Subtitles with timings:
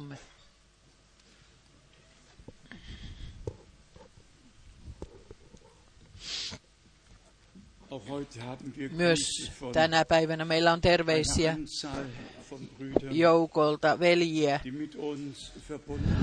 [0.00, 0.18] wir
[8.92, 11.56] Myös tänä päivänä meillä on terveisiä
[13.10, 14.60] joukolta veljiä,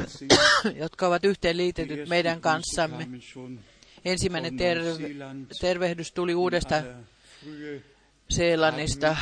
[0.84, 3.08] jotka ovat Die yhteenliitetyt ersten meidän kanssamme.
[4.06, 4.92] Ensimmäinen terve,
[5.62, 6.84] tervehdys tuli uudesta
[8.30, 9.18] Seelannista,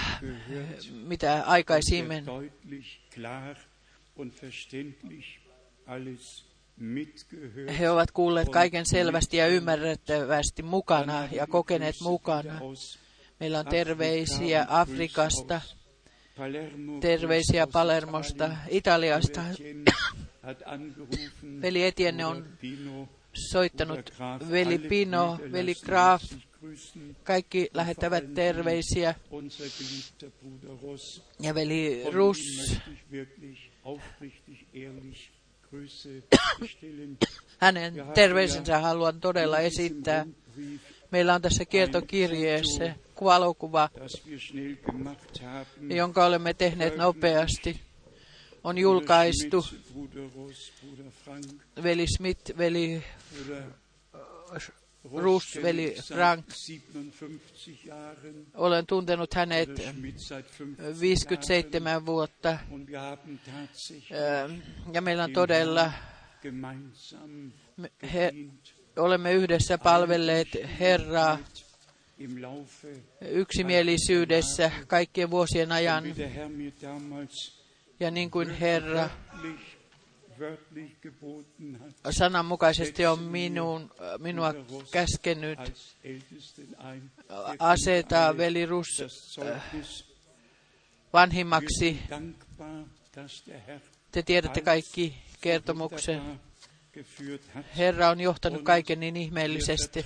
[0.91, 2.25] mitä aikaisemmin.
[7.79, 12.59] He ovat kuulleet kaiken selvästi ja ymmärrettävästi mukana ja kokeneet mukana.
[13.39, 15.61] Meillä on terveisiä Afrikasta,
[17.01, 19.41] terveisiä Palermosta, Italiasta.
[21.61, 22.45] Veli Etienne on
[23.33, 24.13] soittanut
[24.51, 26.23] veli Pino, veli Graf.
[27.23, 29.15] Kaikki lähettävät terveisiä.
[31.39, 32.77] Ja veli Rus.
[37.57, 40.25] Hänen terveisensä haluan todella esittää.
[41.11, 43.89] Meillä on tässä kiertokirjeessä valokuva,
[45.89, 47.81] jonka olemme tehneet nopeasti.
[48.63, 49.65] On julkaistu.
[51.83, 53.03] Veli Smith, veli
[55.03, 56.45] Rus, veli Frank.
[58.53, 59.69] Olen tuntenut hänet
[60.99, 62.57] 57 vuotta.
[64.93, 65.91] Ja meillä on todella,
[68.13, 68.33] he,
[68.97, 70.47] olemme yhdessä palvelleet
[70.79, 71.37] Herraa
[73.21, 76.03] yksimielisyydessä kaikkien vuosien ajan.
[77.99, 79.09] Ja niin kuin Herra
[82.11, 84.53] sananmukaisesti on minun, minua
[84.91, 85.59] käskenyt
[87.59, 89.03] asetaa veli Rus
[91.13, 91.99] vanhimmaksi.
[94.11, 96.39] Te tiedätte kaikki kertomuksen.
[97.77, 100.05] Herra on johtanut kaiken niin ihmeellisesti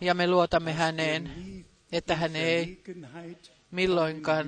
[0.00, 1.30] ja me luotamme häneen,
[1.92, 2.82] että hän ei
[3.70, 4.46] milloinkaan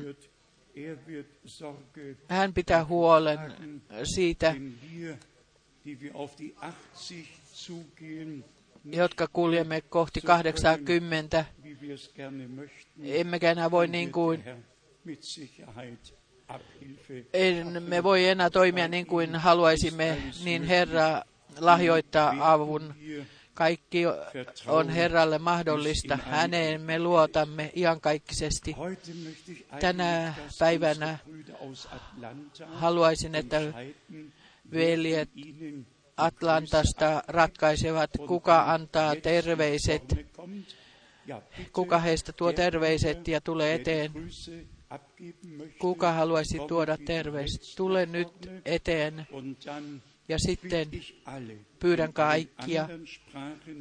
[2.28, 3.38] hän pitää huolen
[4.04, 4.54] siitä,
[8.84, 11.44] jotka kuljemme kohti 80,
[13.02, 14.44] emmekä enää voi niin kuin
[17.80, 21.22] me voi enää toimia niin kuin haluaisimme, niin Herra
[21.58, 22.94] lahjoittaa avun.
[23.58, 24.02] Kaikki
[24.66, 26.16] on Herralle mahdollista.
[26.16, 28.76] Häneen me luotamme iankaikkisesti.
[29.80, 31.18] Tänä päivänä
[32.66, 33.60] haluaisin, että
[34.72, 35.30] veljet
[36.16, 40.02] Atlantasta ratkaisevat, kuka antaa terveiset,
[41.72, 44.12] kuka heistä tuo terveiset ja tulee eteen.
[45.78, 47.62] Kuka haluaisi tuoda terveiset?
[47.76, 49.26] Tule nyt eteen.
[50.28, 50.90] Ja sitten
[51.80, 52.88] pyydän kaikkia,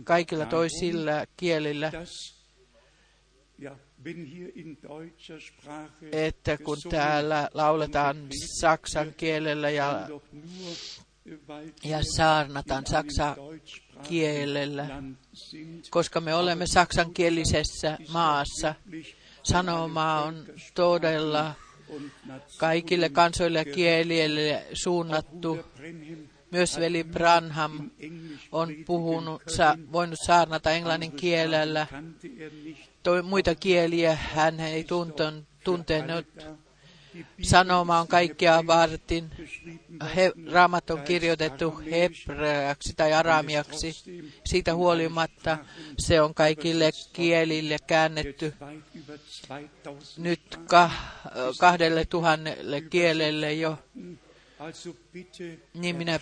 [0.04, 1.92] kaikilla toisilla kielillä,
[6.12, 8.18] että kun täällä lauletaan
[8.60, 10.10] saksan kielellä ja,
[11.84, 13.36] ja saarnataan saksan
[14.04, 15.04] kielellä,
[15.90, 18.76] koska me olemme saksankielisessä maassa,
[19.44, 21.54] sanoma on todella
[22.58, 25.58] kaikille kansoille ja kielille suunnattu.
[26.52, 27.92] Myös veli Branham
[28.52, 31.88] on puhunut, sa, voinut saarnata englannin kielellä.
[33.04, 34.86] Toi, muita kieliä hän ei
[35.64, 36.26] tuntenut.
[37.42, 39.32] Sanoma on kaikkia vartin.
[40.16, 43.96] He, raamat on kirjoitettu hebreaksi tai aramiaksi.
[44.46, 45.58] Siitä huolimatta
[45.98, 48.54] se on kaikille kielille käännetty
[50.18, 50.92] nyt ka,
[51.60, 53.78] kahdelle tuhannelle kielelle jo.
[55.74, 56.20] Niin minä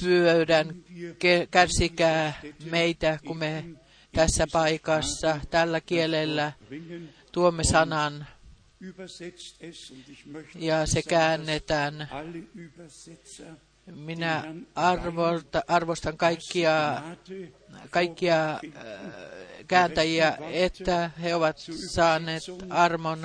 [0.00, 0.84] pyydän,
[1.50, 3.64] kärsikää meitä, kun me
[4.12, 6.52] tässä paikassa tällä kielellä
[7.32, 8.26] tuomme sanan
[10.54, 12.08] ja se käännetään.
[13.94, 17.02] Minä arvolta, arvostan kaikkia,
[17.90, 18.60] kaikkia
[19.68, 21.56] kääntäjiä, että he ovat
[21.94, 23.18] saaneet armon,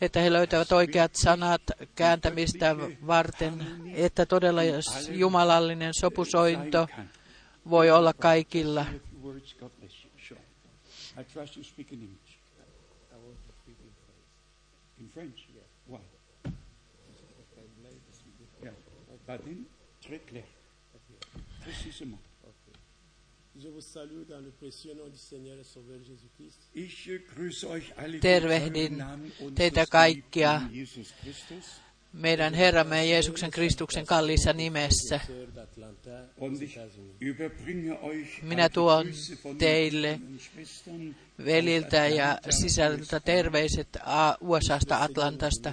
[0.00, 1.62] että he löytävät oikeat sanat
[1.94, 2.76] kääntämistä
[3.06, 4.60] varten, että todella
[5.08, 6.88] jumalallinen sopusointo
[7.70, 8.86] voi olla kaikilla.
[19.26, 19.75] Précieux
[24.94, 26.60] nom du Seigneur et Sauveur Jésus-Christ.
[26.74, 29.04] Ich grüße euch alle Tervehdin
[29.54, 30.62] teitä kaikkia
[32.12, 35.20] meidän Herramme Jeesuksen Kristuksen kalliissa nimessä.
[38.42, 39.06] Minä tuon
[39.58, 40.20] teille
[41.44, 43.88] veliltä ja sisältä terveiset
[44.40, 45.72] USAsta Atlantasta.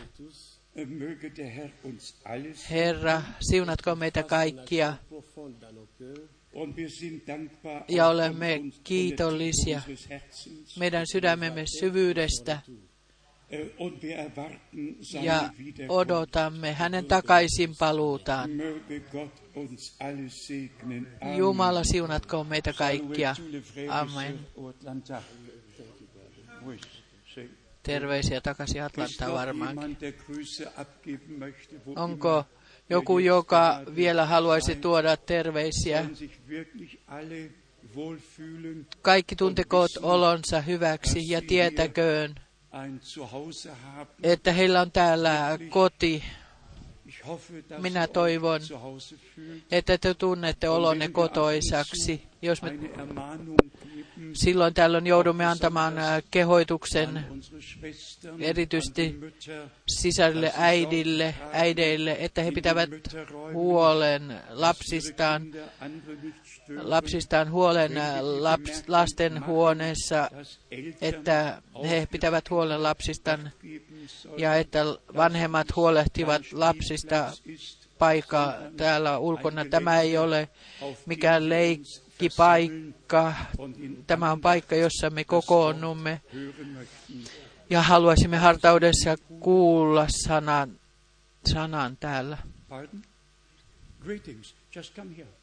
[2.69, 4.93] Herra, siunatko meitä kaikkia?
[7.87, 9.81] ja olemme kiitollisia
[10.79, 12.59] meidän sydämemme syvyydestä.
[15.21, 15.49] ja
[15.89, 18.49] odotamme hänen takaisin paluutaan.
[21.37, 23.35] Jumala, siunatko meitä kaikkia.
[23.89, 24.39] Amen.
[27.83, 29.97] Terveisiä takaisin noch varmaankin.
[31.95, 32.45] Onko
[32.89, 36.05] joku, er joka vielä haluaisi tuoda terveisiä?
[39.01, 42.35] Kaikki tuntekoot olonsa hyväksi ja tietäköön,
[44.23, 46.23] että heillä on täällä koti,
[47.81, 48.61] Minä toivon,
[49.71, 52.23] että te tunnette olonne kotoisaksi.
[52.41, 52.71] Jos me
[54.33, 57.25] silloin tällöin joudumme antamaan äh, kehoituksen
[58.39, 59.19] erityisesti
[59.87, 62.89] sisälle äidille, äideille, että he pitävät
[63.53, 65.43] huolen lapsistaan,
[66.69, 70.29] Lapsistaan huolen äh, laps, lasten huoneessa,
[71.01, 73.51] että he pitävät huolen lapsistaan
[74.37, 74.79] ja että
[75.15, 77.31] vanhemmat huolehtivat lapsista
[77.99, 79.65] paikkaa täällä ulkona.
[79.65, 80.49] Tämä ei ole
[81.05, 83.33] mikään leikkipaikka.
[84.07, 86.21] Tämä on paikka, jossa me kokoonnumme
[87.69, 90.79] ja haluaisimme hartaudessa kuulla sanan,
[91.53, 92.37] sanan täällä.
[94.03, 94.55] Greetings.
[94.75, 95.42] Just come here.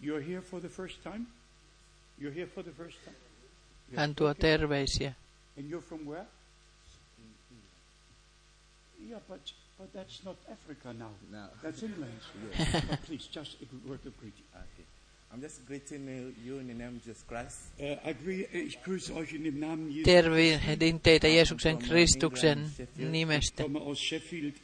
[0.00, 1.26] You're here for the first time?
[2.18, 3.14] You're here for the first time?
[3.90, 4.40] Yes, Hän tuo okay.
[4.40, 5.14] terveisiä.
[5.58, 6.26] And you're from where?
[9.08, 11.10] Yeah, but but that's not Africa now.
[11.30, 11.48] No.
[11.62, 12.20] That's England.
[12.88, 14.44] but please, just a word of greeting.
[15.36, 15.44] Okay.
[15.44, 17.58] I'm just greeting uh, you in the name of Jesus Christ.
[17.78, 20.04] I agree, ich grüße euch in dem Namen Jesu.
[20.04, 23.64] Tervehdin teitä Jeesuksen Kristuksen nimestä.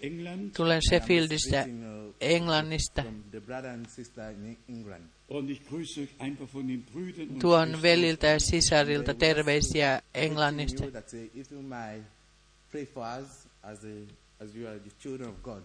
[0.01, 0.55] England.
[0.57, 3.05] Tulen Sheffieldistä, uh, Englannista.
[7.41, 10.85] Tuon veliltä ja sisarilta terveisiä Englannista.
[10.85, 12.05] you that uh, if you might
[12.71, 15.63] pray for us as, a, as you are the children of God.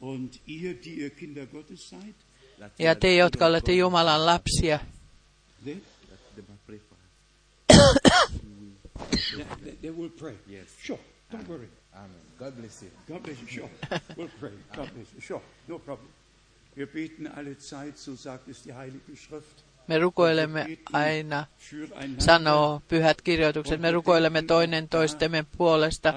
[0.00, 2.14] Und ihr, die ihr Kinder Gottes seid,
[2.78, 4.78] Ja te, jotka olette Jumalan lapsia,
[19.88, 21.46] me rukoilemme aina,
[22.18, 26.14] sanoo pyhät kirjoitukset, me rukoilemme toinen toistemme puolesta.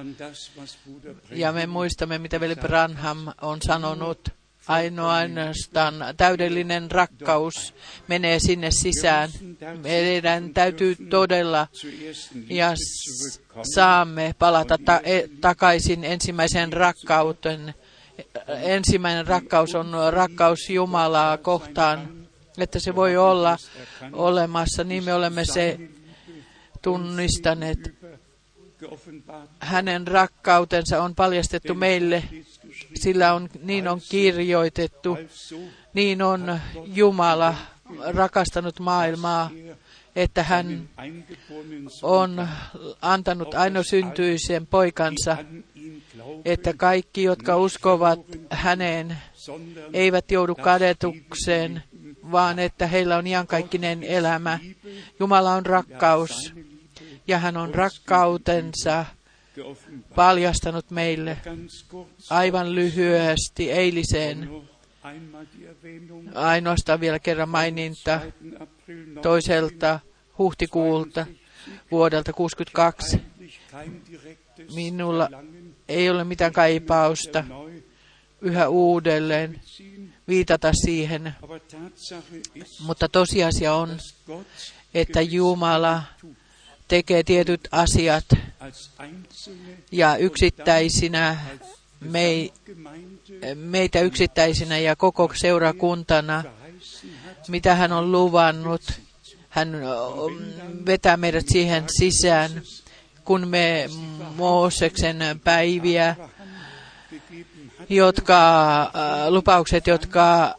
[1.30, 4.30] Ja me muistamme, mitä veli Branham on sanonut.
[4.68, 7.74] Ainoa ainoastaan täydellinen rakkaus
[8.08, 9.30] menee sinne sisään.
[9.84, 11.68] Meidän täytyy todella
[12.50, 12.74] ja
[13.76, 17.74] saamme palata ta- e- takaisin ensimmäiseen rakkauteen.
[18.48, 22.28] Ensimmäinen rakkaus on rakkaus Jumalaa kohtaan,
[22.58, 23.58] että se voi olla
[24.14, 25.80] olemassa, niin me olemme se
[26.82, 27.96] tunnistaneet.
[29.60, 32.24] Hänen rakkautensa on paljastettu meille,
[32.96, 35.18] sillä on, niin on kirjoitettu,
[35.94, 37.56] niin on Jumala
[38.06, 39.52] rakastanut maailmaa,
[40.16, 40.90] että hän
[42.02, 42.48] on
[43.02, 45.38] antanut ainoasyntyisen poikansa,
[46.46, 48.20] että kaikki, jotka uskovat
[48.50, 49.18] häneen,
[49.94, 51.84] eivät joudu kadetukseen,
[52.32, 54.60] vaan että heillä on iankaikkinen elämä.
[55.20, 56.54] Jumala on rakkaus,
[57.28, 59.06] ja hän on rakkautensa.
[60.16, 61.38] Paljastanut meille
[62.30, 64.50] aivan lyhyesti eiliseen.
[66.36, 68.34] Ainoastaan vielä kerran maininta 2.
[68.60, 70.00] April toiselta
[70.38, 71.26] huhtikuulta
[71.92, 73.18] vuodelta 62.
[73.18, 77.44] eigentlich kein direktes Minulla Verlangen ei ole mitään kaipausta
[78.42, 79.62] yhä uudelleen
[80.28, 81.36] viitata siihen,
[82.80, 83.98] mutta tosiasia on,
[84.94, 86.04] että Jumala
[86.88, 88.26] tekee tietyt asiat.
[89.92, 91.38] Ja yksittäisinä
[92.66, 96.44] Gemeinde meitä yksittäisinä ja koko seurakuntana,
[97.48, 98.82] mitä hän on luvannut.
[99.50, 99.82] Hän
[100.86, 102.62] vetää meidät siihen sisään,
[103.24, 103.90] kun me
[104.36, 106.16] Mooseksen päiviä,
[107.90, 108.92] jotka,
[109.30, 110.56] lupaukset, jotka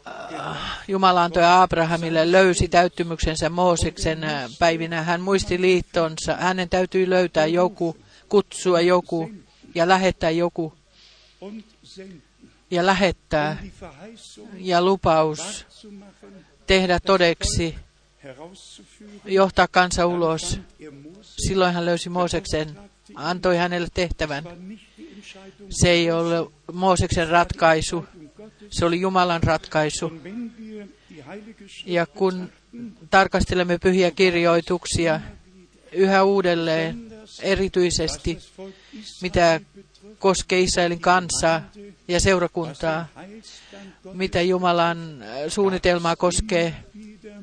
[0.87, 5.03] Jumala antoi Abrahamille, löysi täyttymyksensä Mooseksen äh, päivinä.
[5.03, 6.35] Hän muisti liittonsa.
[6.35, 7.97] Hänen täytyy löytää joku,
[8.29, 9.31] kutsua joku
[9.75, 10.73] ja lähettää joku.
[12.71, 13.63] ja lähettää
[14.57, 15.65] ja lupaus
[16.67, 17.75] tehdä todeksi,
[19.25, 20.59] johtaa kansa ulos.
[21.21, 22.77] Silloin hän löysi Mooseksen,
[23.15, 24.43] antoi hänelle tehtävän.
[25.69, 28.05] Se ei ole Mooseksen ratkaisu.
[28.69, 30.13] Se oli Jumalan ratkaisu.
[31.85, 32.49] Ja kun
[33.09, 35.21] tarkastelemme pyhiä kirjoituksia
[35.91, 37.07] yhä uudelleen,
[37.41, 38.39] erityisesti
[39.21, 39.59] mitä
[40.19, 41.69] koskee Israelin kansaa
[42.07, 43.07] ja seurakuntaa,
[44.13, 46.75] mitä Jumalan suunnitelmaa koskee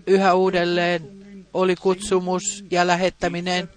[0.07, 1.09] yhä uudelleen,
[1.55, 3.69] oli kutsumus ja lähettäminen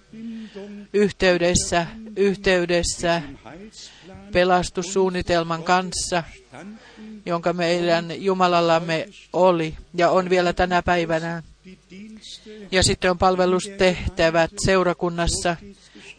[0.92, 3.22] yhteydessä, yhteydessä
[4.32, 6.24] pelastussuunnitelman kanssa,
[7.28, 11.42] jonka meidän Jumalallamme oli ja on vielä tänä päivänä.
[12.72, 15.56] Ja sitten on palvelustehtävät seurakunnassa,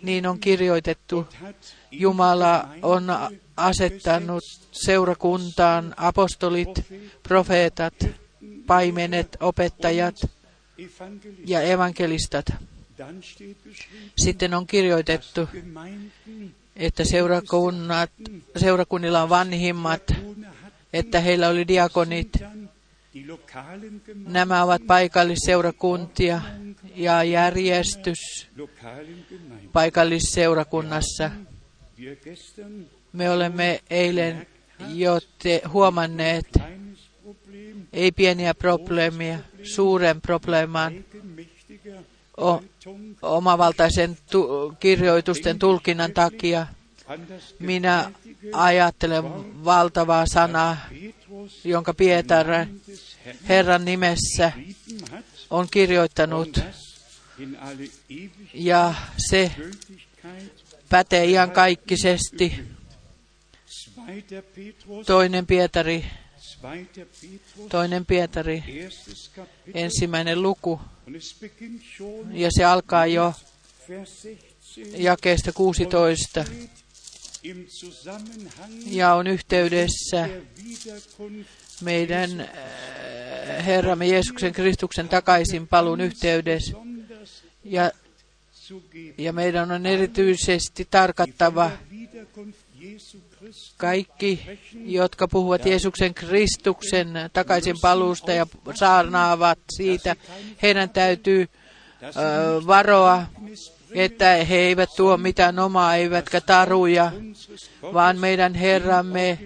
[0.02, 1.28] niin on kirjoitettu.
[1.92, 3.08] Jumala on
[3.58, 6.86] asettanut seurakuntaan apostolit,
[7.24, 7.94] profeetat,
[8.68, 10.16] paimenet, opettajat
[11.46, 12.46] ja evankelistat.
[14.18, 15.50] Sitten on kirjoitettu,
[16.76, 18.12] että seurakunnat,
[18.58, 20.04] seurakunnilla on vanhimmat,
[20.94, 22.30] että heillä oli diakonit.
[24.26, 26.42] Nämä ovat paikallisseurakuntia
[26.96, 28.48] ja järjestys
[29.74, 31.32] paikallisseurakunnassa.
[33.14, 34.48] Me olemme eilen
[34.94, 36.48] jo te huomanneet,
[37.94, 40.94] ei pieniä probleemia, suuren probleeman
[43.22, 46.68] omavaltaisen tu- kirjoitusten tulkinnan takia.
[47.60, 48.12] Minä
[48.54, 49.24] ajattelen
[49.66, 50.78] valtavaa sanaa,
[51.64, 52.48] jonka Pietar
[53.50, 54.52] Herran nimessä
[55.50, 56.60] on kirjoittanut,
[58.54, 59.52] ja se
[60.90, 62.60] pätee iankaikkisesti.
[63.96, 64.24] 2.
[64.56, 66.06] Petrus, Toinen Pietari,
[66.62, 66.86] 2.
[66.96, 68.64] Petrus, toinen Pietari,
[69.74, 70.82] ensimmäinen luku,
[72.32, 73.34] ja se alkaa jo
[73.90, 74.50] Vers 16
[74.98, 76.79] jakeesta 16 steht im Zusammenhang
[78.86, 80.30] ja on yhteydessä
[81.82, 86.78] meidän äh, Herramme Jeesuksen Kristuksen takaisin paluun yhteydessä.
[87.64, 87.92] Ja,
[89.18, 91.72] ja meidän on erityisesti tarkattava
[93.78, 100.16] kaikki, jotka puhuvat Jeesuksen Kristuksen takaisin paluusta ja saarnaavat siitä.
[100.62, 101.48] Heidän täytyy
[102.04, 103.26] ö, varoa,
[103.94, 107.12] että he eivät tuo mitään omaa eivätkä taruja,
[107.94, 109.40] vaan meidän Herramme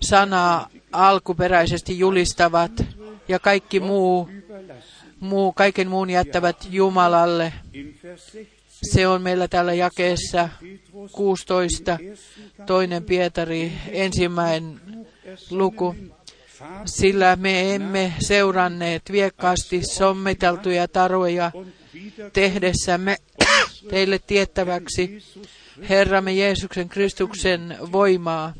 [0.00, 2.72] sanaa alkuperäisesti julistavat
[3.28, 4.28] ja kaikki muu,
[5.20, 7.52] muu, kaiken muun jättävät Jumalalle.
[7.72, 11.98] In Vers 16 Se on meillä täällä jakeessa Petrus 16,
[12.66, 14.80] toinen Pietari, ensimmäinen
[15.50, 15.94] luku.
[16.84, 21.52] Sillä me emme seuranneet viekkaasti sommiteltuja taroja
[22.32, 23.16] tehdessämme
[23.90, 25.22] teille tiettäväksi
[25.88, 28.54] Herramme Jeesuksen Kristuksen voimaa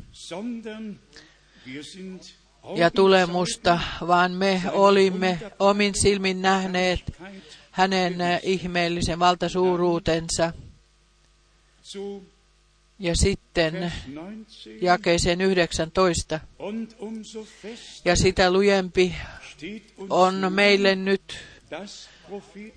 [2.75, 6.99] ja tulemusta, vaan me olimme omin silmin nähneet
[7.71, 10.53] hänen ihmeellisen valtasuuruutensa.
[12.99, 16.39] Ja sitten Vers 19 jakeeseen 19.
[16.59, 19.15] und umso fester Ja sitä lujempi
[20.09, 21.39] on meille nyt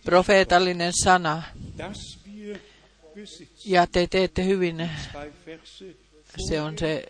[0.04, 1.42] profeetallinen sana.
[3.64, 4.90] Ja te teette hyvin,
[6.48, 7.04] se on se,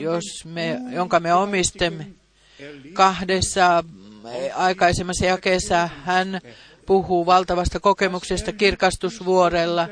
[0.00, 2.06] jos me, jonka me omistamme.
[2.92, 3.84] Kahdessa
[4.54, 6.40] aikaisemmassa jakeessa hän
[6.86, 9.88] puhuu valtavasta kokemuksesta kirkastusvuorella.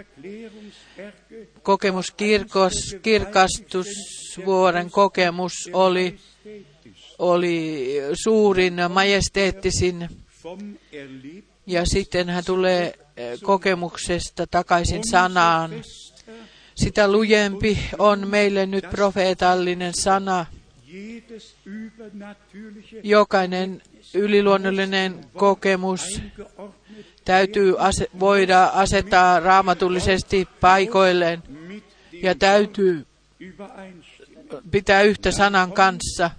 [1.62, 6.18] Kokemus kirkos, kirkastusvuoren kokemus oli,
[7.18, 7.88] oli
[8.25, 10.08] suurin, majesteettisin.
[11.66, 12.94] Ja sitten hän tulee
[13.42, 15.70] kokemuksesta takaisin sanaan.
[16.75, 20.46] Sitä lujempi on meille nyt profeetallinen sana.
[23.02, 23.82] Jokainen
[24.14, 26.20] yliluonnollinen kokemus
[27.25, 31.42] täytyy ase- voida asettaa raamatullisesti paikoilleen
[32.22, 33.06] ja täytyy
[34.70, 36.30] pitää yhtä sanan kanssa.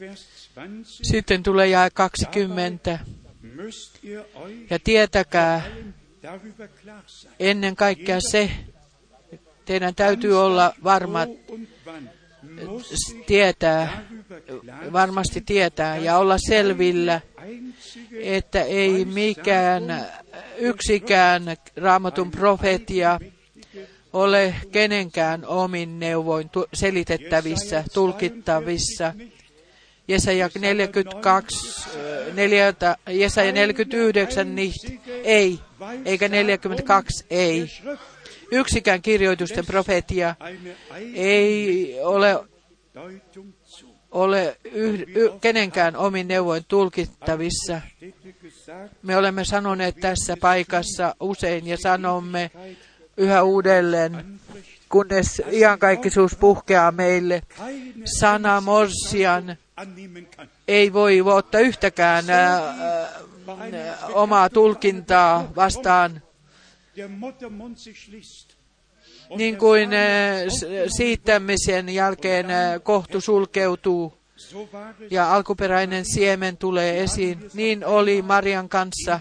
[0.00, 2.98] Vers 20 Sitten tulee jae 20.
[3.42, 5.62] müsst ihr euch Ja tietäkää.
[7.40, 8.50] Ennen kaikkea se,
[9.64, 11.26] teidän täytyy olla ich
[13.26, 14.04] tietää,
[14.92, 17.20] varmasti tietää ja olla selvillä,
[18.12, 20.06] että ei mikään
[20.58, 21.42] yksikään
[21.76, 23.20] raamatun profetia
[24.12, 29.14] ole kenenkään omin neuvoin selitettävissä, tulkittavissa.
[30.08, 31.56] Jesaja 42,
[31.86, 34.86] äh, neljältä, Jesaja 49, nicht,
[35.24, 35.58] ei,
[36.04, 37.70] eikä 42, ei.
[38.50, 40.34] Yksikään kirjoitusten profetia
[41.14, 42.38] ei ole,
[44.10, 47.80] ole yh, y, kenenkään omin neuvoin tulkittavissa.
[49.02, 52.50] Me olemme sanoneet tässä paikassa usein ja sanomme
[53.16, 54.40] yhä uudelleen,
[54.88, 57.42] kunnes iankaikkisuus puhkeaa meille.
[58.04, 59.56] Sana Morsian
[60.68, 62.74] ei voi ottaa yhtäkään ää,
[64.12, 66.22] omaa tulkintaa vastaan.
[69.36, 69.90] niin kuin
[70.96, 72.46] siittämisen jälkeen
[72.82, 74.18] kohtu sulkeutuu
[75.10, 77.50] ja alkuperäinen siemen tulee esiin.
[77.54, 79.20] Niin oli Marian kanssa.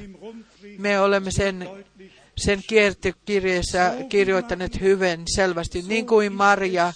[0.78, 1.70] Me olemme sen,
[2.38, 6.94] sen kiertekirjeessä kirjoittaneet hyvin selvästi, niin kuin Maria,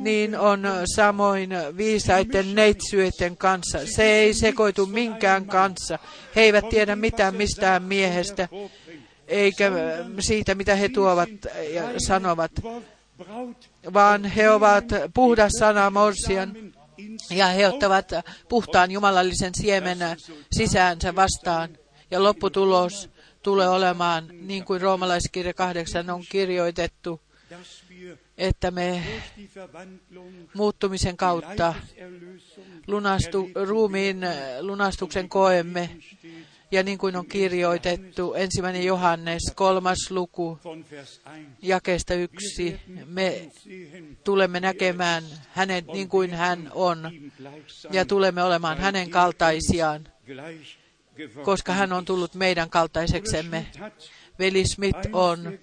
[0.00, 0.62] niin on
[0.94, 3.78] samoin viisaiden neitsyöiden kanssa.
[3.96, 5.98] Se ei sekoitu minkään kanssa.
[6.36, 8.48] He eivät tiedä mitään mistään miehestä,
[9.28, 9.70] eikä
[10.20, 11.28] siitä, mitä he tuovat
[11.72, 12.52] ja sanovat,
[13.92, 16.56] vaan he ovat puhdas sana morsian
[17.30, 18.10] ja he ottavat
[18.48, 19.98] puhtaan jumalallisen siemen
[20.52, 21.68] sisäänsä vastaan.
[22.10, 23.10] Ja lopputulos
[23.42, 27.20] tulee olemaan, niin kuin roomalaiskirja 8 on kirjoitettu,
[28.38, 29.02] että me
[30.54, 31.74] muuttumisen kautta
[32.86, 34.18] lunastu, ruumiin
[34.60, 35.90] lunastuksen koemme.
[36.70, 40.58] Ja niin kuin on kirjoitettu, ensimmäinen Johannes, kolmas luku,
[41.62, 43.50] jakeesta yksi, me
[44.24, 47.10] tulemme näkemään hänet niin kuin hän on,
[47.90, 50.08] ja tulemme olemaan hänen kaltaisiaan,
[51.44, 53.66] koska hän on tullut meidän kaltaiseksemme.
[54.38, 55.58] Veli Smith on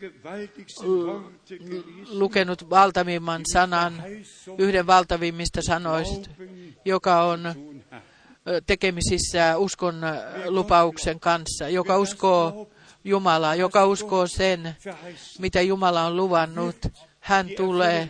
[2.10, 4.03] lukenut valtavimman sanan,
[4.58, 6.29] yhden valtavimmista sanoista,
[6.86, 7.53] joka on
[8.65, 10.02] tekemisissä uskon
[10.45, 12.69] lupauksen kanssa, joka uskoo
[13.04, 14.76] Jumalaa, joka uskoo sen,
[15.39, 16.76] mitä Jumala on luvannut.
[17.19, 18.10] Hän tulee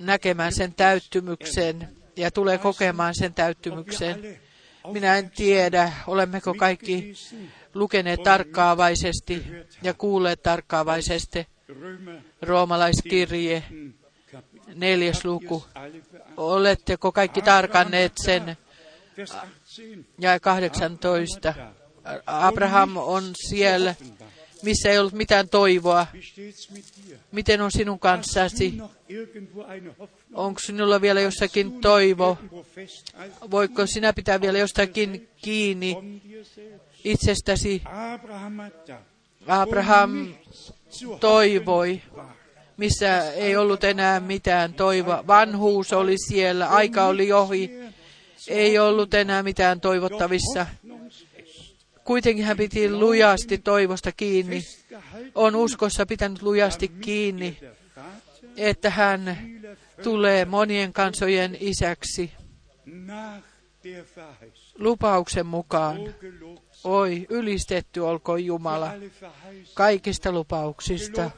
[0.00, 4.40] näkemään sen täyttymyksen ja tulee kokemaan sen täyttymyksen.
[4.92, 7.14] Minä en tiedä, olemmeko kaikki
[7.74, 9.42] lukeneet tarkkaavaisesti
[9.82, 11.46] ja kuulleet tarkkaavaisesti
[12.42, 13.62] roomalaiskirje,
[14.74, 15.64] neljäs luku.
[16.36, 18.56] Oletteko kaikki tarkanneet sen?
[20.18, 21.54] Ja 18.
[22.26, 23.94] Abraham on siellä,
[24.62, 26.06] missä ei ollut mitään toivoa.
[27.32, 28.78] Miten on sinun kanssasi?
[30.34, 32.38] Onko sinulla vielä jossakin toivo?
[33.50, 35.96] Voiko sinä pitää vielä jostakin kiinni
[37.04, 37.82] itsestäsi?
[39.46, 40.34] Abraham
[41.20, 42.02] toivoi,
[42.76, 45.24] missä ei ollut enää mitään toivoa.
[45.26, 47.70] Vanhuus oli siellä, aika oli ohi,
[48.48, 50.66] ei ollut enää mitään toivottavissa.
[52.04, 54.62] Kuitenkin hän piti lujasti toivosta kiinni.
[55.34, 57.58] On uskossa pitänyt lujasti kiinni,
[58.56, 59.38] että hän
[60.02, 62.32] tulee monien kansojen isäksi
[64.78, 66.14] lupauksen mukaan.
[66.84, 68.92] Oi, ylistetty olkoon Jumala.
[69.74, 71.30] Kaikista lupauksista.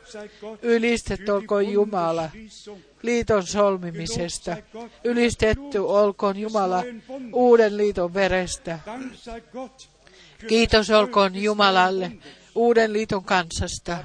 [0.63, 2.31] Ylistetty olkoon Jumala.
[3.03, 4.57] liiton solmimisesta.
[5.05, 6.83] Ylistetty olkoon Jumala
[7.33, 8.79] uuden liiton verestä.
[10.49, 12.13] Kiitos olkoon Jumalalle
[12.55, 13.99] uuden liiton kansasta.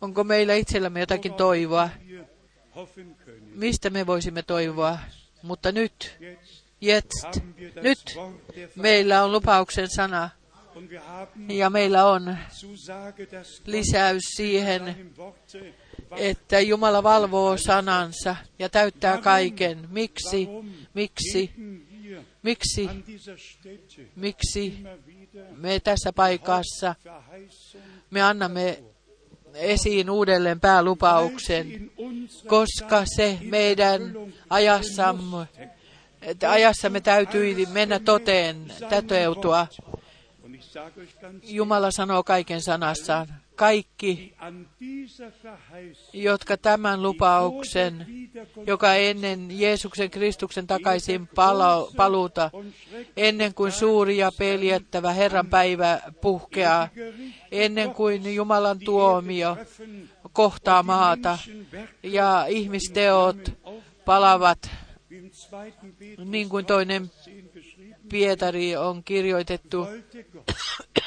[0.00, 1.88] Onko meillä itsellämme jotakin toivoa?
[3.54, 4.98] Mistä me voisimme toivoa?
[5.42, 6.16] Mutta nyt,
[6.80, 7.40] jetzt,
[7.82, 8.18] nyt
[8.76, 10.30] meillä on lupauksen sana
[11.48, 12.36] ja meillä on
[13.66, 15.12] lisäys siihen,
[16.16, 19.88] että Jumala valvoo sanansa ja täyttää kaiken.
[19.90, 20.48] Miksi?
[20.94, 21.50] Miksi?
[22.42, 22.88] Miksi?
[24.16, 24.84] Miksi
[25.56, 26.94] me tässä paikassa
[28.10, 28.82] me annamme
[29.54, 31.90] esiin uudelleen päälupauksen,
[32.46, 34.00] koska se meidän
[34.50, 35.46] ajassamme,
[36.26, 39.66] että ajassamme täytyy mennä toteen, täteutua.
[41.42, 43.26] Jumala sanoo kaiken sanassaan.
[43.54, 44.34] Kaikki,
[46.12, 48.06] jotka tämän lupauksen,
[48.66, 52.50] joka ennen Jeesuksen Kristuksen takaisin palo, paluuta,
[53.16, 56.88] ennen kuin suuri ja peljettävä Herran päivä puhkeaa,
[57.52, 59.56] ennen kuin Jumalan tuomio
[60.32, 61.38] kohtaa maata
[62.02, 63.52] ja ihmisteot
[64.04, 64.70] palavat,
[66.24, 67.10] niin kuin toinen
[68.08, 69.86] Pietari on kirjoitettu,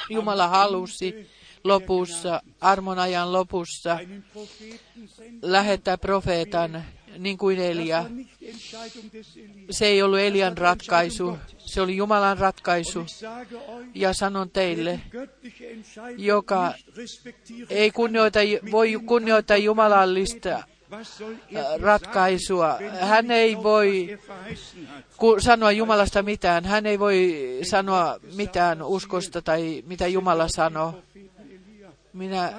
[0.10, 1.30] Jumala halusi
[1.64, 4.00] lopussa, armonajan lopussa,
[5.42, 6.84] lähettää profeetan,
[7.18, 8.06] niin kuin Elia.
[9.70, 13.06] Se ei ollut Elian ratkaisu, se oli Jumalan ratkaisu.
[13.96, 15.02] Ja sanon teille,
[16.18, 16.74] joka
[17.70, 18.40] ei kunnioita,
[18.72, 20.64] voi kunnioittaa jumalallista
[21.82, 22.78] ratkaisua.
[23.00, 24.20] Hän ei voi
[25.40, 26.66] sanoa Jumalasta mitään.
[26.66, 30.96] Hän ei voi sanoa mitään uskosta tai mitä Jumala sanoo.
[32.14, 32.54] Minä,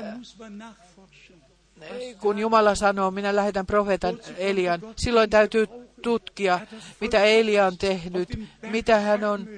[2.21, 5.67] kun Jumala sanoo, minä lähetän profeetan Elian, silloin täytyy
[6.03, 6.61] tutkia,
[7.01, 8.29] mitä Elia on tehnyt,
[8.63, 9.49] mitä hän on.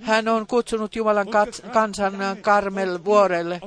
[0.00, 1.26] Hän on kutsunut Jumalan
[1.72, 3.60] kansan Karmel vuorelle.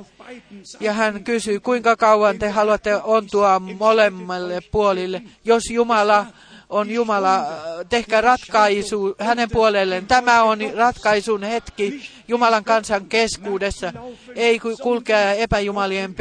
[0.80, 5.22] Ja hän kysyy, kuinka kauan te haluatte ontua molemmalle puolille.
[5.44, 6.26] Jos Jumala
[6.68, 7.46] on Jumala,
[7.88, 10.06] tehkää ratkaisu hänen puolelleen.
[10.06, 13.92] Tämä on ratkaisun hetki Jumalan kansan keskuudessa.
[14.34, 16.14] Ei ku- kulkea epäjumalien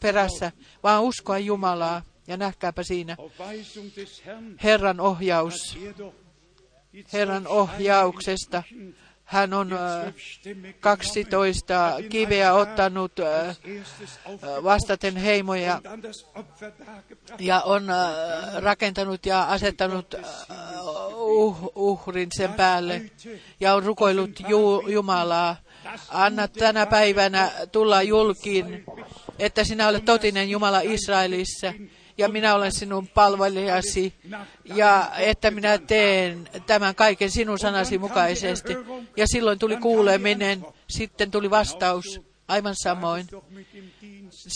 [0.00, 0.52] perässä,
[0.82, 2.02] vaan uskoa Jumalaa.
[2.26, 3.16] Ja nähkääpä siinä
[4.62, 5.78] Herran ohjaus.
[6.94, 8.62] Er Herran ohjauksesta.
[9.24, 13.56] Hän on der äh, zwölf Stämme genommen, 12 hat ihn kiveä ottanut äh,
[14.62, 15.80] vastaten heimoja
[17.38, 20.24] ja on äh, rakentanut ja asettanut äh,
[21.14, 23.10] uh, uhrin sen päälle
[23.60, 25.56] ja on rukoillut ju, Jumalaa.
[26.08, 28.84] Anna tänä päivänä tulla julkiin,
[29.38, 31.72] että sinä olet totinen Jumala Israelissa
[32.18, 34.14] ja minä olen sinun palvelijasi
[34.64, 38.72] ja että minä teen tämän kaiken sinun sanasi mukaisesti.
[39.16, 43.26] Ja silloin tuli kuuleminen, sitten tuli vastaus aivan samoin.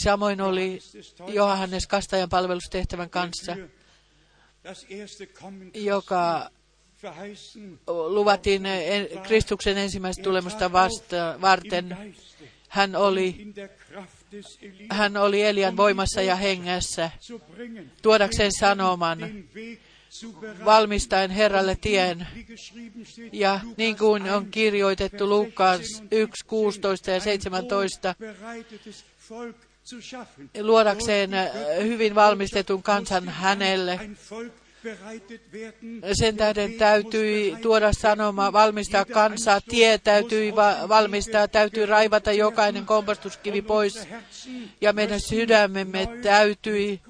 [0.05, 0.79] Samoin oli
[1.27, 3.57] Johannes Kastajan palvelustehtävän kanssa,
[5.75, 6.51] joka
[7.87, 12.15] luvattiin en- Kristuksen ensimmäistä tulemusta vasta, varten.
[12.69, 13.55] Hän oli,
[14.91, 17.11] hän oli Elian voimassa ja hengessä,
[18.03, 19.19] tuodakseen sanoman,
[20.65, 22.27] valmistaen Herralle tien.
[23.33, 28.15] Ja niin kuin on 1, kirjoitettu Vers Lukas 16 und 1, 16 ja ein 17,
[28.21, 30.51] wohlbereitetes Volk zu schaffen.
[30.61, 31.31] luodakseen
[31.83, 34.01] hyvin valmistetun kansan hänelle.
[36.13, 43.63] Sen tähden täytyi tuoda sanoma, valmistaa kansaa, tie täytyi va- valmistaa, täytyy raivata jokainen Und
[43.67, 44.09] pois.
[44.81, 47.01] Ja meidän sydämemme täytyi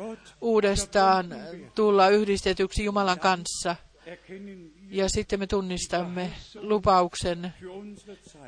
[0.40, 1.34] uudestaan
[1.74, 3.76] tulla yhdistetyksi Jumalan kanssa.
[4.90, 7.54] Ja sitten me tunnistamme lupauksen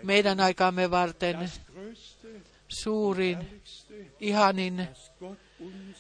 [0.02, 1.50] meidän aikaamme varten.
[2.68, 3.62] Suurin,
[4.20, 4.88] ihanin,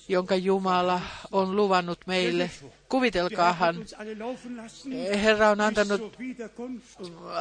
[0.08, 1.00] jonka Jumala
[1.32, 2.50] on luvannut meille.
[2.88, 3.76] Kuvitelkaahan.
[5.22, 6.16] Herra on antanut,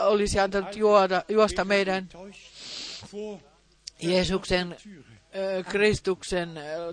[0.03, 2.09] olisi antanut juoda, juosta meidän
[4.01, 4.75] Jeesuksen
[5.69, 6.49] Kristuksen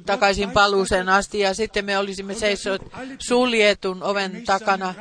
[0.06, 2.82] takaisin paluuseen asti ja sitten me olisimme seisseet
[3.18, 4.94] suljetun oven takana.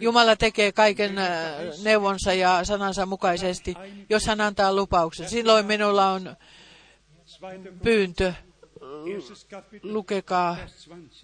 [0.00, 1.14] Jumala tekee kaiken
[1.82, 3.74] neuvonsa ja sanansa mukaisesti,
[4.08, 5.28] jos hän antaa lupauksen.
[5.28, 6.36] Silloin minulla on
[7.82, 8.32] pyyntö,
[9.82, 11.16] lukekaa Vers 20.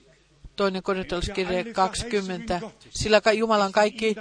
[0.57, 4.15] toinen korintolaiskirje 20, sillä Jumalan kaikki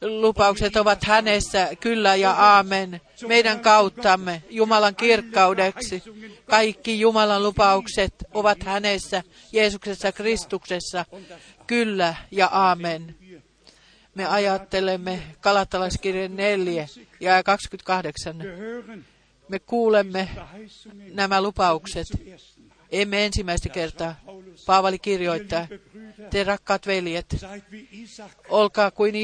[0.00, 6.02] lupaukset ovat hänessä, kyllä ja aamen, meidän kauttamme, Jumalan kirkkaudeksi.
[6.46, 11.04] Kaikki Jumalan lupaukset ovat hänessä, Jeesuksessa Kristuksessa,
[11.66, 13.16] kyllä ja aamen.
[14.14, 16.86] Me ajattelemme Kalattalaiskirjan 4
[17.20, 18.38] ja 28.
[18.38, 19.06] Wir hören
[19.50, 20.28] Me kuulemme
[21.12, 22.06] nämä lupaukset.
[22.92, 24.14] Emme ensimmäistä kertaa.
[24.66, 25.66] Paavali kirjoittaa,
[26.30, 27.36] te rakkaat veljet,
[28.48, 29.14] olkaa kuin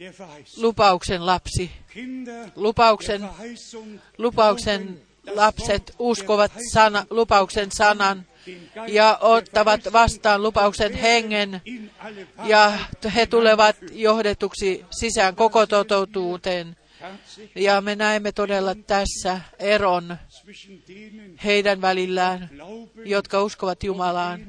[0.00, 0.62] Verheißung.
[0.62, 1.70] lupauksen lapsi.
[2.56, 3.28] Lupauksen,
[4.18, 5.00] lupauksen
[5.34, 8.26] lapset uskovat sana, lupauksen sanan
[8.88, 11.60] ja ottavat vastaan lupauksen hengen
[12.44, 12.78] ja
[13.14, 15.66] he tulevat johdetuksi sisään koko.
[15.66, 16.78] Tatsächlich
[17.54, 20.16] Ja me näemme todella tässä eron
[21.44, 22.50] heidän välillään,
[23.04, 24.40] jotka uskovat Jumalaan,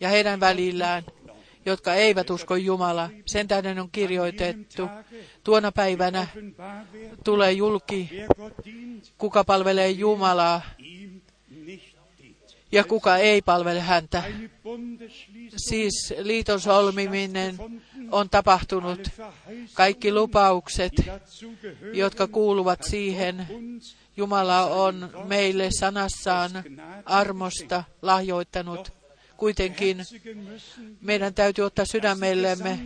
[0.00, 1.04] ja heidän välillään,
[1.66, 3.10] jotka eivät usko Jumalaa.
[3.26, 4.88] Sen tähden on kirjoitettu,
[5.44, 6.26] tuona päivänä
[7.24, 8.10] tulee julki,
[9.18, 10.62] kuka palvelee Jumalaa
[12.72, 14.22] ja kuka ei palvele häntä.
[15.56, 17.58] Siis liiton solmiminen
[18.10, 19.08] on tapahtunut.
[19.74, 20.92] Kaikki lupaukset,
[21.92, 23.46] jotka kuuluvat siihen,
[24.18, 26.50] Jumala on meille sanassaan
[27.04, 28.92] armosta lahjoittanut.
[29.36, 30.04] Kuitenkin
[31.00, 32.78] meidän täytyy ottaa sydämellemme,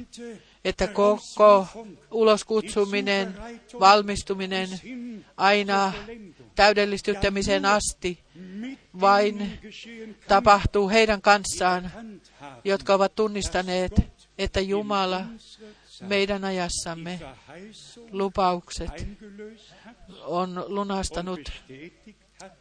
[0.65, 1.67] että koko
[2.11, 3.35] uloskutsuminen,
[3.81, 4.69] valmistuminen
[5.37, 5.93] aina
[6.55, 8.19] täydellistyttämiseen asti
[9.01, 9.59] vain
[10.29, 11.91] tapahtuu heidän kanssaan,
[12.65, 13.93] jotka ovat tunnistaneet,
[14.39, 15.25] että Jumala
[16.03, 17.21] meidän ajassamme
[18.11, 18.91] lupaukset
[20.25, 21.53] on lunastanut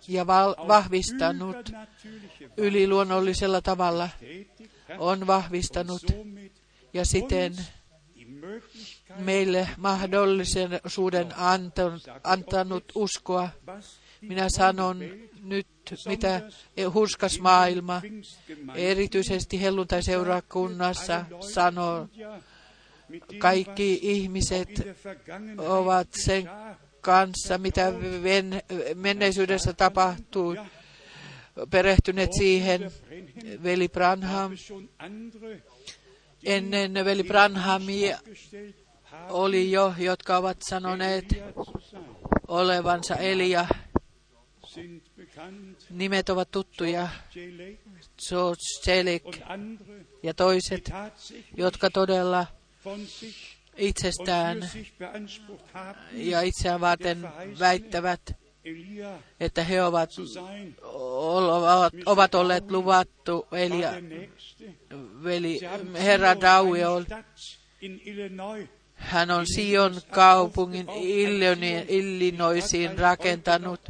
[0.07, 1.71] ja val- vahvistanut
[2.57, 4.09] yliluonnollisella tavalla,
[4.97, 6.01] on vahvistanut
[6.93, 7.55] ja siten
[9.19, 13.49] meille mahdollisuuden antanut, antanut uskoa.
[14.21, 14.99] Minä sanon
[15.43, 15.67] nyt,
[16.05, 16.41] mitä
[16.93, 18.01] hurskas maailma,
[18.75, 22.07] erityisesti helluntai-seurakunnassa, sanoo,
[23.39, 24.69] kaikki ihmiset
[25.57, 26.49] ovat sen
[27.01, 27.93] kanssa, mitä
[28.95, 30.57] menneisyydessä tapahtui,
[31.69, 32.91] perehtyneet siihen.
[33.63, 34.51] Veli Branham,
[36.43, 38.19] ennen veli Branhamia
[39.29, 41.25] oli jo, jotka ovat sanoneet
[42.47, 43.67] olevansa Elia.
[45.89, 47.07] Nimet ovat tuttuja.
[48.29, 49.23] George Selig
[50.23, 50.89] ja toiset,
[51.57, 52.45] jotka todella
[53.77, 54.69] itsestään
[56.13, 57.27] ja itseään varten
[57.59, 58.21] väittävät,
[59.39, 60.09] että he ovat,
[60.83, 63.91] ovat, ovat olleet luvattu Elia,
[65.23, 65.59] veli,
[65.93, 67.03] herra Dauiol.
[68.95, 70.87] Hän on Sion kaupungin
[71.87, 73.81] Illinoisiin rakentanut.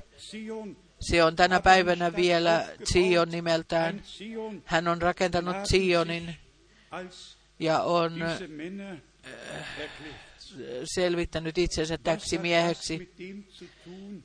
[1.00, 4.04] Se on tänä päivänä vielä Sion nimeltään.
[4.66, 6.36] Hän on rakentanut Sionin
[7.62, 8.14] ja on
[10.84, 13.14] selvittänyt itsensä täksi mieheksi.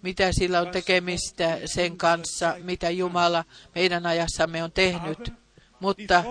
[0.02, 3.44] Mitä sillä on tekemistä sen kanssa, mitä Jumala
[3.74, 5.32] meidän ajassamme on tehnyt.
[5.80, 6.24] Mutta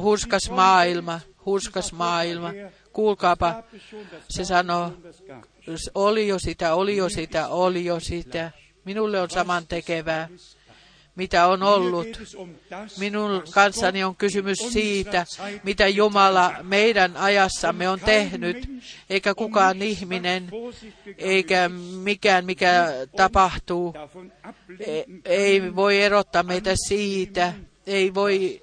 [0.00, 2.50] hurskas maailma, hurskas maailma,
[2.92, 3.62] kuulkaapa,
[4.30, 4.92] se sanoo,
[5.94, 8.50] oli jo sitä, oli jo sitä, oli jo sitä.
[8.84, 10.28] Minulle on saman tekevää,
[11.18, 12.08] mitä on ollut.
[12.98, 15.26] Minun kanssani on kysymys siitä,
[15.62, 18.56] mitä Jumala meidän ajassamme on tehnyt,
[19.10, 20.48] eikä kukaan ihminen,
[21.18, 21.68] eikä
[22.02, 23.94] mikään, mikä tapahtuu,
[25.24, 27.52] ei voi erottaa meitä siitä,
[27.86, 28.62] ei voi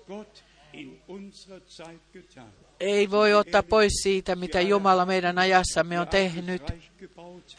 [2.79, 6.61] ei voi ottaa pois siitä, mitä Jumala meidän ajassamme on tehnyt.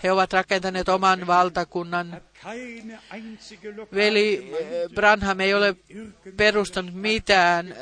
[0.02, 2.20] He ovat rakentaneet oman valtakunnan.
[3.94, 4.52] Veli
[4.94, 5.76] Branham ei ole
[6.36, 7.74] perustanut mitään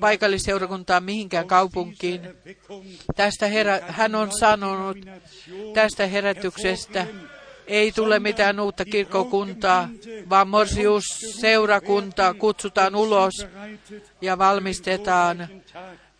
[0.00, 2.20] paikallisseurakuntaa mihinkään kaupunkiin.
[3.16, 4.96] Tästä herä, hän on sanonut
[5.74, 7.06] tästä herätyksestä,
[7.66, 9.88] ei tule mitään uutta kirkkokuntaa,
[10.30, 11.04] vaan Morsius
[11.40, 13.46] seurakuntaa kutsutaan ulos
[14.20, 15.48] ja valmistetaan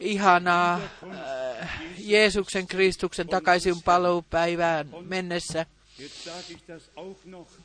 [0.01, 5.67] ihanaa äh, Jeesuksen Kristuksen takaisin paluupäivään mennessä.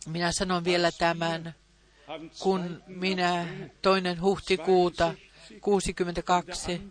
[0.08, 1.56] Minä sanon vielä tämän,
[2.40, 3.48] kun minä
[3.82, 5.14] toinen huhtikuuta
[5.62, 6.82] 62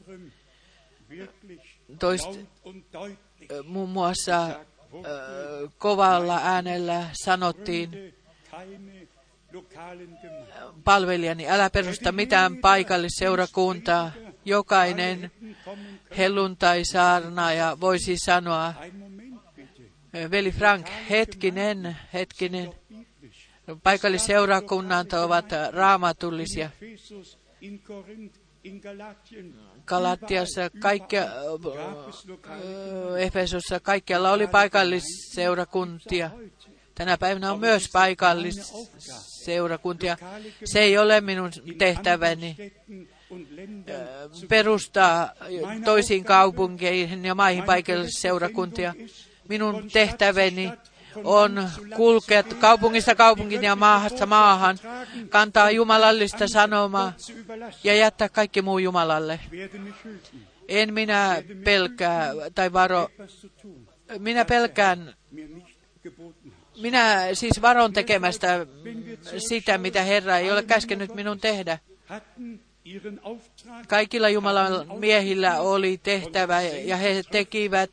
[1.98, 2.28] toist,
[3.64, 4.64] muun muassa
[5.78, 8.14] kovalla äänellä sanottiin
[10.84, 14.12] palvelijani, älä perusta mitään paikallisseurakuntaa.
[14.44, 15.30] Jokainen
[16.18, 18.74] helluntai-saarnaaja voisi sanoa,
[20.30, 22.74] veli Frank, hetkinen, hetkinen,
[23.82, 26.70] paikallisseurakunnat ovat raamatullisia.
[29.86, 31.24] Galatiassa, kaikkia,
[33.18, 36.30] Efesossa, kaikkialla oli paikallisseurakuntia.
[36.94, 40.16] Tänä päivänä on myös paikallisseurakuntia.
[40.64, 42.56] Se ei ole minun tehtäväni
[44.48, 45.30] perustaa
[45.84, 48.94] toisiin kaupunkeihin ja maihin paikallisseurakuntia.
[49.48, 50.72] Minun tehtäväni
[51.24, 54.78] on kulkea kaupungista kaupunkiin ja maahasta maahan,
[55.28, 57.12] kantaa jumalallista sanomaa
[57.84, 59.40] ja jättää kaikki muu Jumalalle.
[60.68, 63.08] En minä pelkää tai varo,
[64.18, 65.14] minä pelkään,
[66.82, 68.66] minä siis varon tekemästä
[69.38, 71.78] sitä, mitä Herra ei ole käskenyt minun tehdä.
[73.88, 77.90] Kaikilla Jumalan miehillä oli tehtävä ja he tekivät,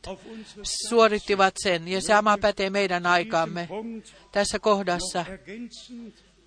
[0.88, 1.88] suorittivat sen.
[1.88, 3.68] Ja sama pätee meidän aikaamme.
[4.32, 5.24] Tässä kohdassa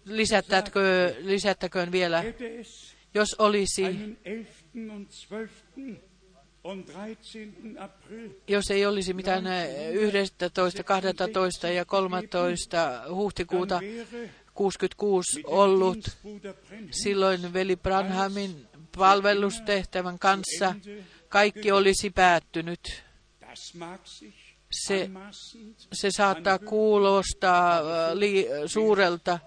[0.06, 2.24] lisättäkö, lisättäköön vielä,
[3.14, 3.84] jos olisi,
[8.48, 9.44] jos ei olisi mitään
[9.92, 13.80] 11, 12 ja 13 huhtikuuta
[14.58, 16.18] 66 ollut
[16.92, 18.68] silloin veli Branhamin
[18.98, 20.76] palvelustehtävän kanssa
[21.30, 23.04] kaikki olisi päättynyt.
[24.72, 25.10] Se,
[25.94, 29.40] se saattaa kuulostaa äh, li, suurelta.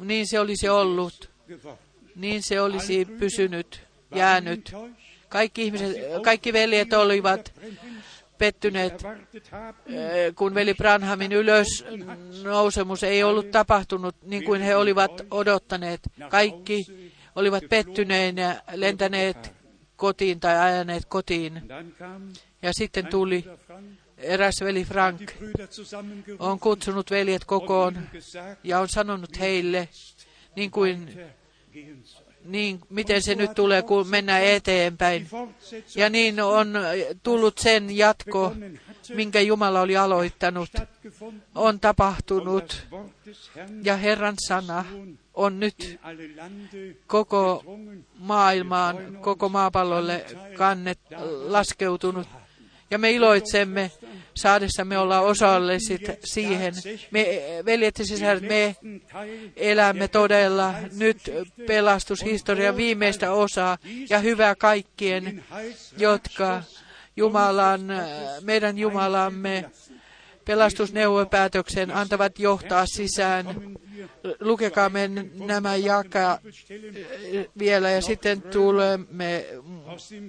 [0.00, 1.30] Niin se olisi ollut.
[2.16, 3.80] Niin se olisi pysynyt,
[4.14, 4.72] jäänyt.
[5.28, 7.52] Kaikki, ihmiset, kaikki veljet olivat
[8.38, 9.64] pettyneet, äh,
[10.34, 11.84] kun veli Branhamin ylös
[12.44, 16.00] nousemus ei ollut tapahtunut niin kuin he olivat odottaneet.
[16.28, 16.86] Kaikki
[17.36, 19.52] olivat pettyneinä, lentäneet
[19.96, 21.62] kotiin tai ajaneet kotiin.
[22.62, 23.44] Ja sitten tuli
[24.18, 25.32] eräs veli Frank,
[26.38, 27.98] on kutsunut veljet kokoon
[28.64, 29.88] ja on sanonut heille,
[30.56, 31.20] niin kuin.
[32.48, 35.28] Niin, miten se nyt tulee, kun mennään eteenpäin.
[35.96, 36.74] Ja niin on
[37.22, 38.52] tullut sen jatko,
[39.14, 40.70] minkä Jumala oli aloittanut,
[41.54, 42.86] on tapahtunut.
[43.82, 44.84] Ja Herran sana
[45.34, 46.00] on nyt
[47.06, 47.64] koko
[48.18, 50.98] maailmaan, koko maapallolle kannet
[51.46, 52.28] laskeutunut.
[52.90, 53.90] Ja me iloitsemme
[54.34, 56.74] saadessamme olla osalliset siihen.
[57.10, 57.26] Me,
[57.64, 58.76] veljet ja sisaret, me
[59.56, 61.16] elämme todella nyt
[61.66, 63.78] pelastushistorian viimeistä osaa
[64.10, 65.44] ja hyvää kaikkien,
[65.98, 66.62] jotka
[67.16, 67.80] Jumalan,
[68.40, 69.64] meidän Jumalamme
[70.48, 73.46] pelastusneuvopäätöksen antavat johtaa sisään.
[74.40, 76.38] Lukekaamme nämä jakaa
[77.58, 79.46] vielä ja sitten tulemme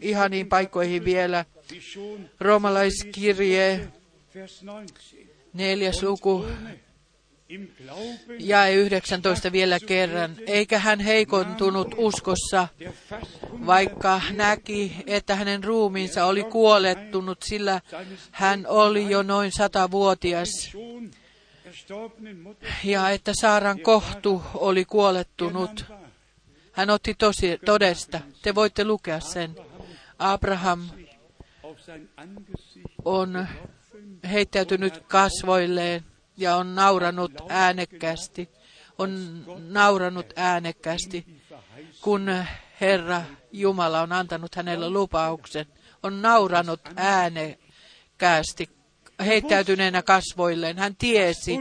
[0.01, 1.45] ihaniin paikkoihin vielä.
[2.39, 3.87] Roomalaiskirje,
[4.35, 5.15] Vers 19.
[5.53, 6.45] neljäs luku,
[8.39, 10.35] Jae 19 vielä kerran.
[10.47, 12.67] Eikä hän heikontunut uskossa,
[13.65, 17.81] vaikka näki, että hänen ruumiinsa oli kuolettunut, sillä
[18.31, 20.49] hän oli jo noin satavuotias,
[22.83, 25.85] ja että Saaran kohtu oli kuolettunut.
[26.71, 28.19] Hän otti tosi, todesta.
[28.41, 29.55] Te voitte lukea sen.
[30.19, 30.89] Abraham
[33.05, 33.47] on
[34.31, 36.08] heittäytynyt kasvoilleen
[36.39, 38.49] ja on nauranut äänekkäästi.
[38.97, 41.25] On nauranut äänekkäästi,
[42.01, 42.31] kun
[42.81, 43.21] Herra
[43.51, 45.65] Jumala on antanut hänelle lupauksen.
[46.03, 48.69] On nauranut äänekkäästi
[49.25, 50.77] heittäytyneenä kasvoilleen.
[50.77, 51.57] Hän tiesi,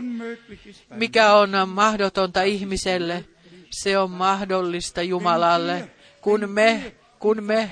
[0.94, 3.24] mikä on mahdotonta ihmiselle.
[3.70, 7.70] Se on mahdollista Jumalalle, kun me, kun me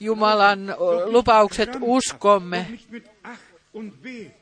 [0.00, 2.66] Jumalan lupaukset uskomme,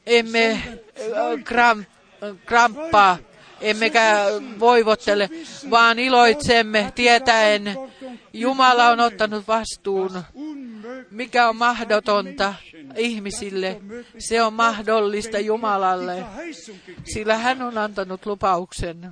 [0.07, 1.85] emme äh, kram,
[2.47, 3.19] kramppaa,
[3.61, 4.25] emmekä
[4.59, 5.31] voivottele,
[5.71, 7.65] vaan iloitsemme tietäen,
[8.33, 10.23] Jumala on ottanut vastuun.
[11.11, 12.55] Mikä on mahdotonta
[12.97, 13.81] ihmisille,
[14.19, 16.25] se on mahdollista Jumalalle,
[17.05, 19.11] sillä hän on antanut lupauksen.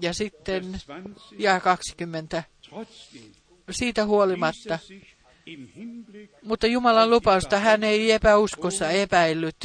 [0.00, 2.44] Ja sitten 20, ja 20.
[2.68, 3.22] trotzdem
[3.70, 4.78] Siitä huolimatta.
[5.48, 9.56] Er Mutta Jumalan lupausta hän ei epäuskossa epäillyt.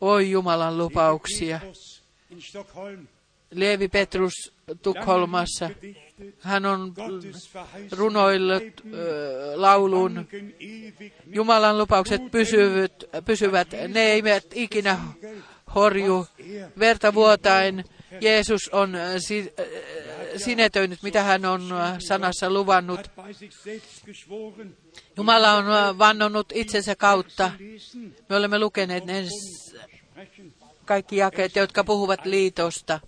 [0.00, 1.60] Oi Jumalan lupauksia.
[3.50, 5.70] Leevi Petrus Tukholmassa.
[6.40, 6.94] Hän on
[7.92, 10.28] runoillut ö, laulun.
[11.26, 14.98] Jumalan lupaukset pysyvät, pysyvät, ne eivät ikinä
[15.74, 16.26] horju.
[16.78, 17.84] Verta vuotain
[18.20, 19.66] Jeesus on äh, si, äh,
[20.36, 23.00] sinetöinyt, mitä hän on äh, sanassa luvannut.
[25.16, 27.50] Jumala on äh, vannonut itsensä kautta.
[28.28, 29.04] Me olemme lukeneet
[30.84, 33.00] kaikki jakeet, jotka puhuvat liitosta.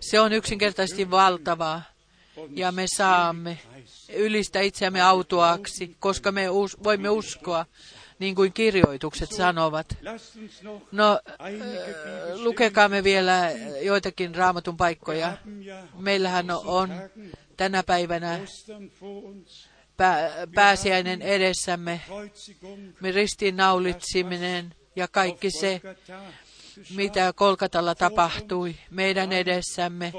[0.00, 1.82] Se on yksinkertaisesti valtavaa.
[2.50, 3.58] Ja me saamme
[4.08, 7.66] ylistä itseämme autuaksi, koska me us, voimme uskoa,
[8.22, 9.86] niin kuin kirjoitukset sanovat.
[10.92, 11.52] No, äh,
[12.34, 13.50] lukekaamme vielä
[13.82, 15.36] joitakin raamatun paikkoja.
[15.98, 16.90] Meillähän on
[17.56, 18.38] tänä päivänä
[20.54, 22.00] pääsiäinen edessämme,
[23.00, 25.80] me ristiinnaulitsiminen ja kaikki se,
[26.96, 30.12] mitä Kolkatalla tapahtui meidän edessämme.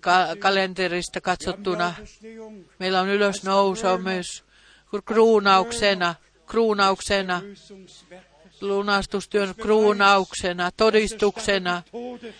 [0.00, 1.94] ka- kalenterista katsottuna.
[2.78, 4.44] Meillä on ylösnousemus
[5.04, 6.14] kruunauksena,
[6.46, 7.42] kruunauksena,
[8.60, 11.82] lunastustyön kruunauksena, todistuksena,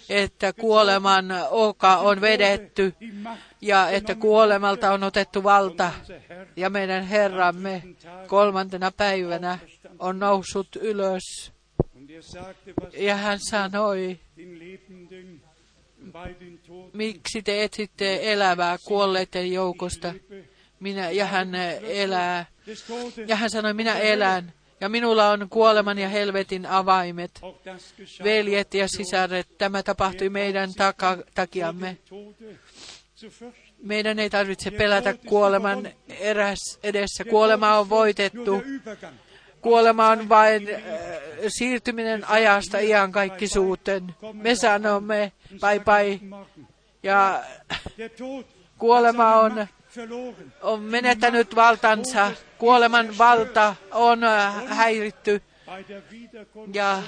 [0.08, 2.94] että kuoleman oka on vedetty
[3.60, 5.92] ja että kuolemalta on otettu valta.
[6.56, 7.82] Ja meidän Herramme
[8.26, 9.58] kolmantena päivänä
[9.98, 11.52] on noussut ylös.
[12.92, 14.20] Ja hän sanoi,
[16.92, 20.14] miksi te etsitte elävää kuolleiden joukosta?
[20.80, 22.46] Minä, ja hän elää.
[23.26, 24.52] Ja hän sanoi, minä elän.
[24.80, 27.40] Ja minulla on kuoleman ja helvetin avaimet.
[28.24, 31.96] Veljet ja sisaret, tämä tapahtui meidän taka, takiamme.
[33.82, 37.24] Meidän ei tarvitse pelätä kuoleman eräs edessä.
[37.24, 38.62] Kuolema on voitettu.
[39.60, 40.80] Kuolema on vain äh,
[41.48, 44.14] siirtyminen ajasta iankaikkisuuteen.
[44.32, 46.38] Me sanomme bye bye.
[47.02, 47.44] Ja
[48.78, 49.66] kuolema on.
[50.62, 52.32] On menettänyt valtansa.
[52.58, 55.42] Kuoleman valta on äh, häiritty.
[56.74, 57.02] Ja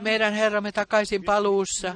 [0.00, 1.94] meidän Herramme takaisin paluussa.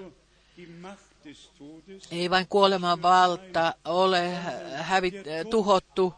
[2.10, 4.30] Ei vain kuoleman valta ole
[4.74, 5.14] hävit,
[5.50, 6.14] tuhottu,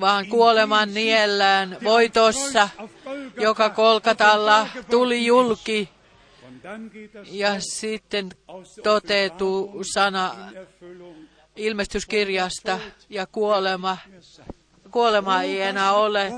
[0.00, 2.68] vaan kuoleman niellään voitossa,
[3.40, 5.88] joka Kolkatalla tuli julki.
[7.30, 8.30] Ja sitten
[8.82, 10.34] toteutuu sana.
[11.60, 13.98] Ilmestyskirjasta ja kuolema.
[14.90, 16.32] Kuolema ei enää ole.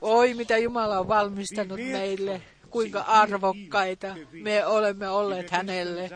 [0.00, 6.10] Oi, mitä Jumala on valmistanut meille, kuinka arvokkaita me olemme olleet hänelle.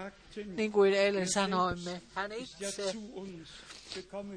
[0.57, 2.95] Niin kuin eilen sanoimme, hän itse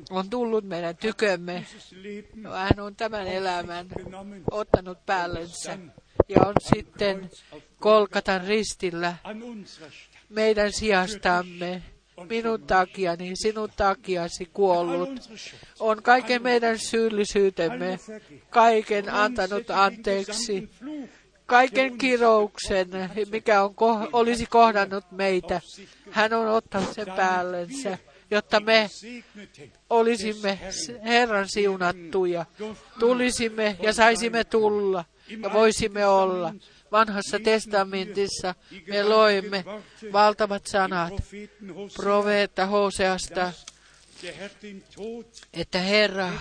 [0.10, 1.66] on tullut meidän tykömme.
[2.54, 3.88] Hän on tämän elämän
[4.52, 5.78] ottanut päällensä
[6.30, 7.30] ja on sitten
[7.80, 9.16] Kolkatan ristillä
[10.30, 11.84] meidän sijastamme,
[12.30, 15.10] minun takiani, sinun takiasi kuollut.
[15.80, 18.00] On kaiken meidän syyllisyytemme,
[18.50, 20.70] kaiken antanut anteeksi,
[21.46, 22.88] kaiken kirouksen,
[23.32, 23.74] mikä on,
[24.14, 25.62] olisi kohdannut meitä.
[26.12, 27.98] Hän on ottanut sen päällensä,
[28.32, 28.90] jotta me
[29.90, 30.60] olisimme
[31.04, 32.46] Herran siunattuja,
[33.00, 35.06] tulisimme ja saisimme tulla
[35.44, 36.54] ja voisimme olla.
[36.92, 38.56] Vanhassa testamentissa
[38.88, 39.66] me loimme
[40.14, 41.14] valtavat sanat
[41.96, 43.52] profeetta Hoseasta,
[45.54, 46.34] että Herra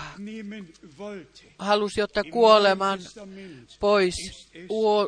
[1.59, 2.99] halusi ottaa kuoleman
[3.79, 4.15] pois.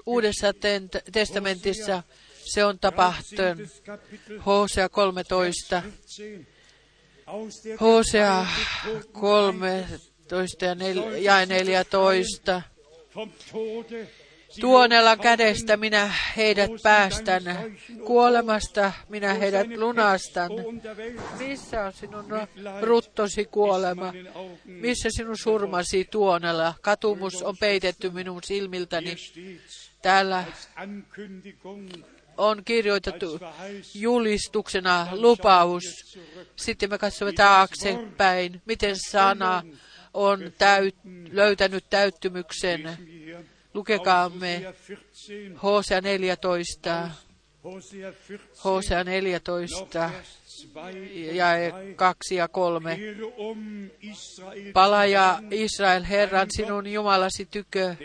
[0.06, 0.48] Uudessa
[1.12, 2.04] testamentissa
[2.54, 3.58] se on tapahtunut.
[3.58, 3.82] 13.
[3.86, 5.82] Kapitel, Hosea 13.
[5.82, 6.46] 14.
[7.26, 8.46] Aus der Hosea
[9.14, 12.62] Gemeinde Toten 13 ja, nel- ja 14.
[14.60, 17.44] Tuonella kädestä minä heidät päästän,
[18.06, 20.52] kuolemasta minä heidät lunastan.
[21.40, 22.26] Missä on sinun
[22.82, 24.14] ruttosi kuolema?
[24.66, 26.74] Missä sinun surmasi tuonella?
[26.82, 29.16] Katumus on peitetty minun silmiltäni.
[30.02, 30.44] Täällä
[32.38, 33.40] on kirjoitettu
[33.94, 36.18] julistuksena lupaus.
[36.56, 39.64] Sitten me katsomme taaksepäin, miten sana
[40.14, 42.98] on täyt- löytänyt täyttymyksen.
[43.74, 44.74] Lukekaamme
[45.64, 47.12] Hosea 14, Hosea 14,
[47.64, 50.40] Hosea 14, Hosea noch 14, Vers
[50.74, 52.14] 2 ja und 3.
[52.20, 52.96] 2 ja 3.
[52.96, 57.96] Kehre um, Israel, Pala ja Israel Herran sinun Jumalasi tykö,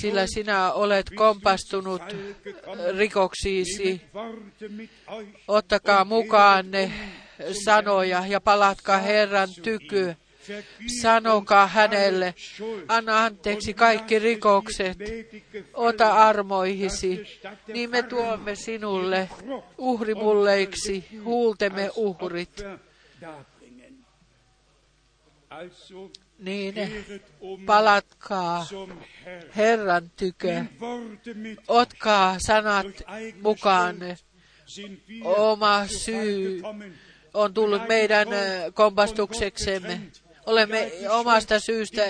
[0.00, 2.02] sillä sinä olet kompastunut
[2.98, 4.00] rikoksiisi.
[5.48, 6.92] Ottakaa um zum
[7.64, 10.14] sanoja ja palatkaa Herran tykö.
[11.02, 12.34] Sanokaa hänelle,
[12.88, 14.98] anna anteeksi kaikki rikokset,
[15.74, 19.28] ota armoihisi, niin me tuomme sinulle
[19.78, 22.62] uhrimulleiksi huultemme uhrit.
[26.38, 26.74] Niin
[27.66, 28.66] palatkaa.
[29.56, 30.64] Herran tykö.
[31.68, 32.86] Otkaa sanat
[33.44, 34.16] wir
[35.24, 36.62] Oma syy
[37.34, 38.28] on tullut meidän
[38.74, 40.00] kompastukseksemme.
[40.46, 42.02] Olemme omasta syystä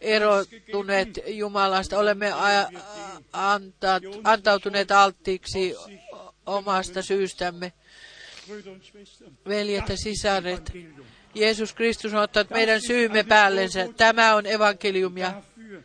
[0.00, 1.98] erotuneet Jumalasta.
[1.98, 2.68] Olemme a-
[3.32, 5.74] anta- antautuneet alttiiksi
[6.46, 7.72] omasta syystämme.
[9.48, 10.72] Veljet ja sisaret.
[11.34, 13.88] Jeesus Kristus on ottanut meidän syymme päällensä.
[13.96, 15.82] Tämä on evankelium ja Dafür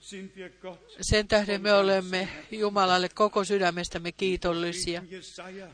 [0.00, 0.96] sind wir Gott.
[1.00, 5.02] sen tähden me olemme Jumalalle koko sydämestämme kiitollisia.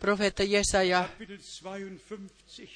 [0.00, 2.70] Profeetta Jesaja, Kapitel 52,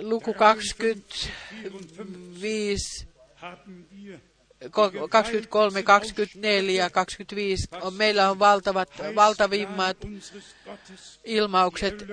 [0.00, 3.06] luku 25,
[3.36, 4.20] haben wir
[5.10, 7.68] 23, 24, 25.
[7.82, 9.96] On, meillä on valtavat, valtavimmat
[11.24, 12.04] ilmaukset,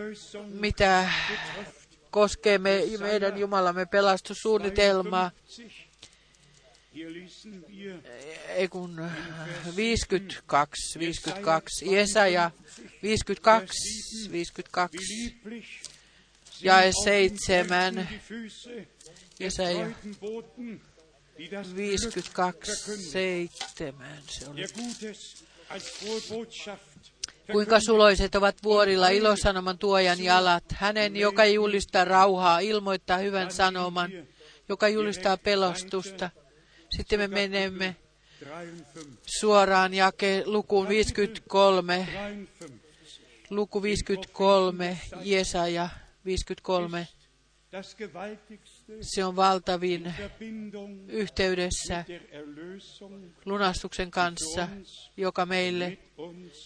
[0.47, 1.09] mitä
[2.11, 5.31] koskee me, meidän Jumalamme pelastussuunnitelmaa.
[5.45, 5.85] 52.
[6.95, 7.99] Hier lesen wir
[8.55, 9.11] Ei kun
[9.75, 12.51] 52, 52, Jesaja
[13.01, 15.94] 52, 52, wie lieblich sind
[16.61, 18.09] Jae seitsemän.
[19.39, 20.81] Jesaja treuen Boten,
[21.37, 23.11] die das Glück 52, verkünden.
[23.11, 23.49] 7
[24.27, 24.45] se
[27.51, 34.11] Kuinka suloiset ovat vuorilla ilosanoman tuojan jalat, hänen, joka julistaa rauhaa, ilmoittaa hyvän sanoman,
[34.69, 36.29] joka julistaa pelostusta.
[36.97, 37.95] Sitten me menemme
[38.39, 39.11] 53.
[39.39, 42.47] suoraan jake lukuun 53, 53.
[43.49, 45.89] luku 53, Jesaja
[46.25, 47.07] 53.
[47.71, 50.13] das gewaltigste Se on valtavin
[51.07, 52.05] yhteydessä
[53.45, 54.67] lunastuksen kanssa,
[55.17, 55.97] joka meille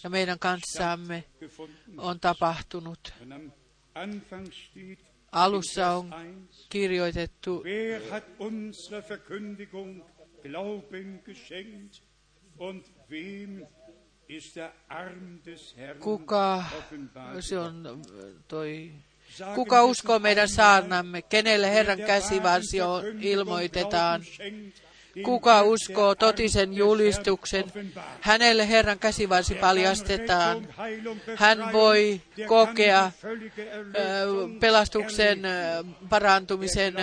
[0.04, 1.24] ja meidän kanssamme
[1.98, 3.14] on tapahtunut.
[5.32, 7.64] Alussa on Vers 1, kirjoitettu,
[16.00, 16.64] kuka,
[17.40, 18.92] se on äh, toi,
[19.54, 24.22] kuka uskoo meidän saarnamme, kenelle Herran der käsivarsi wahren on, Verkündigung ilmoitetaan.
[25.24, 27.64] Kuka uskoo totisen julistuksen,
[28.20, 30.68] hänelle Herran käsivarsi paljastetaan.
[31.36, 33.12] Hän voi kokea
[34.60, 35.42] pelastuksen,
[36.08, 36.94] parantumisen,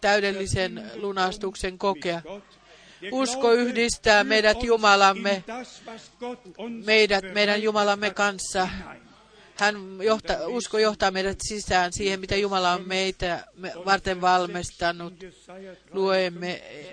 [0.00, 2.22] täydellisen lunastuksen kokea.
[3.12, 5.44] Usko yhdistää meidät Jumalamme,
[6.84, 8.68] meidät meidän Jumalamme kanssa.
[9.56, 15.14] Hän johta, usko johtaa meidät sisään siihen, mitä Jumala on meitä me- varten valmistanut.
[15.90, 16.86] Luemme eh,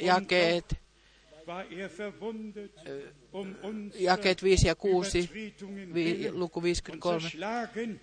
[0.00, 0.76] jakeet,
[3.94, 5.30] jakeet 5 ja 6,
[5.94, 7.28] vi, luku 53.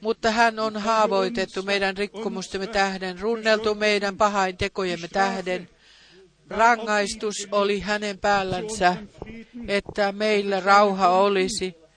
[0.02, 5.70] Mutta hän on haavoitettu meidän rikkomustemme tähden, runneltu meidän pahain tekojemme tähden.
[6.50, 8.96] Rangaistus oli hänen päällänsä,
[9.68, 11.89] että meillä rauha olisi.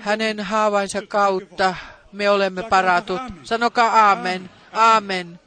[0.00, 1.74] Hänen haavainsa kautta
[2.12, 3.20] me olemme paratut.
[3.44, 5.40] Sanokaa aamen, aamen.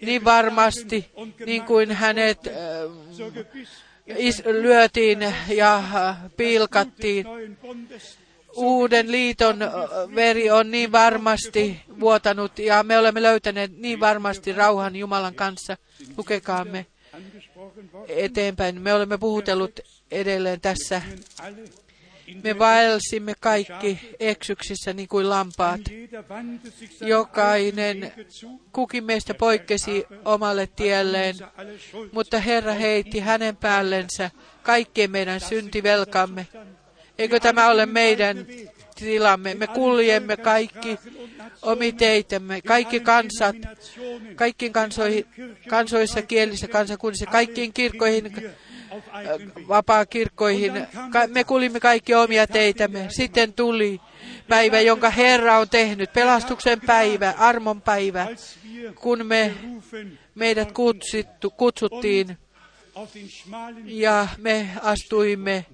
[0.00, 1.10] Niin varmasti,
[1.46, 2.54] niin kuin hänet äh,
[4.16, 7.26] is- lyötiin ja äh, pilkattiin.
[8.56, 9.70] Uuden liiton äh,
[10.14, 15.76] veri on niin varmasti vuotanut ja me olemme löytäneet niin varmasti rauhan Jumalan kanssa.
[16.16, 16.86] Lukekaamme
[18.08, 18.80] eteenpäin.
[18.80, 19.80] Me olemme puhutellut
[20.10, 21.02] edelleen tässä.
[22.44, 25.80] Me vaelsimme kaikki eksyksissä niin kuin lampaat.
[27.00, 28.12] Jokainen,
[28.72, 31.34] kukin meistä poikkesi omalle tielleen,
[32.12, 34.30] mutta Herra heitti hänen päällensä
[34.62, 36.46] kaikkien meidän syntivelkamme.
[37.18, 38.46] Eikö tämä ole meidän
[38.94, 39.54] tilamme?
[39.54, 40.98] Me kuljemme kaikki
[41.62, 43.56] omi teitämme, kaikki kansat,
[44.34, 45.26] kaikkiin kansoihin,
[45.68, 48.32] kansoissa, kielissä, kansakunnissa, kaikkiin kirkkoihin,
[49.68, 50.72] vapaa-kirkkoihin.
[51.12, 53.06] Ka- Me kuulimme kaikki omia teitämme.
[53.10, 54.00] Sitten tuli
[54.48, 58.26] päivä, jonka Herra on tehnyt, pelastuksen päivä, armon päivä,
[58.94, 59.54] kun me,
[60.34, 62.38] meidät kutsittu, kutsuttiin
[63.84, 65.64] ja me astuimme,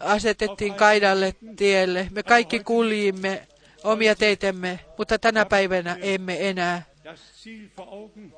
[0.00, 2.08] asetettiin kaidalle tielle.
[2.10, 3.46] Me kaikki kuljimme
[3.84, 6.82] omia teitämme, mutta tänä päivänä emme enää.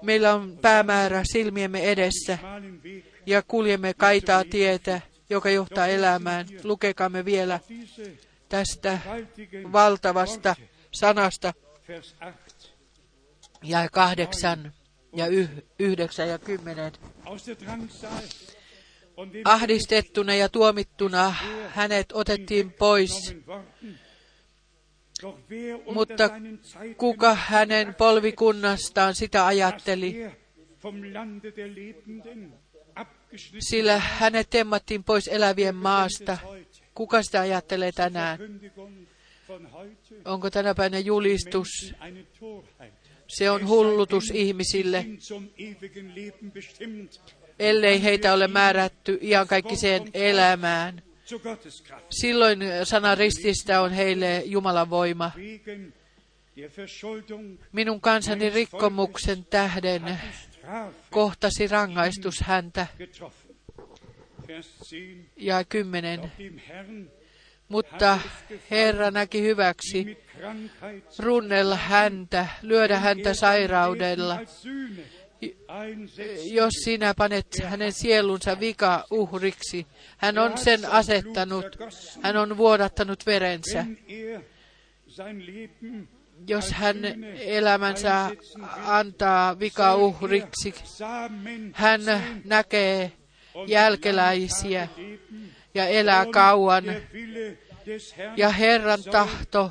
[0.02, 2.38] Meillä on päämäärä silmiemme edessä
[3.26, 5.00] ja kuljemme kaitaa tietä,
[5.30, 6.46] joka johtaa elämään.
[6.64, 7.60] Lukekaamme vielä
[8.48, 8.98] tästä
[9.72, 10.56] valtavasta
[10.90, 11.54] sanasta
[13.62, 14.72] ja kahdeksan
[15.16, 16.92] ja yh, yhdeksän ja kymmenen.
[19.44, 21.34] Ahdistettuna ja tuomittuna
[21.68, 23.34] hänet otettiin pois,
[25.94, 26.30] mutta
[26.96, 30.16] kuka hänen polvikunnastaan sitä ajatteli,
[33.58, 36.38] sillä hänet temmattiin pois elävien maasta.
[36.94, 38.38] Kuka sitä ajattelee tänään?
[40.24, 41.94] Onko tänä päivänä julistus?
[43.28, 45.06] Se on hullutus ihmisille,
[47.58, 51.02] ellei heitä ole määrätty iankaikkiseen elämään.
[52.10, 55.30] Silloin sana rististä on heille Jumalan voima.
[57.72, 60.18] Minun kansani rikkomuksen tähden
[61.10, 62.86] kohtasi rangaistus häntä.
[65.36, 66.32] Ja kymmenen.
[67.68, 68.18] Mutta
[68.70, 70.18] Herra näki hyväksi
[71.18, 74.38] runnella häntä, lyödä häntä sairaudella.
[76.52, 79.86] Jos sinä panet hänen sielunsa vika uhriksi,
[80.16, 81.66] hän on sen asettanut,
[82.22, 83.86] hän on vuodattanut verensä.
[86.46, 86.96] Jos hän
[87.40, 88.30] elämänsä
[88.86, 90.74] antaa vika uhriksi,
[91.72, 92.00] hän
[92.44, 93.12] näkee
[93.66, 94.88] jälkeläisiä
[95.74, 96.84] ja elää kauan.
[98.36, 99.70] Ja Herran tahto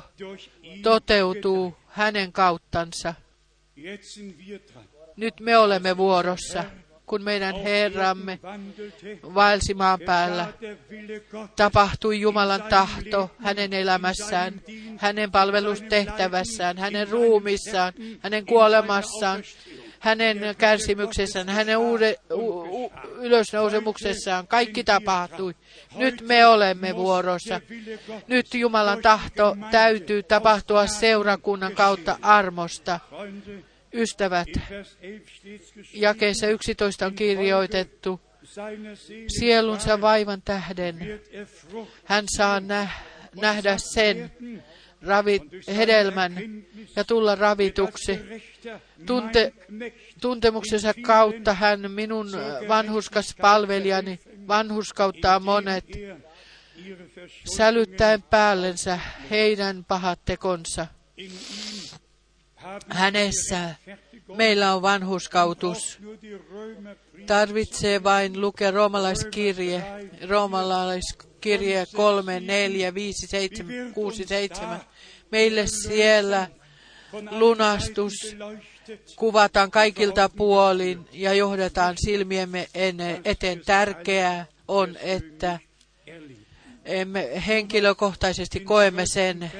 [0.82, 3.14] toteutuu hänen kauttansa.
[5.16, 6.64] Nyt me olemme vuorossa,
[7.06, 8.38] kun meidän Herramme
[9.34, 10.48] vaelsi maan päällä.
[11.56, 14.60] Tapahtui Jumalan tahto hänen elämässään,
[14.98, 19.42] hänen palvelustehtävässään, hänen ruumissaan, hänen kuolemassaan,
[19.98, 24.46] hänen kärsimyksessään, hänen uude, u, u, ylösnousemuksessaan.
[24.46, 25.54] Kaikki tapahtui.
[25.94, 27.60] Nyt me olemme vuorossa.
[28.26, 33.00] Nyt Jumalan tahto täytyy tapahtua seurakunnan kautta armosta.
[33.94, 34.48] Ystävät,
[35.92, 38.20] jakeessa 11 on kirjoitettu,
[39.38, 41.20] sielunsa vaivan tähden
[42.04, 42.88] hän saa nä-
[43.40, 44.32] nähdä sen
[45.02, 45.42] ravit,
[45.76, 46.32] hedelmän
[46.96, 48.20] ja tulla ravituksi.
[49.06, 49.52] Tunte,
[50.20, 52.32] tuntemuksensa kautta hän minun
[52.68, 55.84] vanhuskas palvelijani vanhuskauttaa monet,
[57.56, 58.98] sälyttäen päällensä
[59.30, 60.86] heidän pahat tekonsa.
[62.88, 63.74] Hänessä
[64.36, 65.98] meillä on vanhuskautus.
[67.26, 69.84] Tarvitsee vain lukea roomalaiskirje,
[70.28, 74.80] roomalaiskirje 3, 4, 5, 7, 6, 7.
[75.30, 76.48] Meille siellä
[77.30, 78.36] lunastus
[79.16, 82.68] kuvataan kaikilta puolin ja johdetaan silmiemme
[83.24, 83.62] eteen.
[83.66, 85.58] Tärkeää on, että
[86.84, 89.52] emme henkilökohtaisesti koemme sen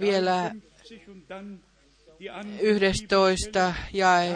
[0.00, 0.54] vielä
[2.60, 4.34] 11 jae,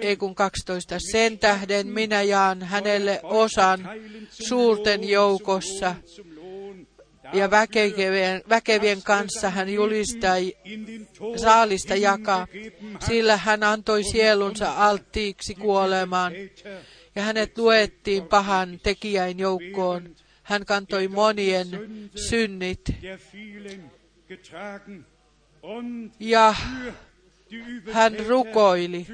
[0.00, 0.98] ei kun 12.
[1.12, 3.88] Sen tähden minä jaan hänelle osan
[4.30, 5.94] suurten joukossa.
[7.32, 10.36] Ja väkevien, väkevien kanssa hän julistaa
[11.36, 12.46] saalista jakaa,
[13.06, 16.32] sillä hän antoi sielunsa alttiiksi kuolemaan
[17.14, 20.14] ja hänet luettiin pahan tekijäin joukkoon.
[20.42, 21.68] Hän kantoi monien
[22.28, 22.82] synnit
[26.20, 26.54] ja
[27.92, 29.06] hän rukoili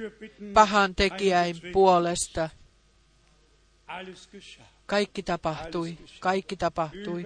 [0.55, 2.51] pahan tekijäin puolesta.
[4.86, 7.24] Kaikki tapahtui, kaikki tapahtui.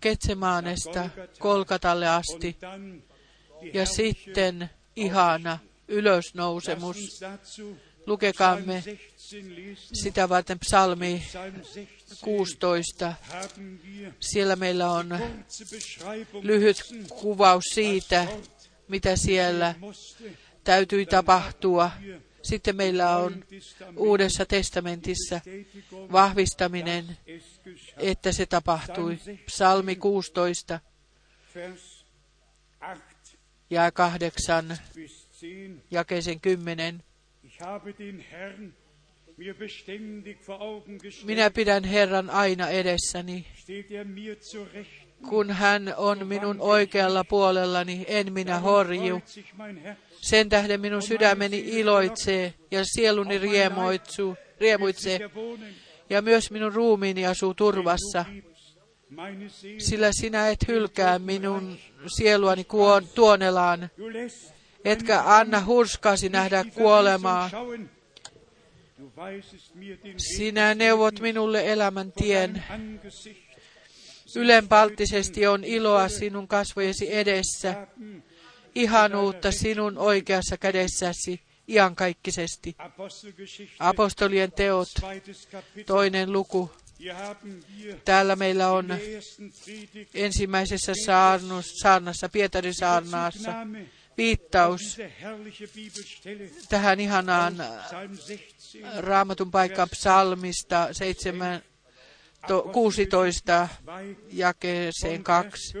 [0.00, 2.56] Ketsemaanesta Kolkatalle asti
[3.74, 5.58] ja sitten ihana
[5.88, 7.20] ylösnousemus.
[8.06, 8.84] Lukekaamme
[9.92, 11.22] sitä varten psalmi
[12.20, 13.12] 16.
[14.20, 15.08] Siellä meillä on
[16.42, 16.82] lyhyt
[17.20, 18.26] kuvaus siitä,
[18.88, 19.74] mitä siellä
[20.64, 21.90] täytyi tapahtua.
[22.42, 23.44] Sitten meillä on
[23.96, 25.40] Uudessa testamentissa
[26.12, 27.18] vahvistaminen,
[27.96, 29.18] että se tapahtui.
[29.46, 30.80] Psalmi 16
[33.70, 34.78] ja 8
[35.90, 37.02] jakeisen 10.
[41.24, 43.46] Minä pidän Herran aina edessäni.
[45.28, 49.22] Kun hän on minun oikealla puolellani, en minä horju.
[50.20, 55.20] Sen tähden minun sydämeni iloitsee ja sieluni riemoitsuu, riemuitsee.
[56.10, 58.24] Ja myös minun ruumiini asuu turvassa.
[59.78, 61.76] Sillä sinä et hylkää minun
[62.16, 63.90] sieluani kuon, tuonelaan,
[64.86, 67.50] etkä anna hurskaasi nähdä kuolemaa.
[70.16, 72.64] Sinä neuvot minulle elämän tien.
[74.36, 77.86] Ylenpalttisesti on iloa sinun kasvojesi edessä,
[78.74, 82.76] ihanuutta sinun oikeassa kädessäsi iankaikkisesti.
[83.78, 84.88] Apostolien teot,
[85.86, 86.70] toinen luku.
[88.04, 88.88] Täällä meillä on
[90.14, 90.92] ensimmäisessä
[91.82, 93.52] saarnassa, Pietarin saarnaassa,
[94.16, 94.96] viittaus
[96.68, 97.56] tähän ihanaan
[98.96, 101.62] raamatun paikkaan psalmista 7,
[102.72, 103.68] 16
[104.32, 105.74] jakeeseen 2,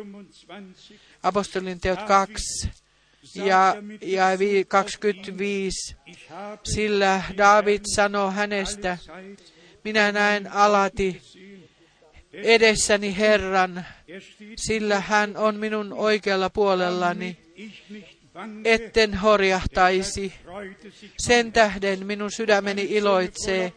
[1.22, 2.70] apostolin teot 2
[3.34, 4.24] ja, ja
[4.68, 5.96] 25,
[6.64, 8.98] sillä David sanoo hänestä,
[9.84, 11.22] minä näen alati
[12.32, 13.86] edessäni Herran,
[14.56, 17.36] sillä hän on minun oikealla puolellani,
[18.64, 20.32] etten horjahtaisi.
[21.18, 23.72] Sen tähden minun sydämeni iloitsee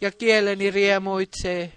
[0.00, 1.72] ja kieleni riemuitsee.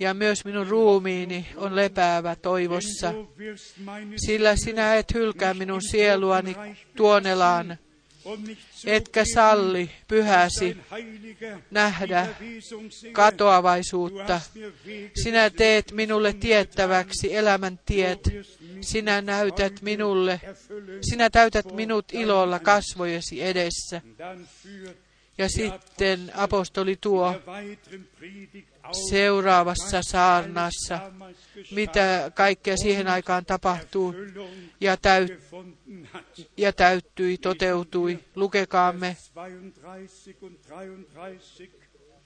[0.00, 3.14] Ja myös minun ruumiini on lepäävä toivossa,
[4.16, 6.56] sillä sinä et hylkää minun sieluani
[6.96, 7.78] tuonelaan,
[8.86, 10.76] etkä salli pyhäsi
[11.70, 12.26] nähdä
[13.12, 14.40] katoavaisuutta.
[15.22, 18.20] Sinä teet minulle tiettäväksi elämän tiet.
[18.80, 20.40] Sinä näytät minulle,
[21.10, 24.02] sinä täytät minut ilolla kasvojesi edessä.
[25.38, 27.34] Ja sitten apostoli tuo
[28.92, 31.12] seuraavassa saarnassa,
[31.70, 34.14] mitä kaikkea siihen aikaan tapahtuu
[34.80, 35.38] ja, täyt,
[36.56, 38.18] ja täyttyi, toteutui.
[38.34, 39.16] Lukekaamme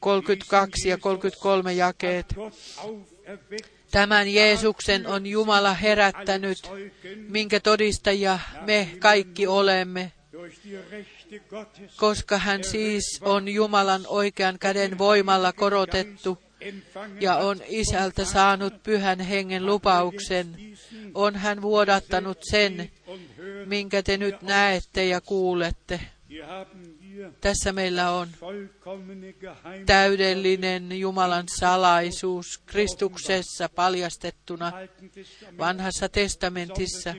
[0.00, 2.34] 32 ja 33 jakeet.
[3.90, 6.70] Tämän Jeesuksen on Jumala herättänyt,
[7.28, 10.12] minkä todistajia me kaikki olemme,
[11.96, 16.38] koska hän siis on Jumalan oikean käden voimalla korotettu
[17.20, 20.56] ja on isältä saanut pyhän hengen lupauksen,
[21.14, 22.90] on hän vuodattanut sen,
[23.66, 26.00] minkä te nyt näette ja kuulette.
[27.40, 28.28] Tässä meillä on
[29.86, 34.72] täydellinen Jumalan salaisuus Kristuksessa paljastettuna
[35.58, 37.14] vanhassa testamentissa.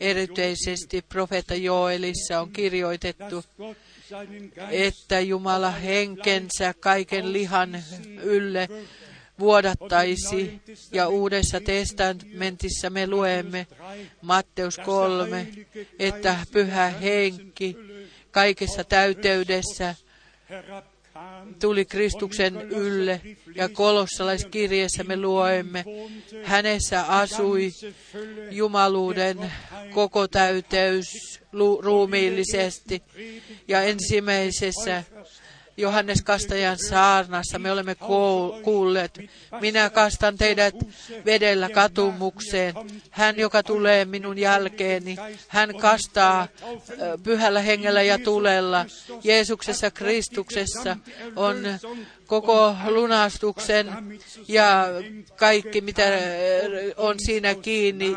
[0.00, 3.44] Erityisesti profeetta Joelissa on kirjoitettu,
[4.70, 7.82] että Jumala henkensä kaiken lihan
[8.22, 8.68] ylle
[9.38, 10.60] vuodattaisi.
[10.92, 13.66] Ja uudessa testamentissa me luemme
[14.22, 15.48] Matteus 3,
[15.98, 17.76] että pyhä henki
[18.30, 19.94] kaikessa täyteydessä
[21.60, 23.20] tuli Kristuksen ylle
[23.54, 25.84] ja kolossalaiskirjeessä me luemme,
[26.44, 27.72] hänessä asui
[28.50, 29.52] jumaluuden
[29.94, 31.39] koko täyteys
[31.82, 33.02] ruumiillisesti
[33.68, 35.04] ja ensimmäisessä
[35.80, 37.96] Johannes Kastajan saarnassa me olemme
[38.62, 39.20] kuulleet,
[39.60, 40.74] minä kastan teidät
[41.24, 42.74] vedellä katumukseen.
[43.10, 45.16] Hän, joka tulee minun jälkeeni,
[45.48, 46.48] hän kastaa
[47.22, 48.86] pyhällä hengellä ja tulella.
[49.24, 50.96] Jeesuksessa Kristuksessa
[51.36, 51.56] on
[52.26, 54.86] koko lunastuksen ja
[55.36, 56.02] kaikki, mitä
[56.96, 58.16] on siinä kiinni,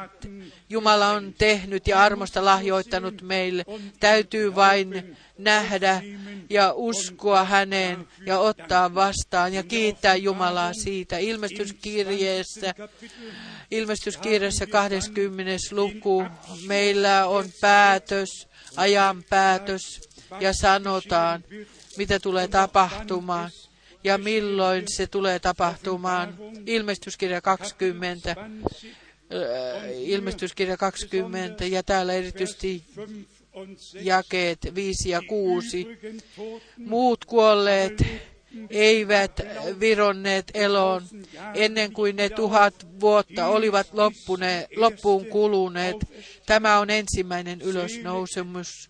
[0.73, 3.65] Jumala on tehnyt ja armosta lahjoittanut meille.
[3.99, 6.01] Täytyy vain nähdä
[6.49, 11.17] ja uskoa häneen ja ottaa vastaan ja kiittää Jumalaa siitä.
[11.17, 12.73] Ilmestyskirjeessä,
[13.71, 15.51] ilmestyskirjeessä 20.
[15.71, 16.23] luku
[16.67, 18.47] meillä on päätös,
[18.77, 20.09] ajan päätös
[20.39, 21.43] ja sanotaan,
[21.97, 23.49] mitä tulee tapahtumaan
[24.03, 26.35] ja milloin se tulee tapahtumaan.
[26.65, 28.35] Ilmestyskirja 20,
[29.97, 32.83] ilmestyskirja 20 ja täällä erityisesti
[33.93, 35.87] jakeet 5 ja 6.
[36.77, 38.03] Muut kuolleet
[38.69, 39.41] eivät
[39.79, 41.01] vironneet eloon
[41.55, 45.97] ennen kuin ne tuhat vuotta olivat loppune, loppuun kuluneet.
[46.45, 48.89] Tämä on ensimmäinen ylösnousemus.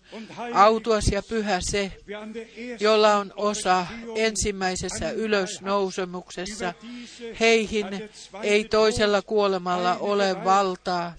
[0.54, 1.92] Autuas ja pyhä se,
[2.80, 3.86] jolla on osa
[4.16, 6.74] ensimmäisessä ylösnousemuksessa.
[7.40, 7.86] Heihin
[8.42, 11.14] ei toisella kuolemalla ole valtaa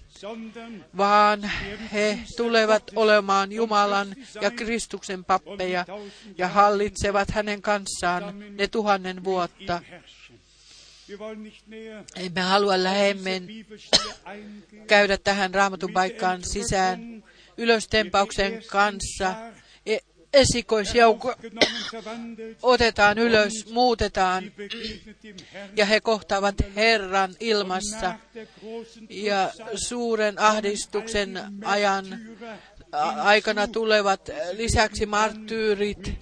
[0.98, 1.52] vaan
[1.94, 5.86] he tulevat olemaan Jumalan ja Kristuksen pappeja
[6.38, 9.82] ja hallitsevat hänen kanssaan ne tuhannen vuotta.
[12.16, 13.66] Emme halua lähemmin
[14.88, 17.24] käydä tähän raamatun paikkaan sisään
[17.58, 19.36] ylöstempauksen kanssa.
[20.34, 21.36] esikoisjoukko
[22.62, 24.52] otetaan ylös, muutetaan
[25.76, 28.16] ja he kohtaavat Herran ilmassa.
[29.10, 32.06] ja suuren ahdistuksen ajan
[33.24, 36.14] aikana tulevat lisäksi marttyyrit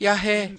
[0.00, 0.50] ja he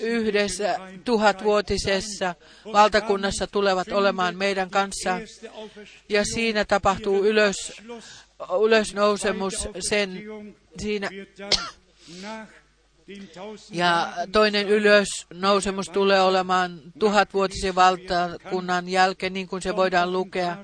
[0.00, 2.34] yhdessä tuhatvuotisessa
[2.72, 5.20] valtakunnassa tulevat olemaan meidän kanssa
[6.08, 7.82] ja siinä tapahtuu ylös,
[8.64, 10.22] ylösnousemus sen
[10.78, 11.10] siinä
[13.70, 20.56] ja toinen ylösnousemus tulee olemaan tuhatvuotisen valtakunnan jälkeen, niin kuin se voidaan lukea.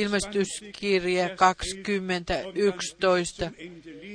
[0.00, 3.50] Ilmestyskirje 2011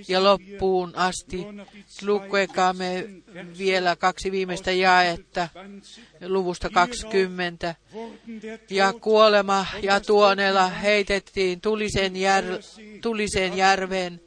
[0.07, 1.45] ja loppuun asti.
[2.01, 3.09] Lukekaamme
[3.57, 5.49] vielä kaksi viimeistä jaetta
[6.25, 7.75] luvusta 20.
[8.69, 12.43] Ja kuolema ja tuonella heitettiin tulisen, jär,
[13.01, 14.21] tulisen järveen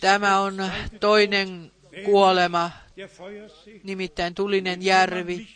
[0.00, 1.72] Tämä on toinen
[2.04, 2.70] kuolema,
[3.82, 5.48] nimittäin tulinen järvi,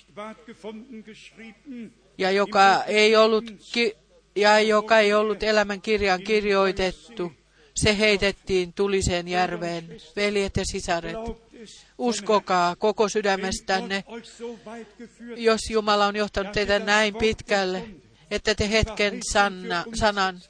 [2.19, 3.97] ja joka ei ollut, ki-
[4.37, 7.33] ja joka ei ollut elämän kirjaan kirjoitettu.
[7.74, 9.97] Se heitettiin tuliseen järveen.
[10.16, 11.16] Veljet ja sisaret,
[11.99, 14.05] uskokaa koko sydämestänne,
[15.37, 17.85] jos Jumala on johtanut teitä näin pitkälle,
[18.30, 20.41] että te hetken sanna, sanan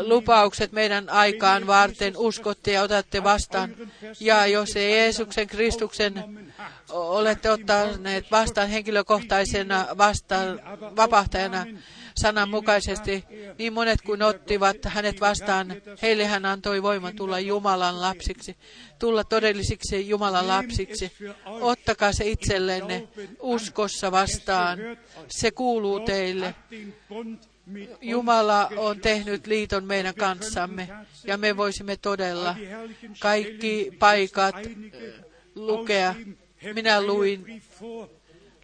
[0.00, 3.74] lupaukset meidän aikaan varten uskotte ja otatte vastaan.
[4.20, 6.24] Ja jos ei Jeesuksen Kristuksen
[6.90, 10.60] olette ottaneet vastaan henkilökohtaisena vastaan,
[10.96, 11.66] vapahtajana
[12.16, 13.24] sananmukaisesti,
[13.58, 18.56] niin monet kuin ottivat hänet vastaan, heille hän antoi voiman tulla Jumalan lapsiksi,
[18.98, 21.12] tulla todellisiksi Jumalan lapsiksi.
[21.46, 23.08] Ottakaa se itsellenne
[23.40, 24.78] uskossa vastaan.
[25.28, 26.54] Se kuuluu teille.
[28.00, 30.88] Jumala on tehnyt liiton meidän kanssamme
[31.24, 32.56] ja me voisimme todella
[33.20, 34.56] kaikki paikat
[35.54, 36.14] lukea.
[36.74, 37.62] Minä luin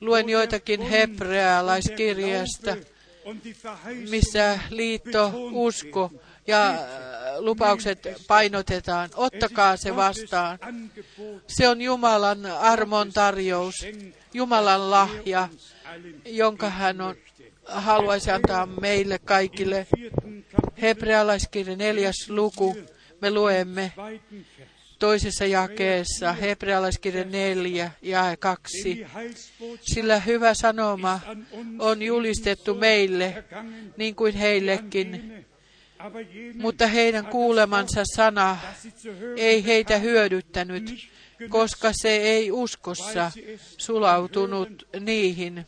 [0.00, 2.76] Luen joitakin hebrealaiskirjasta,
[4.10, 6.10] missä liitto, usko
[6.46, 6.78] ja äh,
[7.38, 9.10] lupaukset painotetaan.
[9.14, 10.58] Ottakaa se vastaan.
[11.46, 13.74] Se on Jumalan armon tarjous,
[14.34, 15.48] Jumalan lahja,
[16.26, 17.14] jonka hän on,
[17.64, 19.86] haluaisi antaa meille kaikille.
[20.82, 22.76] Hebrealaiskirja neljäs luku.
[23.20, 23.92] Me luemme
[24.98, 29.06] toisessa jakeessa, Hebrealaiskirja 4 ja 2.
[29.80, 31.20] Sillä hyvä sanoma
[31.78, 33.44] on julistettu meille,
[33.96, 35.34] niin kuin heillekin,
[36.54, 38.58] mutta heidän kuulemansa sana
[39.36, 41.08] ei heitä hyödyttänyt,
[41.48, 43.32] koska se ei uskossa
[43.78, 45.66] sulautunut niihin,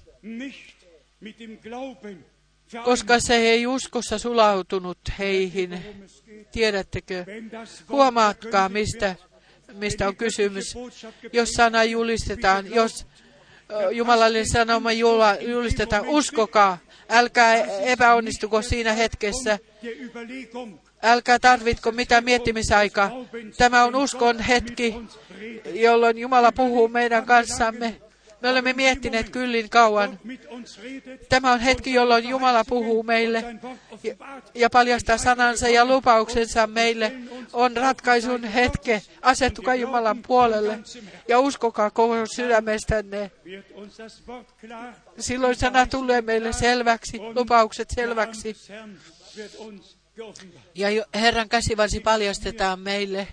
[2.84, 5.84] koska se ei uskossa sulautunut heihin.
[6.52, 7.24] Tiedättekö?
[7.88, 9.16] Huomaatkaa, mistä,
[9.72, 10.74] mistä on kysymys.
[11.32, 13.06] Jos sana julistetaan, jos
[13.90, 14.92] Jumalallinen sanoma
[15.40, 19.58] julistetaan, uskokaa, älkää epäonnistuko siinä hetkessä,
[21.02, 23.10] älkää tarvitko mitään miettimisaikaa.
[23.56, 24.94] Tämä on uskon hetki,
[25.74, 28.00] jolloin Jumala puhuu meidän kanssamme.
[28.42, 30.18] Me olemme miettineet kyllin kauan.
[31.28, 33.44] Tämä on hetki, jolloin Jumala puhuu meille
[34.02, 34.14] ja,
[34.54, 37.12] ja paljastaa sanansa ja lupauksensa meille.
[37.52, 39.02] On ratkaisun hetke.
[39.22, 40.78] Asettukaa Jumalan puolelle
[41.28, 43.30] ja uskokaa koko sydämestänne.
[45.18, 48.56] Silloin sana tulee meille selväksi, lupaukset selväksi.
[50.74, 53.28] Ja Herran käsivarsi paljastetaan meille.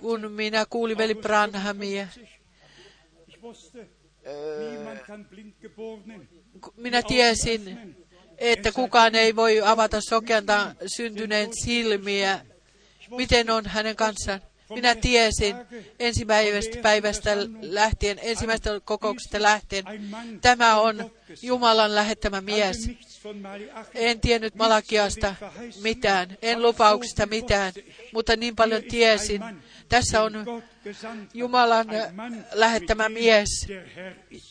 [0.00, 2.06] Kun minä kuulin veli Branhamia,
[6.76, 7.96] minä tiesin,
[8.38, 12.46] että kukaan ei voi avata sokeanta syntyneen silmiä.
[13.10, 14.40] Miten on hänen kanssaan?
[14.70, 15.56] Minä tiesin
[15.98, 17.30] ensimmäisestä päivästä
[17.60, 19.84] lähtien, ensimmäisestä kokouksesta lähtien,
[20.40, 21.10] tämä on
[21.42, 22.90] Jumalan lähettämä mies.
[23.94, 25.34] En tiennyt Malakiasta
[25.82, 27.72] mitään, en lupauksista mitään,
[28.12, 29.42] mutta niin paljon tiesin.
[29.88, 30.62] Tässä on
[31.34, 31.86] Jumalan
[32.52, 33.48] lähettämä mies,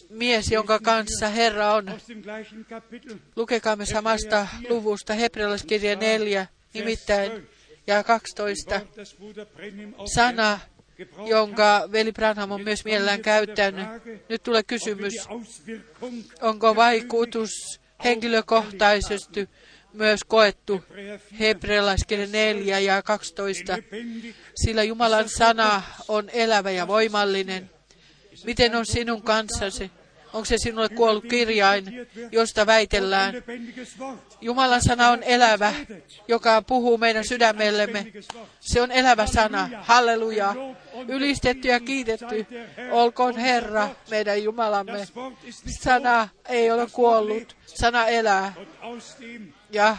[0.10, 1.86] mies, jonka kanssa Herra on.
[3.36, 7.50] Lukekaamme samasta luvusta, Hebrealaiskirja 4, nimittäin,
[7.88, 8.82] ja 12.
[10.16, 10.60] Sana,
[11.26, 13.88] jonka veli Branham on myös mielellään käyttänyt.
[14.30, 15.14] Nyt tulee kysymys,
[16.42, 19.50] onko vaikutus henkilökohtaisesti
[19.94, 20.84] myös koettu
[21.40, 23.78] hebrealaiskirja 4 ja 12,
[24.56, 27.70] sillä Jumalan sana on elävä ja voimallinen.
[28.44, 29.92] Miten on sinun kanssasi?
[30.36, 33.34] Onko se sinulle kuollut kirjain, josta väitellään?
[34.42, 35.74] Jumalan sana on elävä,
[36.28, 38.08] joka puhuu meidän sydämellemme.
[38.60, 39.70] Se on elävä sana.
[39.82, 40.56] Halleluja.
[41.08, 42.48] Ylistetty ja kiitetty.
[42.92, 45.08] Olkoon Herra, meidän Jumalamme.
[45.82, 47.56] Sana ei ole kuollut.
[47.66, 48.54] Sana elää.
[49.76, 49.98] Ja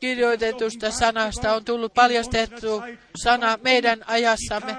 [0.00, 2.82] kirjoitetusta sanasta on tullut paljastettu
[3.22, 4.76] sana meidän ajassamme.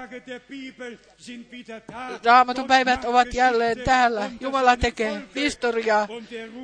[2.24, 4.30] Raamatun päivät ovat jälleen täällä.
[4.40, 6.08] Jumala tekee historiaa,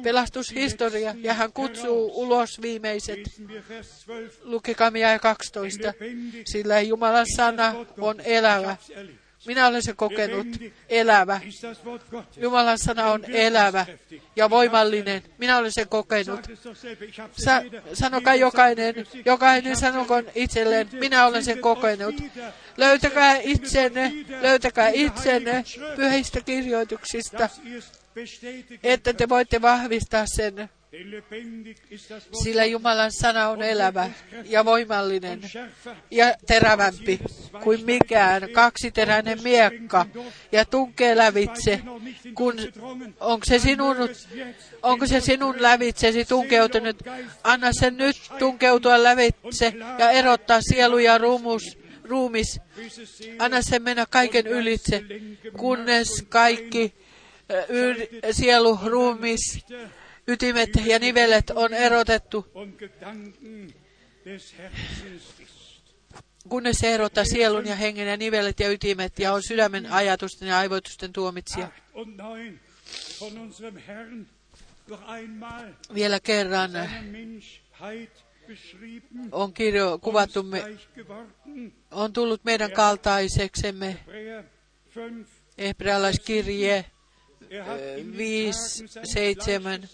[0.02, 3.20] pelastushistoria, ja hän kutsuu ulos viimeiset.
[4.42, 5.92] Lukekaamme ja 12.
[6.44, 8.76] Sillä Jumalan sana on elävä.
[9.46, 10.46] Minä olen se kokenut,
[10.88, 11.40] elävä.
[12.36, 13.86] Jumalan sana on elävä
[14.36, 15.22] ja voimallinen.
[15.38, 16.40] Minä olen se kokenut.
[17.44, 18.94] Sa- sanokaa jokainen,
[19.24, 22.14] jokainen sanokoon itselleen, minä olen sen kokenut.
[22.76, 25.64] Löytäkää itsenne, löytäkää itsenne
[25.96, 27.48] pyhistä kirjoituksista,
[28.82, 30.68] että te voitte vahvistaa sen.
[32.42, 34.10] Sillä Jumalan sana on elävä
[34.44, 35.40] ja voimallinen
[36.10, 37.20] ja terävämpi
[37.62, 40.06] kuin mikään kaksiteräinen miekka
[40.52, 41.80] ja tunkee lävitse,
[42.34, 42.54] kun
[43.20, 43.96] onko se sinun,
[44.82, 46.96] onko se sinun lävitsesi tunkeutunut.
[47.44, 52.60] Anna sen nyt tunkeutua lävitse ja erottaa sielu ja ruumus, ruumis.
[53.38, 55.02] Anna sen mennä kaiken ylitse,
[55.56, 56.94] kunnes kaikki
[58.30, 59.66] sielu, ruumis,
[60.28, 62.46] ytimet ja nivelet on erotettu,
[66.48, 70.58] kunnes se erottaa sielun ja hengen ja nivelet ja ytimet ja on sydämen ajatusten ja
[70.58, 71.68] aivoitusten tuomitsija.
[75.94, 76.70] Vielä kerran
[79.32, 80.64] on kirjo, kuvattu, me,
[81.90, 83.96] on tullut meidän kaltaiseksemme
[85.58, 86.84] hebrealaiskirje
[88.16, 89.88] 5, 7.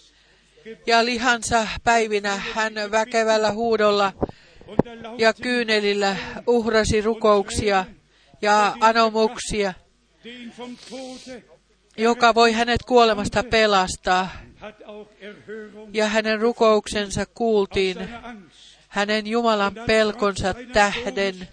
[0.85, 4.13] Ja lihansa päivinä hän väkevällä huudolla
[5.17, 6.15] ja kyynelillä
[6.47, 7.85] uhrasi rukouksia
[8.41, 9.73] ja anomuksia
[11.97, 14.29] joka voi hänet kuolemasta pelastaa.
[15.93, 18.09] Ja hänen rukouksensa kuultiin
[18.87, 21.47] hänen Jumalan pelkonsa tähden.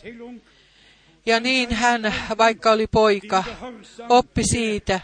[1.26, 3.44] Ja niin hän, vaikka oli poika,
[4.08, 5.00] oppi siitä,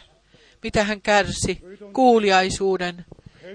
[0.63, 1.61] mitä hän kärsi,
[1.93, 3.05] kuuliaisuuden.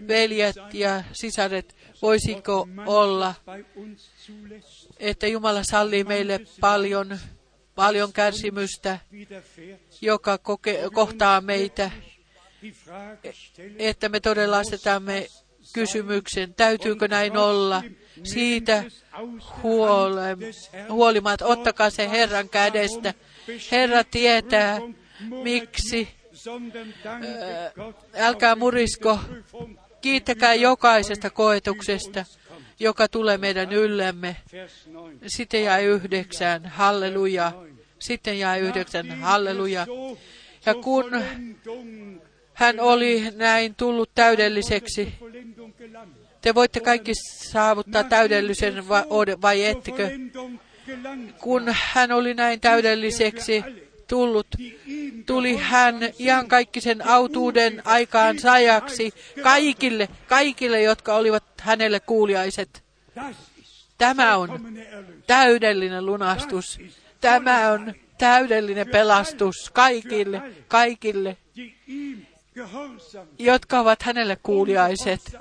[0.08, 3.34] Veljet ja sisaret, voisiko olla,
[5.00, 7.20] että Jumala sallii meille paljon,
[7.76, 9.00] paljon kärsimystä,
[10.02, 11.92] joka koke, kohtaa meitä,
[13.80, 15.28] että me todella asetamme
[15.74, 17.84] kysymyksen, täytyykö näin olla,
[18.24, 18.84] siitä
[19.64, 20.38] huole,
[20.90, 23.14] huolimatta, ottakaa se Herran kädestä.
[23.72, 24.80] Herra tietää,
[25.44, 26.08] miksi.
[28.14, 29.20] Älkää murisko.
[30.02, 32.26] Kiittäkää jokaisesta koetuksesta,
[32.80, 34.38] joka tulee meidän 9.
[35.28, 37.52] Sitten jää yhdeksän, halleluja.
[38.00, 39.88] Sitten jää yhdeksän, halleluja.
[40.66, 41.24] Ja kun
[42.54, 45.14] hän oli näin tullut täydelliseksi,
[46.42, 47.12] te voitte kaikki
[47.52, 49.04] saavuttaa täydellisen vai,
[49.42, 50.10] vai ettekö?
[51.42, 53.64] Kun hän oli näin täydelliseksi
[54.12, 54.48] tullut,
[55.26, 62.84] tuli hän ihan kaikki sen autuuden aikaan sajaksi kaikille, kaikille, jotka olivat hänelle kuuliaiset.
[63.98, 64.50] Tämä on
[65.28, 66.80] täydellinen lunastus.
[67.22, 71.38] Tämä on täydellinen pelastus kaikille, kaikille,
[73.40, 75.38] jotka ovat hänelle kuuliaiset.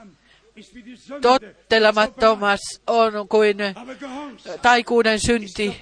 [1.21, 3.57] Tottelemattomas on kuin
[4.63, 5.81] taikuuden synti.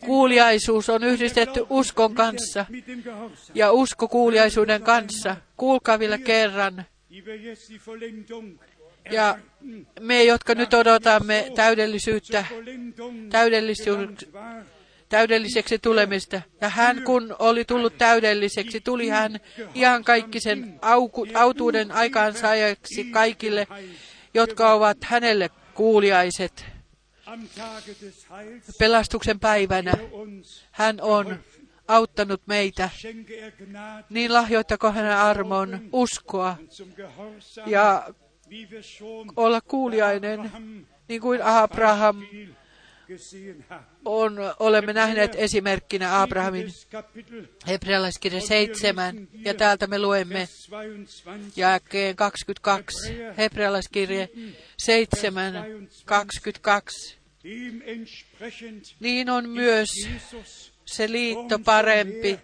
[0.00, 2.66] Kuuliaisuus on yhdistetty uskon kanssa
[3.54, 5.36] ja usko kuuliaisuuden kanssa.
[5.56, 6.84] Kuulkaa vielä kerran.
[9.10, 9.38] Ja
[10.00, 12.44] me, jotka nyt odotamme täydellisyyttä,
[14.34, 14.64] war,
[15.08, 16.42] täydelliseksi tulemista.
[16.60, 19.40] Ja hän, kun oli tullut täydelliseksi, tuli hän
[19.74, 23.66] ihan kaikki sen auku, autuuden aikaansaajaksi kaikille,
[24.34, 26.77] jotka ovat hänelle kuuliaiset.
[28.78, 29.92] Pelastuksen päivänä
[30.70, 31.38] hän on
[31.88, 32.90] auttanut meitä.
[33.30, 33.52] er
[34.10, 36.56] Niin lahjoittako hänen armon uskoa
[37.66, 38.08] ja
[39.36, 40.52] olla kuuliainen,
[41.08, 42.16] niin kuin Abraham
[44.04, 46.66] on, olemme nähneet esimerkkinä Abrahamin
[47.66, 51.60] hebrealaiskirja 7, ja täältä me luemme Vers 22.
[51.60, 54.28] jälkeen 22, hebrealaiskirje
[54.78, 55.54] 7,
[56.04, 57.17] 22.
[59.00, 59.88] Niin on myös
[60.86, 62.40] se liitto parempi,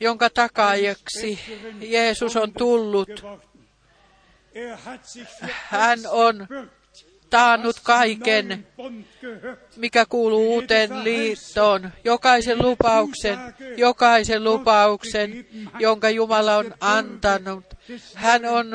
[0.00, 1.38] jonka takaajaksi
[1.80, 3.24] Jeesus on tullut.
[4.54, 4.76] Er
[5.50, 6.48] Hän on
[7.30, 8.66] taannut kaiken,
[9.76, 11.90] mikä kuuluu uuteen liittoon.
[12.04, 13.38] Jokaisen lupauksen,
[13.76, 15.46] jokaisen lupauksen,
[15.78, 17.64] jonka Jumala on antanut.
[18.14, 18.66] Hän on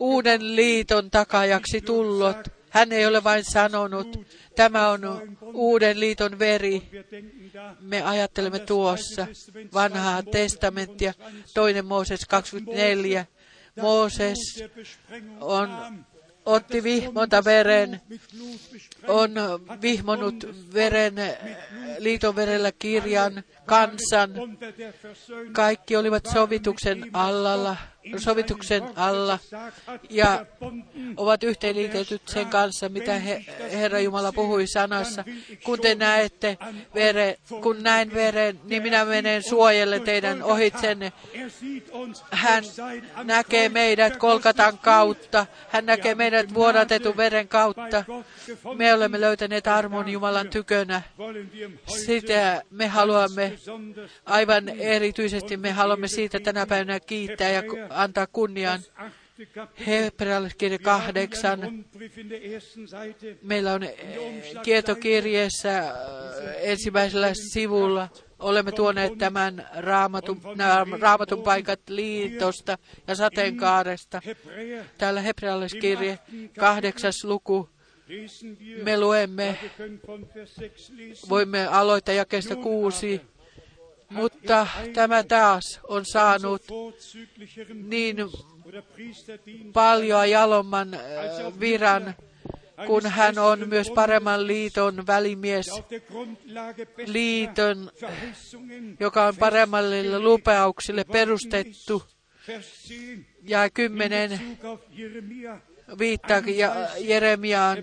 [0.00, 2.36] uuden liiton takajaksi tullut.
[2.74, 5.00] Hän ei ole vain sanonut, tämä on
[5.42, 6.82] uuden liiton veri.
[7.80, 9.26] Me ajattelemme tuossa
[9.74, 11.14] vanhaa testamenttia,
[11.54, 13.26] toinen Mooses 24.
[13.80, 14.64] Mooses
[15.40, 15.68] on,
[16.46, 18.00] otti vihmonta veren,
[19.08, 19.30] on
[19.82, 21.14] vihmonut veren,
[21.98, 24.30] liiton verellä kirjan, kansan.
[25.52, 27.76] Kaikki olivat sovituksen alla,
[28.16, 29.38] sovituksen alla
[30.10, 30.46] ja
[31.16, 35.24] ovat yhteenliitetyt sen kanssa, mitä he, Herra Jumala puhui sanassa.
[35.64, 36.58] Kun te näette
[36.94, 41.12] veren, kun näin veren, niin minä menen suojelle teidän ohitsenne.
[42.30, 42.64] Hän
[43.24, 45.46] näkee meidät Kolkatan kautta.
[45.68, 48.04] Hän näkee meidät vuodatetun veren kautta.
[48.76, 51.02] Me olemme löytäneet armon Jumalan tykönä.
[51.86, 53.53] Sitä me haluamme,
[54.24, 58.80] aivan erityisesti me haluamme siitä tänä päivänä kiittää ja antaa kunnian.
[59.86, 61.84] Hebrealaiskirja kahdeksan.
[63.42, 63.92] Meillä on eh,
[64.62, 65.92] kietokirjeessä eh,
[66.70, 68.08] ensimmäisellä sivulla.
[68.38, 70.40] Olemme tuoneet tämän raamatun,
[71.00, 72.78] raamatun paikat liitosta
[73.08, 74.22] ja sateenkaaresta.
[74.98, 76.18] Täällä hebrealaiskirje
[76.58, 77.68] kahdeksas luku.
[78.82, 79.58] Me luemme,
[81.28, 83.20] voimme aloittaa jakeesta kuusi,
[84.10, 86.62] mutta tämä taas on saanut
[87.84, 88.16] niin
[89.72, 90.88] paljon jalomman
[91.60, 92.14] viran,
[92.86, 95.70] kun hän on myös paremman liiton välimies,
[97.06, 97.90] liiton,
[99.00, 102.02] joka on paremmalle lupauksille perustettu.
[103.42, 104.40] Ja kymmenen
[105.98, 106.42] viittaa
[106.98, 107.78] Jeremiaan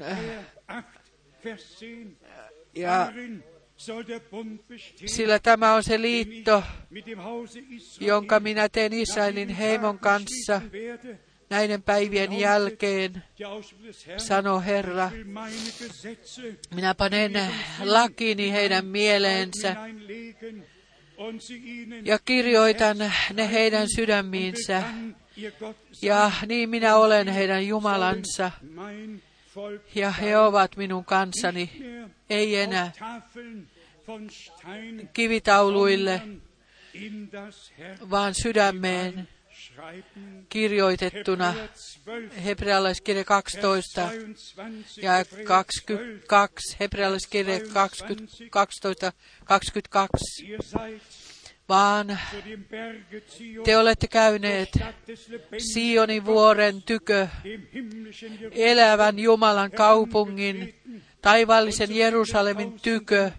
[2.75, 3.11] ja
[5.05, 6.63] sillä tämä on se liitto,
[7.99, 10.61] jonka minä teen Israelin heimon kanssa
[11.49, 13.23] näiden päivien jälkeen,
[14.17, 15.11] sanoo Herra.
[16.75, 17.33] Minä panen
[17.83, 19.75] lakini heidän mieleensä
[22.03, 22.97] ja kirjoitan
[23.33, 24.83] ne heidän sydämiinsä.
[26.01, 28.51] Ja niin minä olen heidän Jumalansa,
[29.95, 32.91] ja he ovat minun kanssani, mehr ei enää
[35.13, 36.21] kivitauluille,
[38.09, 39.27] vaan sydämeen
[40.49, 41.51] kirjoitettuna.
[41.51, 49.13] Hebräer 12, Hebrealaiskirja 12 22, ja Hebräer 22, hebrealaiskirja 20, 12,
[49.45, 51.01] 22, Ihr seid
[51.71, 52.19] vaan
[53.63, 54.69] te olette käyneet
[55.57, 57.27] Sionin vuoren tykö,
[58.51, 60.75] elävän Jumalan kaupungin,
[61.21, 63.31] taivaallisen Jerusalemin tykö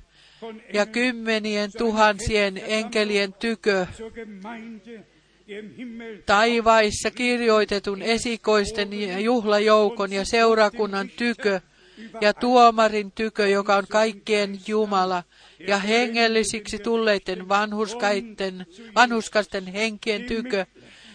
[0.73, 3.87] ja kymmenien tuhansien enkelien tykö,
[6.27, 11.61] taivaissa kirjoitetun esikoisten juhlajoukon ja seurakunnan tykö
[12.21, 15.23] ja tuomarin tykö, joka on kaikkien Jumala,
[15.69, 20.67] ja hengellisiksi tulleiden vanhuskaiden, vanhuskasten henkien tykö,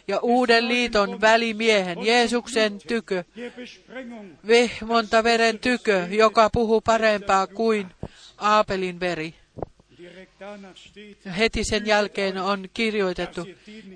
[0.07, 3.23] ja uuden liiton välimiehen Jeesuksen tykö,
[3.55, 7.88] Besprengung vehmontaveren tykö, joka puhuu parempaa kuin
[8.38, 9.35] Aapelin veri.
[11.38, 13.47] Heti sen jälkeen on kirjoitettu,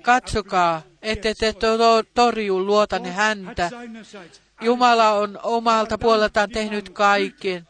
[0.02, 3.70] katsokaa, ette te to- torju luotanne häntä.
[4.60, 7.68] Jumala on omalta puoleltaan tehnyt kaiken.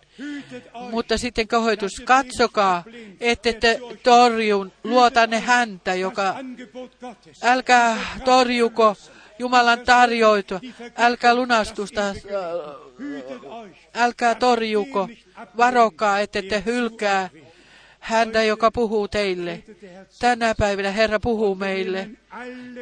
[0.91, 2.85] Mutta sitten kohoitus, katsokaa,
[3.20, 6.37] ette te torju luotanne häntä, joka
[7.43, 8.95] älkää torjuko
[9.39, 10.61] Jumalan tarjoitua,
[10.97, 12.16] älkää lunastusta, äh,
[13.95, 15.09] älkää torjuko,
[15.57, 17.31] varokaa, ette te hylkää
[18.03, 19.63] häntä, joka puhuu teille.
[20.19, 22.11] Tänä päivänä Herra puhuu meille.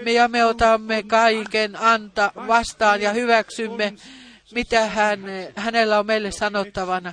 [0.05, 3.95] Me ja me otamme kaiken anta vastaan ja hyväksymme,
[4.55, 5.21] mitä hän,
[5.57, 7.12] hänellä on meille sanottavana.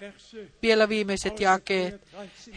[0.62, 2.02] Vielä viimeiset jakeet.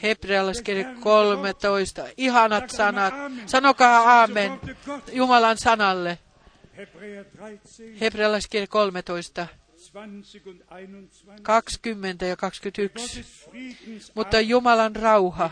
[0.02, 2.04] Hebrealaiskirja 13.
[2.16, 3.14] Ihanat sanat.
[3.46, 4.60] Sanokaa aamen
[5.12, 6.18] Jumalan sanalle.
[6.76, 9.46] Hebräer 13, Hebrealaiskirja 13.
[9.92, 11.42] 20 und 21.
[11.42, 12.94] 20 ja 21.
[12.94, 15.50] Gottes Friedens Mutta Jumalan rauha,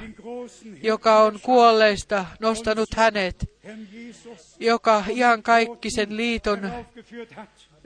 [0.83, 3.51] joka on kuolleista nostanut hänet,
[4.61, 6.61] joka ihan kaikki sen liiton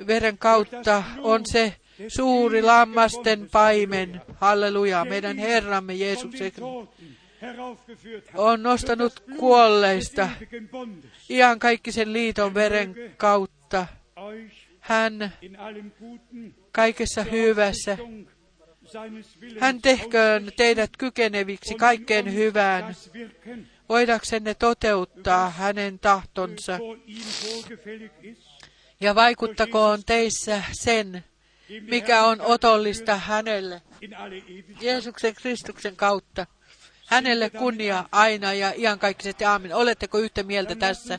[0.07, 1.77] veren kautta on se
[2.09, 6.53] suuri lammasten paimen, halleluja, meidän Herramme Jeesuksen
[8.35, 10.29] on nostanut kuolleista
[11.29, 13.87] ihan kaikki sen liiton veren kautta.
[14.83, 15.33] Hän
[16.73, 17.99] kaikessa hyvässä,
[19.61, 22.97] hän tehköön teidät kykeneviksi kaikkeen hyvään,
[23.89, 26.79] voidaksenne toteuttaa hänen tahtonsa.
[29.01, 31.25] Ja vaikuttakoon teissä sen,
[31.81, 33.83] mikä on otollista hänelle.
[34.81, 36.47] Jeesuksen Kristuksen kautta.
[37.13, 39.75] Hänelle kunnia aina ja iankaikkisesti aamen.
[39.75, 41.19] Oletteko yhtä mieltä tässä?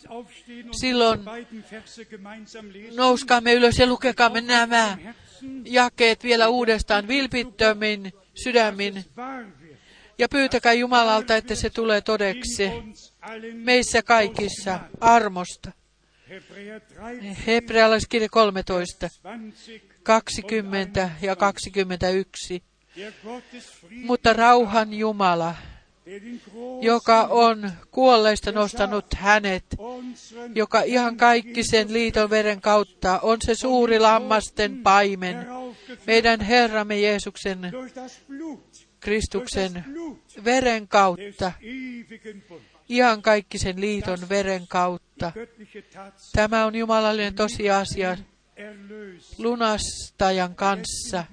[0.72, 1.20] Silloin
[2.96, 4.98] nouskaamme ylös ja lukekaamme nämä
[5.66, 8.14] jakeet vielä uudestaan vilpittömin
[8.44, 9.06] sydämin
[10.18, 12.72] ja pyytäkää Jumalalta, että se tulee todeksi
[13.54, 15.72] meissä kaikissa armosta.
[16.30, 19.94] Hebräer 13, Hebrealaiskirja 13, 20.
[20.04, 22.64] 20 ja 21.
[22.96, 25.56] Der Gott des Friedens, Mutta rauhan Jumala,
[26.82, 29.66] joka on kuolleista nostanut hänet,
[30.56, 35.48] joka ihan kaikki sen liiton veren kautta on se suuri lammasten paimen,
[36.08, 37.60] meidän Herramme Jeesuksen
[39.00, 39.86] Kristuksen
[40.46, 41.52] veren kautta,
[42.90, 45.32] ihan kaikki sen liiton veren kautta.
[46.34, 48.18] Tämä on jumalallinen tosiasia
[49.38, 51.26] lunastajan kanssa.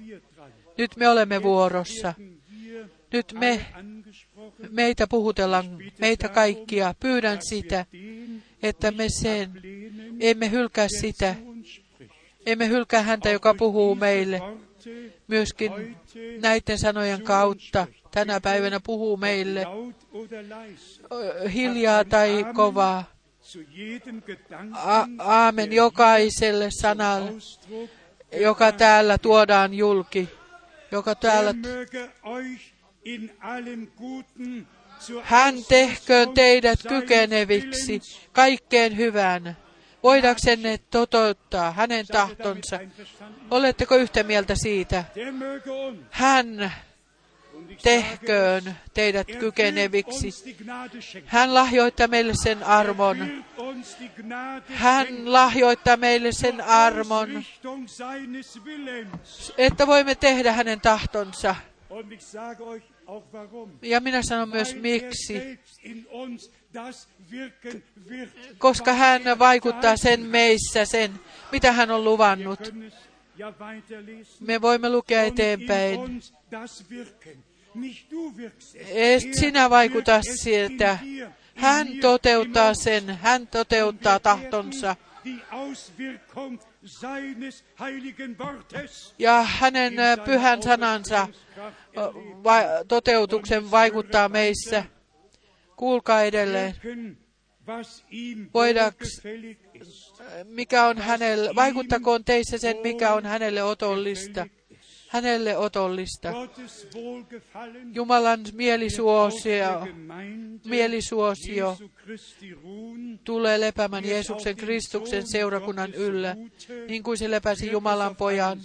[0.77, 2.13] Nyt me olemme vuorossa.
[3.11, 3.65] Nyt me,
[4.69, 6.95] meitä puhutellaan, meitä kaikkia.
[6.99, 7.85] Pyydän sitä,
[8.63, 9.51] että me sen,
[10.19, 11.35] emme hylkää sitä,
[12.45, 14.41] emme hylkää häntä, joka puhuu meille.
[15.27, 15.71] Myöskin
[16.41, 19.65] näiden sanojen kautta tänä päivänä puhuu meille
[21.53, 23.03] hiljaa tai kovaa.
[24.73, 27.31] A- aamen jokaiselle sanalle,
[28.41, 30.29] joka täällä tuodaan julki,
[30.91, 31.53] joka täällä
[33.05, 33.19] er
[35.23, 38.01] Hän tehköön teidät kykeneviksi
[38.31, 39.57] kaikkeen hyvään,
[40.03, 42.79] voidaksenne toteuttaa hänen tahtonsa.
[43.51, 45.03] Oletteko yhtä mieltä siitä?
[46.11, 46.71] Hän,
[47.83, 50.55] tehköön teidät kykeneviksi.
[51.25, 53.43] Hän lahjoittaa meille sen armon.
[54.67, 57.43] Hän lahjoittaa meille sen armon,
[59.57, 61.55] että voimme tehdä hänen tahtonsa.
[63.81, 65.59] Ja minä sanon myös miksi.
[68.57, 71.11] Koska hän vaikuttaa sen meissä, sen
[71.51, 72.59] mitä hän on luvannut.
[74.39, 76.21] Me voimme lukea eteenpäin.
[78.93, 80.99] Et sinä vaikuta sieltä.
[81.55, 84.95] Hän toteuttaa sen, hän toteuttaa tahtonsa.
[89.19, 89.93] Ja hänen
[90.25, 91.27] pyhän sanansa
[92.87, 94.83] toteutuksen vaikuttaa meissä.
[95.75, 96.75] Kuulkaa edelleen.
[98.53, 99.21] Voidaks,
[100.43, 104.47] mikä on hänelle, vaikuttakoon teissä sen, mikä on hänelle otollista.
[105.11, 106.33] Hänelle otollista.
[107.93, 109.87] Jumalan mielisuosio,
[110.65, 111.77] mielisuosio
[113.23, 116.35] tulee lepäämään Jeesuksen Kristuksen seurakunnan yllä,
[116.87, 118.59] niin kuin se lepäsi Jumalan pojan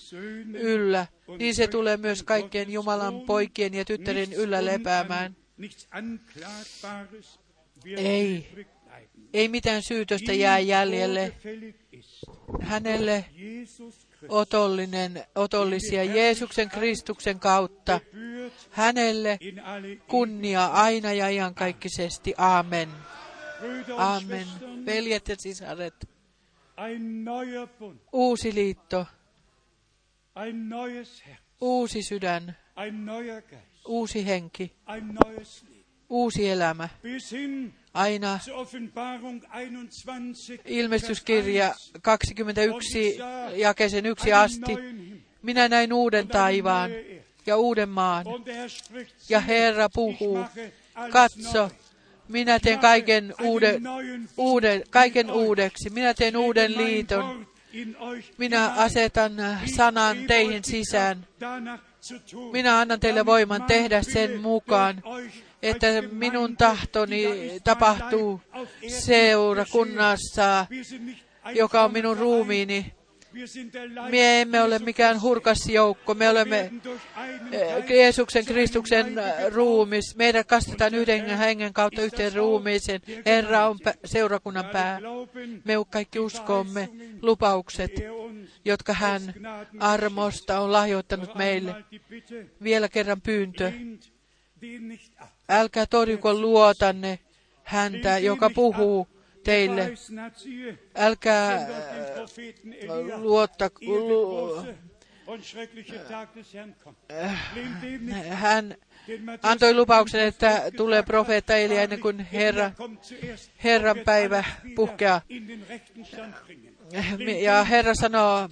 [0.53, 1.07] yllä,
[1.39, 5.37] niin se tulee myös kaikkien Jumalan poikien ja tyttären yllä lepäämään.
[7.97, 8.47] Ei,
[9.33, 11.33] ei mitään syytöstä jää jäljelle.
[12.61, 13.25] Hänelle
[14.29, 18.01] otollinen, otollisia Jeesuksen Kristuksen kautta.
[18.71, 19.39] Hänelle
[20.09, 22.35] kunnia aina ja iankaikkisesti.
[22.39, 22.89] Amen.
[23.97, 24.47] Amen.
[24.87, 26.09] Veljet ja sisaret.
[28.13, 29.07] Uusi liitto.
[31.61, 32.57] Uusi sydän.
[33.87, 34.77] Uusi henki.
[36.09, 36.89] Uusi elämä.
[37.97, 38.39] Aina
[40.65, 43.19] ilmestyskirja 21
[43.55, 44.77] jakeisen yksi asti.
[45.43, 46.91] Minä näin uuden taivaan
[47.47, 48.27] ja uuden maan.
[49.29, 50.45] Ja Herra puhuu,
[51.13, 51.71] katso,
[52.29, 53.83] minä teen kaiken, uuden,
[54.37, 55.91] uuden, kaiken uudeksi.
[55.91, 57.47] Minä teen uuden liiton.
[58.39, 59.33] Minä asetan
[59.77, 61.27] sanan teihin sisään.
[62.53, 65.03] Minä annan teille voiman tehdä sen mukaan,
[65.63, 67.27] että minun tahtoni
[67.65, 68.41] tapahtuu
[68.89, 70.67] seurakunnassa,
[71.55, 72.93] joka on minun ruumiini.
[74.11, 76.73] Me emme ole mikään hurkas joukko, me olemme
[77.89, 79.15] Jeesuksen Kristuksen
[79.53, 80.17] ruumis.
[80.17, 83.01] Meidät kastetaan yhden hengen kautta yhteen ruumiiseen.
[83.27, 85.01] Herra on seurakunnan pää.
[85.65, 86.89] Me kaikki uskomme
[87.23, 87.93] lupaukset,
[88.65, 89.23] jotka hän
[89.81, 91.75] armosta on lahjoittanut meille.
[92.63, 93.73] Vielä kerran pyyntö.
[95.49, 97.19] Älkää torjuko luotanne
[97.65, 99.09] häntä, joka puhuu
[99.45, 99.93] teille.
[100.95, 101.69] Älkää
[103.17, 104.67] luotta, lu,
[108.31, 108.75] hän
[109.43, 112.71] antoi lupauksen, että tulee profeetta Elia ennen kuin Herra,
[113.65, 114.45] Herran päivä
[114.75, 115.21] puhkeaa.
[117.43, 118.49] Ja Herra sanoo,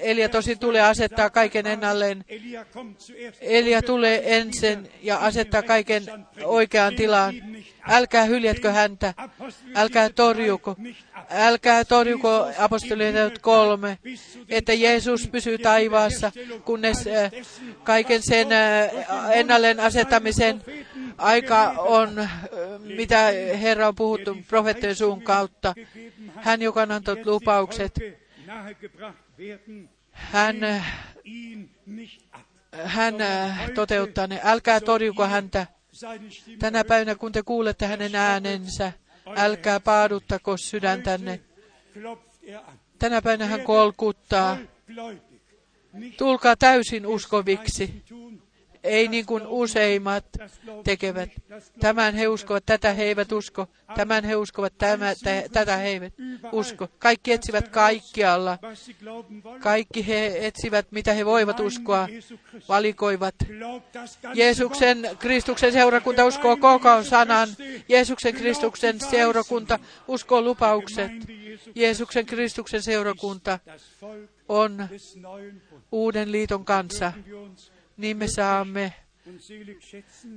[0.00, 2.24] Elia tosi tulee asettaa kaiken ennalleen.
[3.40, 6.04] Elia tulee ensin ja asettaa kaiken
[6.44, 7.34] oikeaan tilaan.
[7.88, 9.14] Älkää hyljätkö häntä,
[9.74, 10.76] älkää torjuko,
[11.30, 13.98] älkää torjuko apostolien kolme,
[14.48, 16.32] että Jeesus pysyy taivaassa,
[16.64, 17.04] kunnes
[17.84, 18.48] kaiken sen
[19.32, 20.62] ennalleen asettamisen
[21.18, 22.28] aika on,
[22.96, 23.18] mitä
[23.60, 25.74] Herra on puhuttu profeettojen suun kautta.
[26.36, 27.94] Hän, joka on antanut lupaukset,
[30.12, 30.56] hän,
[32.84, 34.40] hän toteuttaa ne.
[34.44, 35.66] Älkää torjuko häntä.
[36.58, 38.92] Tänä päivänä, kun te kuulette hänen äänensä,
[39.36, 41.40] älkää paaduttako sydäntänne.
[42.98, 44.58] Tänä päivänä hän kolkuttaa.
[46.18, 48.02] Tulkaa täysin uskoviksi
[48.86, 50.24] ei niin kuin useimmat
[50.84, 51.30] tekevät.
[51.80, 53.68] Tämän he uskovat, tätä he eivät usko.
[53.94, 55.12] Tämän he uskovat, tämä,
[55.52, 56.14] tätä he eivät
[56.52, 56.88] usko.
[56.98, 58.58] Kaikki etsivät kaikkialla.
[59.60, 62.08] Kaikki he etsivät, mitä he voivat uskoa,
[62.68, 63.34] valikoivat.
[64.34, 67.48] Jeesuksen Kristuksen seurakunta uskoo koko sanan.
[67.88, 71.12] Jeesuksen Kristuksen seurakunta uskoo lupaukset.
[71.74, 73.58] Jeesuksen Kristuksen seurakunta
[74.48, 74.88] on
[75.92, 77.12] uuden liiton kanssa
[77.96, 78.92] niin me saamme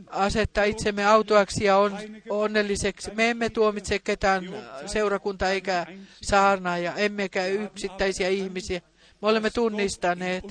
[0.09, 1.97] asettaa itsemme autoaksi ja on,
[2.29, 3.11] onnelliseksi.
[3.13, 4.49] Me emme tuomitse ketään
[4.85, 5.85] seurakunta eikä
[6.21, 8.81] saarnaaja, emmekä yksittäisiä ihmisiä.
[9.21, 10.43] Me olemme tunnistaneet,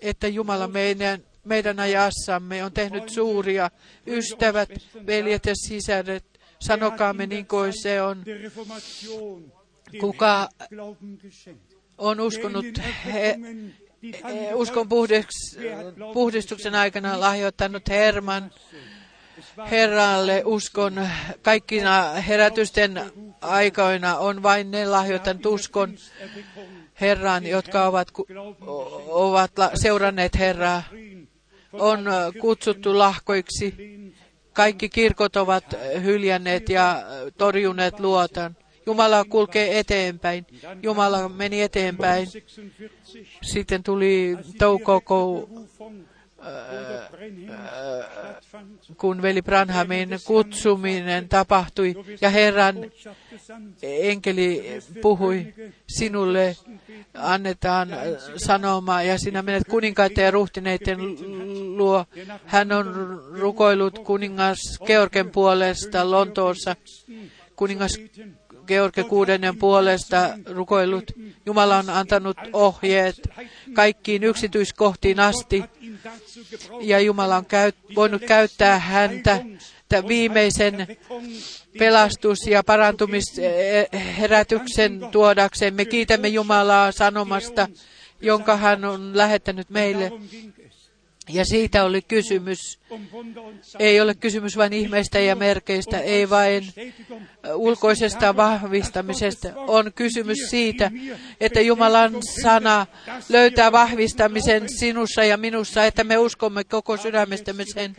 [0.00, 3.70] että Jumala meidän, meidän ajassamme on tehnyt suuria
[4.06, 4.68] ystävät,
[5.06, 6.24] veljet ja sisäret.
[6.58, 8.24] Sanokaamme niin kuin se on.
[10.00, 10.48] Kuka
[11.98, 12.66] on uskonut
[13.06, 13.38] he,
[14.54, 15.58] uskon puhdis-
[16.12, 18.50] puhdistuksen aikana lahjoittanut Herman
[19.70, 21.08] Herralle uskon
[21.42, 23.00] kaikkina herätysten
[23.40, 25.94] aikoina on vain ne lahjoittanut uskon
[27.00, 28.08] Herran, jotka ovat,
[29.06, 30.82] ovat seuranneet Herraa,
[31.72, 32.04] on
[32.40, 33.74] kutsuttu lahkoiksi.
[34.52, 35.64] Kaikki kirkot ovat
[36.02, 37.02] hyljänneet ja
[37.38, 38.56] torjuneet luotan.
[38.86, 40.46] Jumala kulkee eteenpäin.
[40.82, 42.26] Jumala meni eteenpäin.
[43.42, 45.68] Sitten tuli toukokuun,
[48.96, 52.76] kun veli Branhamin kutsuminen tapahtui ja Herran
[53.82, 55.54] enkeli puhui
[55.88, 56.56] sinulle,
[57.14, 57.88] annetaan
[58.36, 60.98] sanoma ja sinä menet kuninkaiden ja ruhtineiden
[61.76, 62.04] luo.
[62.44, 62.86] Hän on
[63.38, 66.76] rukoillut kuningas Georgen puolesta Lontoossa,
[67.56, 67.98] kuningas
[68.66, 71.12] George kuudennen puolesta rukoillut.
[71.46, 73.30] Jumala on antanut ohjeet
[73.72, 75.64] kaikkiin yksityiskohtiin asti
[76.80, 79.44] ja Jumala on käyt, voinut käyttää häntä
[80.08, 80.86] viimeisen
[81.78, 85.74] pelastus- ja parantumisherätyksen tuodakseen.
[85.74, 87.68] Me kiitämme Jumalaa sanomasta,
[88.20, 90.12] jonka hän on lähettänyt meille.
[91.28, 92.78] Ja siitä oli kysymys.
[93.78, 96.64] Ei ole kysymys vain ihmeistä ja merkeistä, ei vain
[97.54, 99.48] ulkoisesta vahvistamisesta.
[99.56, 100.90] On kysymys siitä,
[101.40, 102.86] että Jumalan sana
[103.28, 107.96] löytää vahvistamisen sinussa ja minussa, että me uskomme koko sydämestämme sen,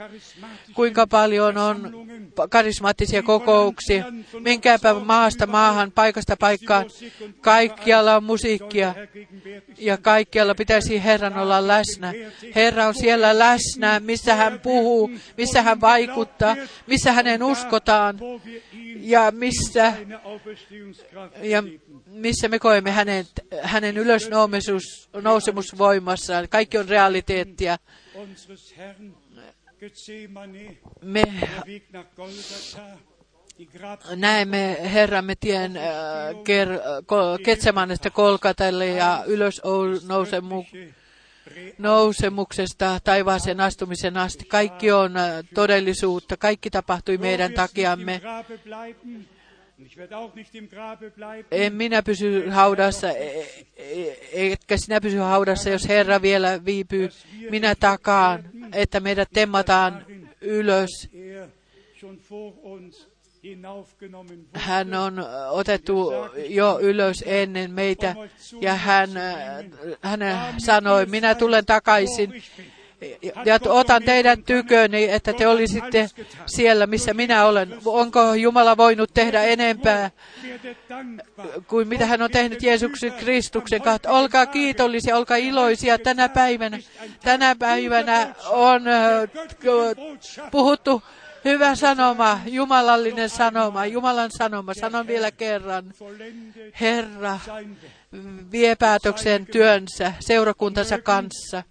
[0.73, 2.07] kuinka paljon on
[2.49, 4.05] karismaattisia kokouksia.
[4.39, 6.85] Menkääpä maasta maahan, paikasta paikkaan.
[7.41, 8.95] Kaikkialla on musiikkia
[9.77, 12.13] ja kaikkialla pitäisi Herran olla läsnä.
[12.55, 14.76] Herra on siellä läsnä, missä hän puhuu,
[15.37, 16.55] missä hän vaikuttaa,
[16.87, 18.19] missä hänen uskotaan
[18.99, 19.93] ja missä,
[21.41, 21.63] ja
[22.05, 23.25] missä me koemme hänen,
[23.61, 26.49] hänen ylösnousemusvoimassaan.
[26.49, 27.77] Kaikki on realiteettia.
[31.01, 31.23] Me
[34.15, 35.83] näemme Herramme tien äh,
[37.05, 39.61] ko, Ketsemanesta Kolkatalle ja ylös
[40.07, 40.63] nousemu,
[41.77, 44.45] nousemuksesta taivaaseen astumisen asti.
[44.45, 46.37] Kaikki on äh, todellisuutta.
[46.37, 48.21] Kaikki tapahtui meidän takiamme.
[51.51, 57.09] En minä pysy haudassa, e- e- etkä sinä pysy haudassa, jos Herra vielä viipyy.
[57.49, 60.05] Minä takaan, että meidät temmataan
[60.41, 61.09] ylös.
[64.53, 66.11] Hän on otettu
[66.47, 68.15] jo ylös ennen meitä.
[68.61, 69.09] ja hän,
[70.01, 70.19] hän
[70.57, 72.43] sanoi, minä tulen takaisin.
[73.45, 76.09] ja otan teidän tyköni, että te olisitte
[76.45, 77.77] siellä, missä minä olen.
[77.85, 80.11] Onko Jumala voinut tehdä enempää
[81.67, 84.11] kuin mitä hän on tehnyt Jeesuksen Kristuksen kautta?
[84.11, 85.99] Olkaa kiitollisia, olkaa iloisia.
[85.99, 86.79] tänä päivänä.
[87.23, 88.81] Tänä päivänä on
[90.51, 91.03] puhuttu
[91.47, 94.73] Hyvä sanoma, jumalallinen sanoma, Jumalan sanoma.
[94.73, 95.93] Sanon vielä kerran.
[96.81, 97.39] Herra
[98.51, 101.63] vie päätökseen työnsä seurakuntansa kanssa.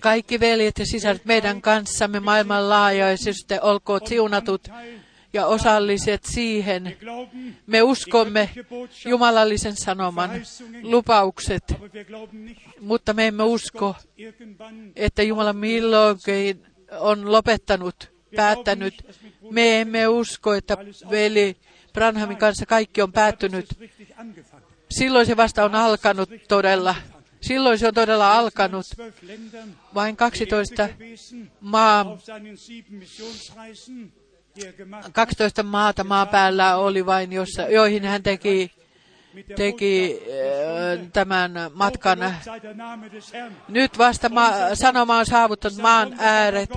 [0.00, 4.68] Kaikki veljet ja sisaret meidän kanssamme maailmanlaajuisesti olkoot siunatut
[5.32, 6.96] ja osalliset siihen.
[7.66, 8.50] Me uskomme
[9.04, 10.30] jumalallisen sanoman
[10.82, 11.64] lupaukset,
[12.80, 13.94] mutta me emme usko,
[14.96, 18.94] että Jumala milloinkin on lopettanut, päättänyt.
[19.50, 20.76] Me emme usko, että
[21.10, 21.56] veli
[21.92, 23.66] Branhamin kanssa kaikki on päättynyt.
[24.90, 26.94] Silloin se vasta on alkanut todella.
[27.40, 28.86] Silloin se on todella alkanut.
[29.94, 30.88] Vain 12
[31.60, 32.18] maa,
[35.12, 38.72] 12 maata maan päällä oli vain, jossa, joihin hän teki
[39.56, 40.22] teki
[41.12, 42.18] tämän matkan.
[43.68, 46.70] Nyt vasta ma- sanoma on saavuttanut maan ääret.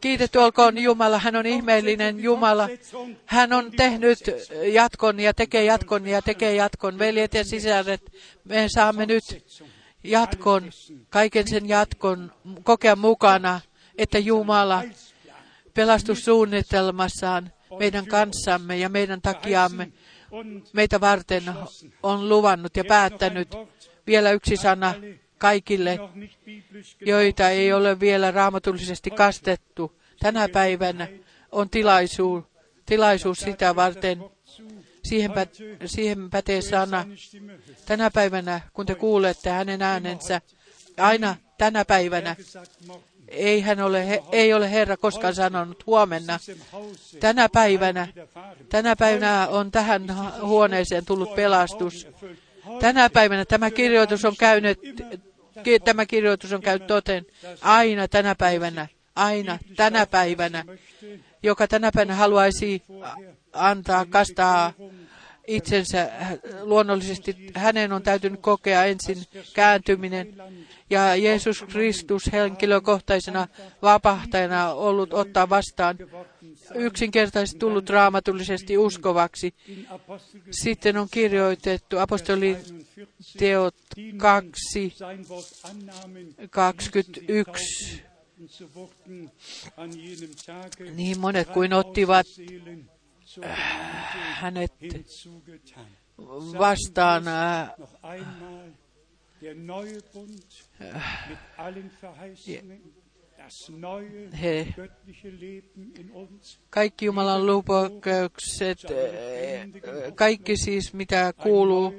[0.00, 2.68] Kiitetty olkoon Jumala, hän on ihmeellinen Jumala.
[3.26, 4.18] Hän on tehnyt
[4.72, 6.98] jatkon ja tekee jatkon ja tekee jatkon.
[6.98, 8.12] Veljet ja sisaret,
[8.44, 9.24] me saamme nyt
[10.04, 10.70] jatkon,
[11.10, 13.60] kaiken sen jatkon kokea mukana,
[13.98, 14.82] että Jumala
[15.74, 19.92] pelastussuunnitelmassaan meidän kanssamme ja meidän takiamme
[20.72, 21.42] meitä varten
[22.02, 23.48] on luvannut ja päättänyt
[24.06, 24.94] vielä yksi sana
[25.38, 25.98] kaikille,
[27.00, 30.00] joita ei ole vielä raamatullisesti kastettu.
[30.20, 31.08] Tänä päivänä
[31.52, 32.44] on tilaisuus,
[32.86, 34.24] tilaisuus sitä varten.
[35.04, 35.46] Siihen, pä,
[35.86, 37.04] siihen pätee sana.
[37.86, 40.40] Tänä päivänä, kun te kuulette hänen äänensä,
[40.96, 42.36] aina tänä päivänä,
[43.30, 46.38] ei, hän ole, ei ole Herra koskaan sanonut huomenna.
[47.20, 48.08] Tänä päivänä,
[48.68, 50.02] tänä päivänä on tähän
[50.42, 52.06] huoneeseen tullut pelastus.
[52.80, 54.78] Tänä päivänä tämä kirjoitus on käynyt,
[55.84, 57.26] tämä kirjoitus on käynyt toteen
[57.60, 58.86] aina tänä päivänä,
[59.16, 60.64] aina tänä päivänä,
[61.42, 62.82] joka tänä päivänä haluaisi
[63.52, 64.72] antaa, kastaa
[65.46, 66.10] itsensä
[66.62, 67.36] luonnollisesti.
[67.54, 69.18] Hänen on täytynyt kokea ensin
[69.54, 70.34] kääntyminen
[70.90, 73.48] ja Jeesus Kristus henkilökohtaisena
[73.82, 75.96] vapahtajana ollut ottaa vastaan
[76.74, 79.54] yksinkertaisesti tullut raamatullisesti uskovaksi.
[80.50, 82.56] Sitten on kirjoitettu apostolin
[83.38, 83.74] teot
[84.16, 84.94] 2,
[86.50, 88.02] 21.
[90.94, 92.26] Niin monet kuin ottivat
[94.12, 94.72] hänet
[96.58, 97.70] vastaan äh,
[104.42, 104.74] he,
[106.70, 111.94] kaikki Jumalan lupaukset, äh, kaikki siis mitä kuuluu,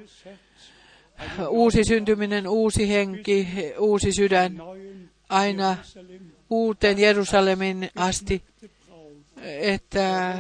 [1.49, 3.47] uusi syntyminen, uusi henki,
[3.79, 4.57] uusi sydän,
[5.29, 5.77] aina
[6.49, 8.43] uuteen Jerusalemin asti,
[9.41, 10.35] että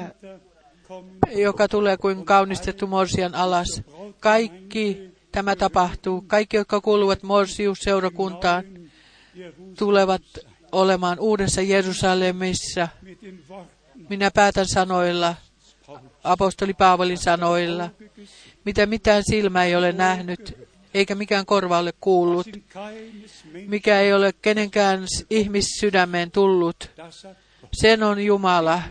[1.35, 3.81] joka tulee kuin kaunistettu morsian alas.
[4.19, 6.23] Kaikki tämä tapahtuu.
[6.27, 8.63] Kaikki, jotka kuuluvat morsiusseurakuntaan,
[9.77, 10.21] tulevat
[10.71, 12.87] olemaan uudessa Jerusalemissa.
[14.09, 15.35] Minä päätän sanoilla,
[16.23, 17.89] apostoli Paavalin sanoilla,
[18.65, 20.57] mitä mitään silmä ei ole nähnyt,
[20.93, 22.47] eikä mikään korva ole kuullut,
[23.67, 26.91] mikä ei ole kenenkään ihmissydämeen tullut.
[27.73, 28.81] Sen on Jumala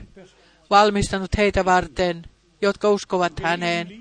[0.71, 2.23] valmistanut heitä varten,
[2.63, 4.00] jotka uskovat häneen,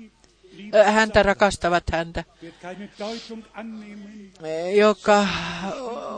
[0.84, 2.24] häntä rakastavat häntä,
[4.76, 5.26] jotka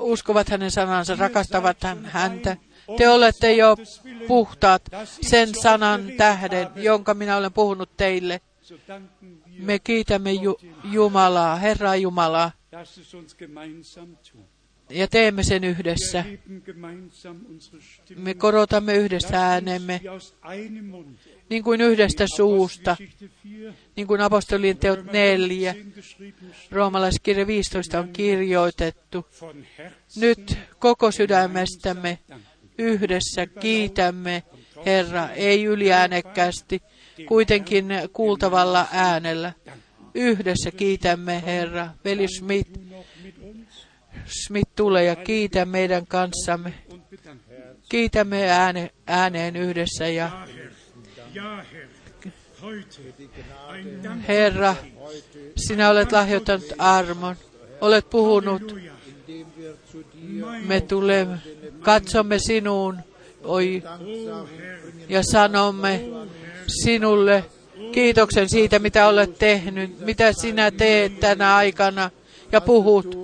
[0.00, 2.56] uskovat hänen sanansa, rakastavat häntä.
[2.98, 3.76] Te olette jo
[4.28, 8.40] puhtaat sen sanan tähden, jonka minä olen puhunut teille.
[9.58, 12.50] Me kiitämme Ju- Jumalaa, Herraa Jumalaa,
[14.90, 16.24] ja teemme sen yhdessä.
[18.16, 20.00] Me korotamme yhdessä äänemme,
[21.52, 22.96] niin kuin yhdestä suusta,
[23.96, 25.74] niin kuin apostolien teot neljä,
[26.70, 29.26] roomalaiskirja 15 on kirjoitettu.
[30.16, 32.18] Nyt koko sydämestämme
[32.78, 34.42] yhdessä kiitämme
[34.86, 36.82] Herra, ei yliäänekkäästi,
[37.26, 39.52] kuitenkin kuultavalla äänellä.
[40.14, 41.88] Yhdessä kiitämme Herra.
[42.04, 42.70] Veli Smith,
[44.26, 46.74] Smith tulee ja kiitä meidän kanssamme.
[47.88, 50.46] Kiitämme ääne, ääneen yhdessä ja
[54.28, 54.76] Herra,
[55.56, 57.36] sinä olet lahjoittanut armon,
[57.80, 58.74] olet puhunut.
[60.66, 61.38] Me tulemme,
[61.80, 62.98] katsomme sinuun,
[63.44, 63.82] oi,
[65.08, 66.04] ja sanomme
[66.82, 67.44] sinulle
[67.92, 72.10] kiitoksen siitä, mitä olet tehnyt, mitä sinä teet tänä aikana
[72.52, 73.18] ja puhut,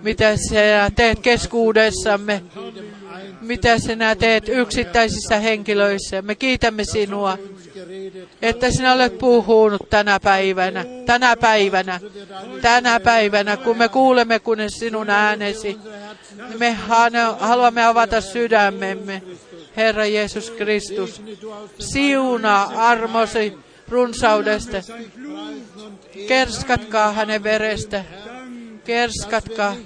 [0.00, 2.42] mitä sinä teet keskuudessamme,
[3.40, 5.40] mitä sinä teet yksittäisissä
[28.90, 29.76] Kerskatkaa.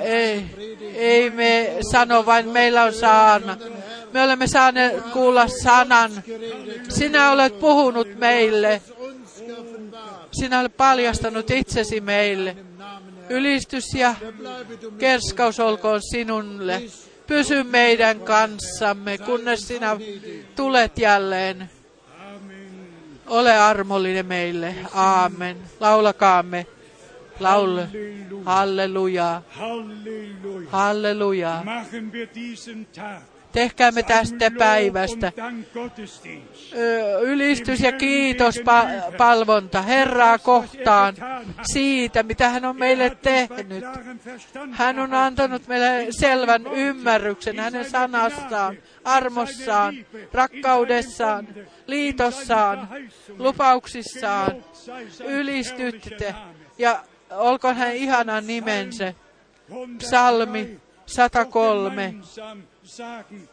[0.00, 0.44] Ei,
[0.94, 3.56] ei me sano, vain meillä on saana.
[4.12, 6.10] Me olemme saaneet kuulla sanan.
[6.88, 8.82] Sinä olet puhunut meille.
[10.32, 12.56] Sinä olet paljastanut itsesi meille.
[13.28, 14.14] Ylistys ja
[14.98, 16.82] kerskaus olkoon sinulle.
[17.26, 19.96] Pysy meidän kanssamme, kunnes sinä
[20.56, 21.70] tulet jälleen.
[23.26, 24.74] Ole armollinen meille.
[24.94, 25.56] Aamen.
[25.80, 26.66] Laulakaamme.
[27.40, 27.88] Laule.
[28.44, 29.42] Halleluja.
[30.70, 31.62] Halleluja.
[33.52, 35.32] Tehkäämme tästä päivästä.
[37.22, 41.14] ylistys ja kiitos pa- palvonta Herraa kohtaan
[41.62, 43.84] siitä, mitä hän on meille tehnyt.
[44.70, 49.94] Hän on antanut meille selvän ymmärryksen hänen sanastaan, armossaan,
[50.32, 51.48] rakkaudessaan,
[51.86, 52.88] liitossaan,
[53.38, 54.64] lupauksissaan.
[55.26, 56.34] Ylistytte
[56.78, 57.04] ja
[57.36, 59.14] olkoon hän ihanan nimensä.
[59.98, 62.14] Psalmi 103.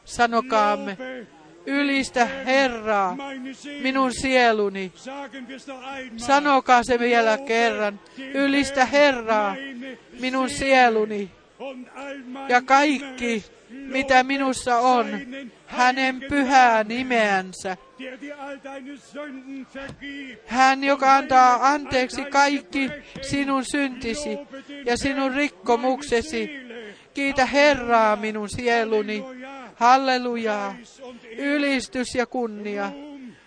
[0.05, 0.97] Sanokaamme,
[1.65, 3.17] ylistä Herraa,
[3.81, 4.91] minun sieluni.
[6.17, 7.99] Sanokaa se vielä kerran,
[8.33, 9.55] ylistä Herraa,
[10.19, 11.31] minun sieluni.
[12.49, 15.07] ja kaikki, mitä minussa on,
[15.65, 17.77] hänen pyhää nimeänsä.
[20.45, 22.89] Hän, joka antaa anteeksi kaikki
[23.22, 24.38] sinun syntisi
[24.85, 26.49] ja sinun rikkomuksesi.
[27.14, 29.23] Kiitä Herraa minun sieluni.
[29.76, 30.76] Hallelujaa.
[31.38, 32.91] Ylistys ja kunnia.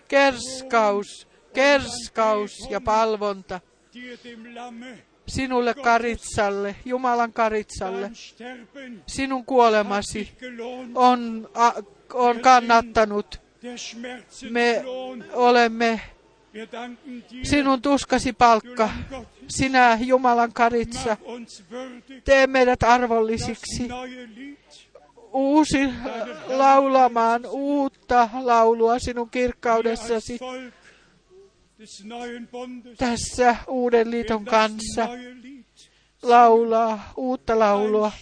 [0.08, 3.60] Kerskaus, kerskaus ja palvonta
[5.26, 8.10] sinulle karitsalle, Jumalan karitsalle.
[9.06, 10.32] Sinun kuolemasi
[10.94, 11.72] on, a,
[12.14, 13.40] on kannattanut.
[14.50, 14.84] Me
[15.32, 16.00] olemme
[17.42, 18.90] sinun tuskasi palkka,
[19.48, 21.16] sinä Jumalan karitsa.
[22.24, 23.88] Tee meidät arvollisiksi
[25.32, 25.78] uusi
[26.46, 30.38] laulamaan uutta laulua sinun kirkkaudessasi
[32.96, 35.08] tässä uuden liiton kanssa
[36.22, 38.12] laulaa uutta laulua,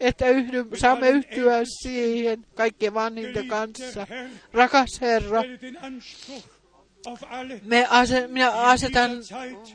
[0.00, 4.06] että yhdy, saamme yhtyä siihen kaikkien vanhinten kanssa.
[4.52, 5.42] Rakas Herra,
[7.62, 9.10] me ase, minä asetan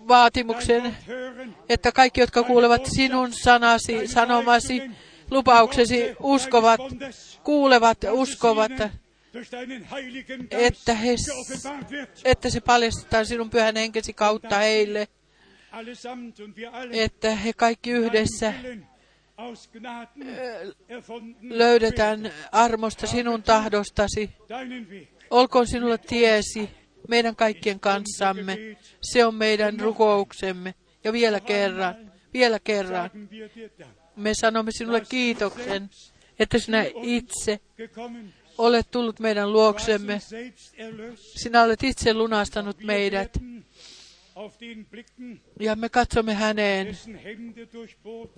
[0.08, 0.98] vaatimuksen,
[1.70, 4.92] että kaikki, jotka kuulevat sinun sanasi, sanomasi,
[5.32, 6.82] lupauksesi, uskovat,
[7.44, 8.72] kuulevat, uskovat,
[10.52, 11.16] että, he,
[12.26, 15.08] että se paljastetaan sinun pyhän henkesi kautta heille,
[16.92, 18.54] että he kaikki yhdessä
[21.42, 24.30] löydetään armosta sinun tahdostasi.
[25.30, 26.70] Olkoon sinulle tiesi
[27.08, 28.78] meidän kaikkien kanssamme.
[29.02, 30.74] Se on meidän rukouksemme.
[31.04, 33.12] Ja vielä kerran, vielä kerran,
[34.16, 35.90] me sanomme sinulle kiitoksen,
[36.40, 37.60] että sinä itse
[38.62, 40.22] olet tullut meidän luoksemme.
[41.16, 43.38] Sinä olet itse lunastanut meidät.
[45.60, 46.98] Ja me katsomme häneen,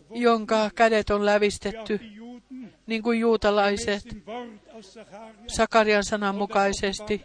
[0.10, 2.00] jonka kädet on lävistetty,
[2.88, 4.04] niin kuin juutalaiset,
[5.48, 7.22] Sakarian sanan mukaisesti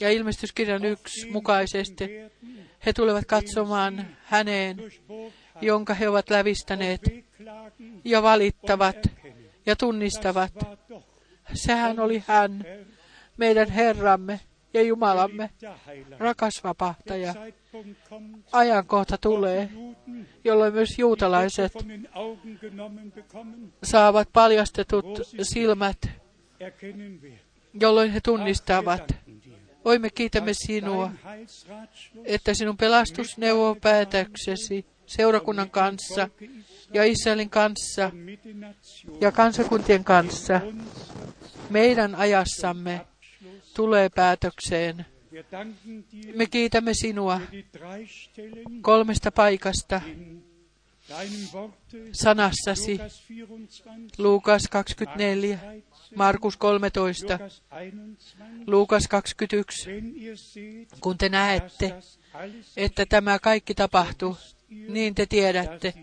[0.00, 2.08] ja ilmestyskirjan yksi mukaisesti.
[2.86, 4.76] He tulevat katsomaan häneen,
[5.60, 7.00] jonka he ovat lävistäneet,
[8.04, 8.96] ja valittavat
[9.66, 10.52] ja tunnistavat,
[11.54, 12.64] Sehän oli hän,
[13.36, 14.40] meidän Herramme
[14.74, 15.50] ja Jumalamme,
[16.18, 17.34] rakas vapahtaja.
[18.52, 19.68] Ajankohta tulee,
[20.44, 21.72] jolloin myös juutalaiset
[23.82, 25.06] saavat paljastetut
[25.42, 25.98] silmät,
[27.80, 29.14] jolloin he tunnistavat.
[29.84, 31.10] Voimme kiitämme sinua,
[32.24, 36.28] että sinun pelastusneuvopäätöksesi seurakunnan kanssa
[36.94, 38.10] ja Israelin kanssa
[39.20, 40.60] ja kansakuntien kanssa
[41.70, 43.06] meidän ajassamme
[43.74, 45.06] tulee päätökseen.
[46.34, 47.40] Me kiitämme sinua
[48.82, 50.00] kolmesta paikasta
[52.12, 52.98] sanassasi.
[54.18, 55.58] Luukas 24,
[56.16, 57.38] Markus 13,
[58.66, 59.90] Luukas 21.
[61.00, 61.94] Kun te näette,
[62.76, 64.36] että tämä kaikki tapahtuu,
[64.68, 65.94] niin te tiedätte,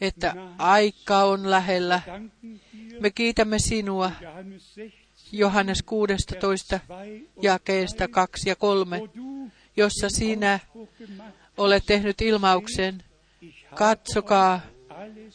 [0.00, 2.00] että aika on lähellä.
[3.00, 4.12] Me kiitämme sinua
[5.32, 6.80] Johannes 16
[7.42, 9.02] jakeesta 2 ja 3,
[9.76, 10.60] jossa sinä
[11.56, 13.02] olet tehnyt ilmauksen,
[13.74, 14.60] katsokaa,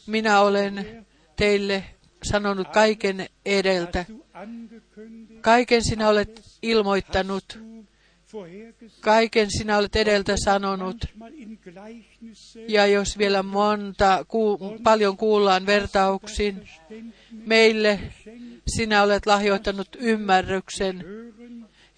[0.06, 1.06] minä olen
[1.36, 1.84] teille
[2.22, 4.04] sanonut kaiken edeltä.
[5.40, 7.58] Kaiken sinä olet ilmoittanut,
[9.00, 10.96] kaiken sinä olet edeltä sanonut.
[12.68, 16.68] Ja jos vielä monta, ku, paljon kuullaan vertauksin,
[17.30, 18.00] meille
[18.66, 21.04] sinä olet lahjoittanut ymmärryksen,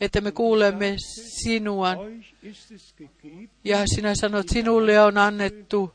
[0.00, 0.94] että me kuulemme
[1.42, 1.96] sinua.
[3.64, 5.94] Ja sinä sanot, sinulle on annettu,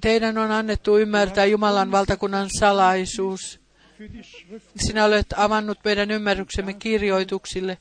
[0.00, 3.61] teidän on annettu ymmärtää Jumalan valtakunnan salaisuus.
[4.76, 7.78] Sinä olet avannut meidän ymmärryksemme kirjoituksille.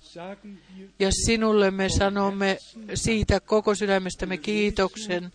[0.99, 2.57] Ja sinulle me sanomme
[2.93, 5.31] siitä koko sydämestämme kiitoksen.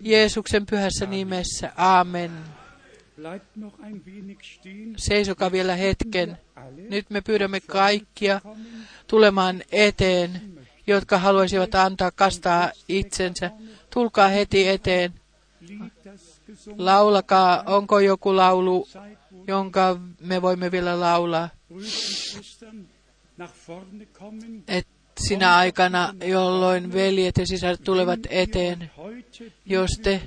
[0.00, 1.72] Jeesuksen pyhässä nimessä.
[1.76, 2.30] Amen.
[4.96, 6.38] Seisokaa vielä hetken.
[6.90, 8.40] Nyt me pyydämme kaikkia
[9.06, 10.42] tulemaan eteen,
[10.86, 13.50] jotka haluaisivat antaa kastaa itsensä.
[13.90, 15.14] Tulkaa heti eteen.
[16.76, 18.88] Laulakaa, onko joku laulu,
[19.46, 21.48] jonka me voimme vielä laulaa.
[24.68, 24.86] Et
[25.20, 28.90] sinä aikana, jolloin veljet ja sisaret tulevat eteen,
[29.64, 30.22] jos te,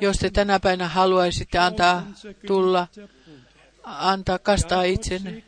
[0.00, 2.06] jos te tänä päivänä haluaisitte antaa
[2.46, 2.88] tulla,
[3.82, 5.42] antaa kastaa itsenne.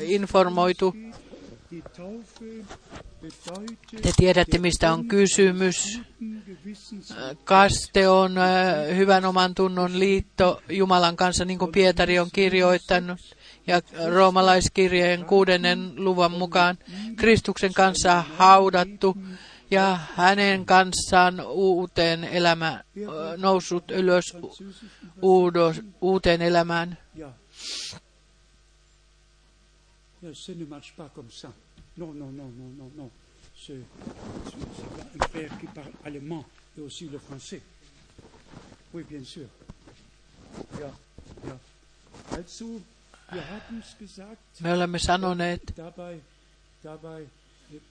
[0.01, 0.95] informoitu.
[4.03, 6.01] Te tiedätte, mistä on kysymys.
[7.45, 13.19] Kaste on äh, hyvän oman tunnon liitto Jumalan kanssa, niin kuin Pietari on kirjoittanut.
[13.67, 13.81] Ja
[14.15, 16.79] roomalaiskirjeen kuudennen luvan mukaan
[17.17, 19.17] Kristuksen kanssa haudattu
[19.71, 22.85] ja hänen kanssaan uuteen elämään, äh,
[23.37, 24.37] noussut ylös
[25.23, 26.99] uudo, uuteen elämään.
[27.15, 27.33] Ja.
[31.97, 33.11] Non, non, non, non, non, non.
[33.67, 33.85] C'est
[35.21, 36.45] un frère qui parle allemand
[36.77, 37.61] et aussi le français.
[38.93, 39.47] Oui, bien sûr.
[40.81, 40.91] Ja,
[41.47, 41.59] ja.
[42.33, 42.65] Also,
[43.33, 46.21] wir haben es gesagt, Me olemme sanoneet, dabei,
[46.85, 47.27] dabei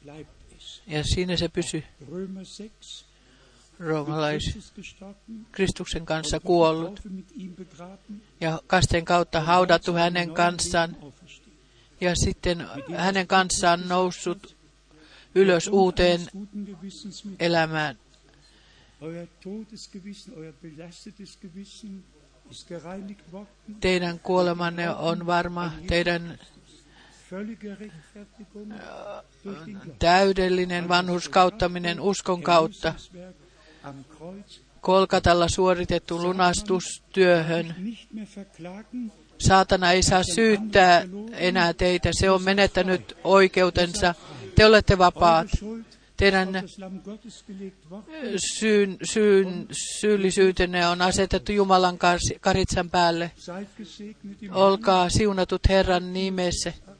[0.02, 0.82] bleibt es.
[0.88, 3.06] ja siinä se pysyy, Römer 6,
[3.80, 4.58] roomalais
[5.52, 7.02] Kristuksen kanssa kuollut
[8.42, 10.96] ja kasteen kautta haudattu hänen kanssaan.
[12.04, 12.68] Ja sitten
[12.98, 14.56] hänen kanssaan noussut
[15.36, 16.22] ylös uuteen
[17.40, 17.98] elämään.
[23.80, 26.40] Teidän kuolemanne on varma, teidän
[29.44, 29.82] Glauben.
[30.00, 32.94] täydellinen vanhuskauttaminen uskon kautta.
[34.82, 37.76] Kolkatalla suoritettu lunastustyöhön.
[39.48, 42.10] Saatana ei saa syyttää enää teitä.
[42.11, 44.15] Se on menettänyt oikeutensa.
[44.56, 45.48] Te olette vapaat.
[46.18, 46.49] Teidän
[48.53, 49.68] syyn, syyn,
[49.99, 51.98] syyllisyytenne on asetettu Jumalan
[52.41, 53.32] karitsan päälle.
[54.52, 56.74] Olkaa siunatut Herran nimessä.
[56.86, 56.94] 18,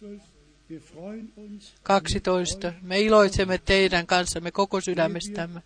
[0.00, 0.38] 12.
[0.70, 1.74] Wir freuen uns.
[1.82, 2.72] 12.
[2.82, 5.62] Me iloitsemme teidän kanssamme koko sydämestämme.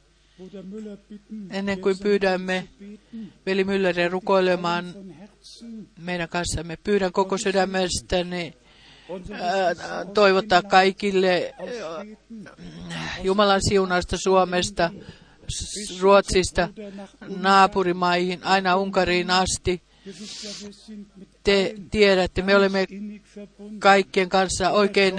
[1.51, 2.69] Ennen kuin pyydämme
[3.47, 4.95] veli Müllerin rukoilemaan
[5.99, 8.55] meidän kanssamme, pyydän koko sydämestäni
[9.09, 9.75] unser ää,
[10.15, 11.55] toivottaa kaikille
[13.23, 14.91] Jumalan siunausta Suomesta,
[16.01, 16.69] Ruotsista,
[17.37, 19.83] naapurimaihin, aina Unkariin asti.
[21.45, 22.87] Te tiedätte, me olemme
[23.79, 25.15] kaikkien kanssa oikein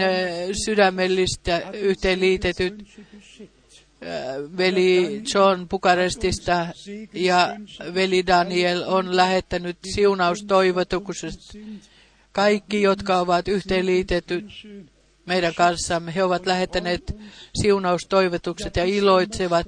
[0.66, 2.86] sydämellistä yhteenliitetyt.
[4.58, 6.68] Veli John Bukarestista
[7.14, 7.56] ja
[7.94, 11.40] veli Daniel on lähettänyt siunaustoivotukset.
[12.32, 14.94] Kaikki, jotka ovat yhteenliitetyt Wünsche
[15.26, 17.16] meidän kanssamme, he ovat lähettäneet
[17.56, 19.68] siunaustoivotukset ja iloitsevat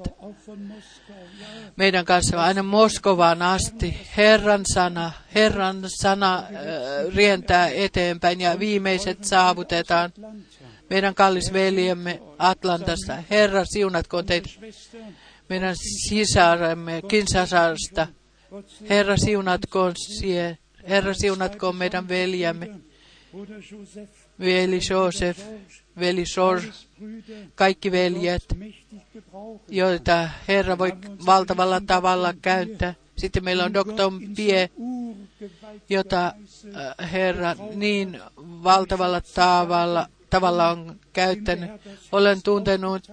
[1.75, 3.97] meidän kanssamme aina Moskovaan asti.
[4.17, 6.45] Herran sana, Herran sana äh,
[7.15, 10.13] rientää eteenpäin ja viimeiset saavutetaan.
[10.89, 14.49] Meidän kallis veljemme Atlantasta, Herra siunatkoon teitä,
[15.49, 18.07] meidän sisaremme Kinsasasta.
[18.89, 20.57] Herra siunatkoon sie,
[20.89, 22.07] Herra siunatkoon meidän
[23.71, 25.39] Joseph, veli Josef,
[25.99, 26.61] veli Sor,
[27.55, 28.45] kaikki veljet,
[29.67, 30.93] joita Herra voi
[31.25, 32.95] valtavalla tavalla käyttää.
[33.17, 34.11] Sitten meillä on Dr.
[34.35, 34.69] Pie,
[35.89, 41.71] jota äh, Herra niin valtavalla tavalla, tavalla on käyttänyt.
[42.11, 43.11] Olen tuntenut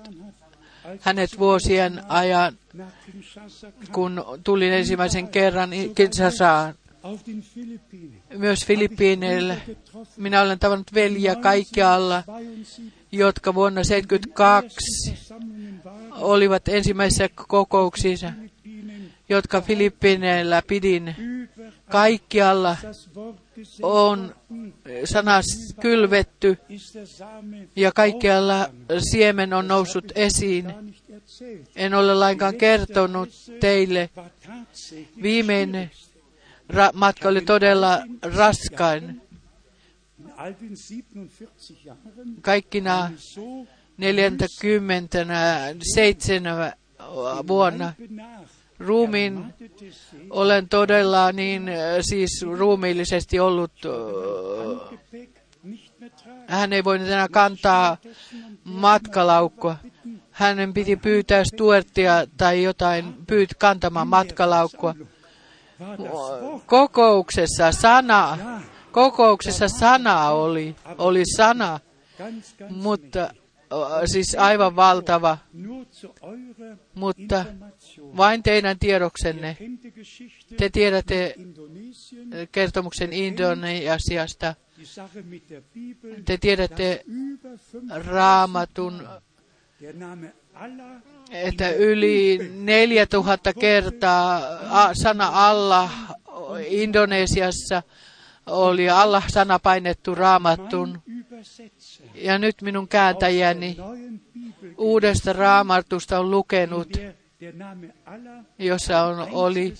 [1.00, 2.58] hänet vuosien ajan,
[3.92, 6.74] kun tulin ensimmäisen kerran Kinsasaan,
[8.38, 9.56] myös Filippiineillä.
[9.66, 10.22] getroffen.
[10.22, 12.82] Minä olen tavannut veljiä kaikkialla, 72
[13.12, 16.12] jotka vuonna 1972 Versammlungen waren.
[16.12, 18.32] olivat ensimmäisissä kokouksissa,
[19.32, 21.14] jotka Filippiineillä pidin.
[21.90, 22.76] Kaikkialla
[23.82, 24.34] on
[25.04, 25.40] sana
[25.80, 26.58] kylvetty
[27.76, 28.70] ja kaikkialla
[29.10, 30.74] siemen on noussut esiin.
[31.76, 33.28] En ole lainkaan kertonut
[33.60, 34.10] teille.
[35.22, 35.90] Viimeinen
[36.72, 39.22] ra- matka oli todella raskain.
[40.18, 41.28] in all den 47
[41.84, 43.66] Jahren Kaikkina eine so
[43.98, 45.08] 47
[47.48, 47.92] vuonna.
[48.86, 49.54] Ruumiin
[50.30, 54.98] olen todella niin äh, siis ruumiillisesti ollut, äh,
[56.46, 57.96] hän ei voinut enää kantaa
[58.64, 59.76] matkalaukkua.
[60.30, 64.32] Hänen piti pyytää stuartia tai jotain pyyt kantamaan Wort
[66.66, 68.38] Kokouksessa sana,
[68.92, 71.80] kokouksessa sana oli, oli sana,
[72.70, 73.30] mutta äh,
[74.06, 75.38] siis aivan valtava,
[76.94, 77.44] mutta.
[78.16, 79.56] Vain teidän tiedoksenne.
[80.56, 84.54] Te tiedätte Indonesien, kertomuksen Indonesiasta.
[86.24, 89.08] Te tiedätte über 5000 raamatun,
[91.30, 94.40] että yli 4000 kertaa
[94.94, 95.92] sana Allah
[96.66, 97.82] Indonesiassa
[98.46, 101.02] oli Allah-sana painettu raamattuun.
[101.08, 103.76] Übersetzer Ja nyt minun kääntäjäni
[104.78, 106.88] uudesta raamatusta on lukenut,
[108.58, 109.74] jossa on, oli,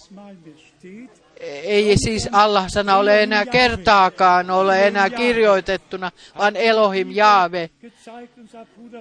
[1.62, 7.70] ei siis Allah-sana ole enää kertaakaan ole enää kirjoitettuna, vaan Elohim Jaave.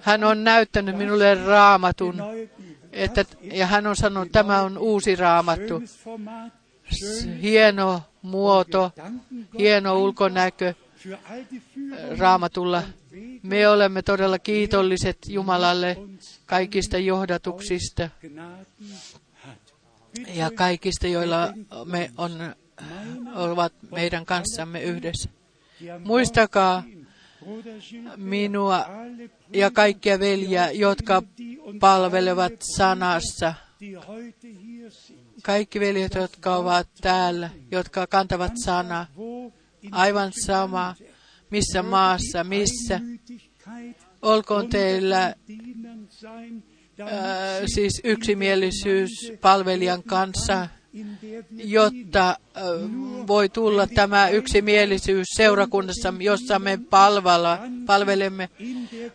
[0.01, 2.15] Hän on näyttänyt minulle raamatun,
[2.91, 5.83] että, ja hän on sanonut, että tämä on uusi raamattu.
[7.41, 8.91] Hieno muoto,
[9.59, 10.73] hieno ulkonäkö
[12.17, 12.83] raamatulla.
[13.43, 15.97] Me olemme todella kiitolliset Jumalalle
[16.51, 18.09] kaikista johdatuksista
[20.35, 21.53] ja kaikista, joilla
[21.85, 22.31] me on,
[23.35, 25.29] ovat meidän kanssamme yhdessä.
[26.03, 26.83] Muistakaa
[28.15, 28.85] minua
[29.53, 31.23] ja kaikkia veljiä, jotka
[31.79, 33.53] palvelevat sanassa.
[35.43, 39.07] Kaikki veljet, jotka ovat täällä, jotka kantavat sanaa.
[39.91, 40.95] Aivan sama,
[41.49, 42.99] missä maassa, missä.
[44.21, 45.35] Olkoon teillä
[47.65, 50.67] siis yksimielisyys palvelijan kanssa,
[51.53, 52.63] jotta äh,
[53.27, 58.49] voi tulla tämä yksimielisyys seurakunnassa, jossa me palvella, palvelemme.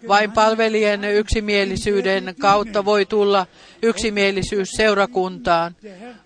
[0.09, 3.47] Vain palvelijan yksimielisyyden kautta voi tulla
[3.83, 5.77] yksimielisyys seurakuntaan.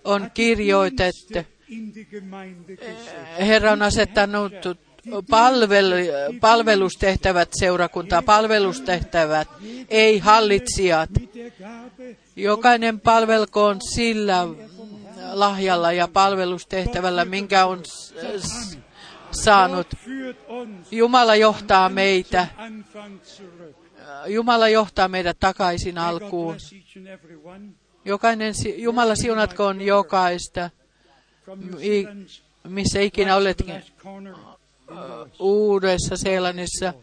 [0.03, 1.39] On kirjoitettu.
[2.67, 3.09] gesetzt.
[3.39, 4.53] Herra on asettanut
[5.29, 5.93] palvel,
[6.41, 9.47] palvelustehtävät seurakuntaa, palvelustehtävät,
[9.89, 11.09] ei hallitsijat.
[12.35, 14.47] Jokainen palvelkoon sillä
[15.31, 17.83] lahjalla ja palvelustehtävällä, minkä on
[19.31, 19.87] saanut.
[20.91, 22.47] Jumala johtaa meitä.
[24.25, 26.55] Jumala johtaa meidät takaisin alkuun.
[28.05, 30.69] Jokainen, Jumala siunatkoon jokaista,
[32.63, 33.83] missä ikinä oletkin.
[35.39, 36.93] Uudessa Seelannissa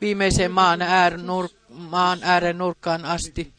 [0.00, 3.52] viimeiseen maan, äär, nur, maan äären nurkkaan asti.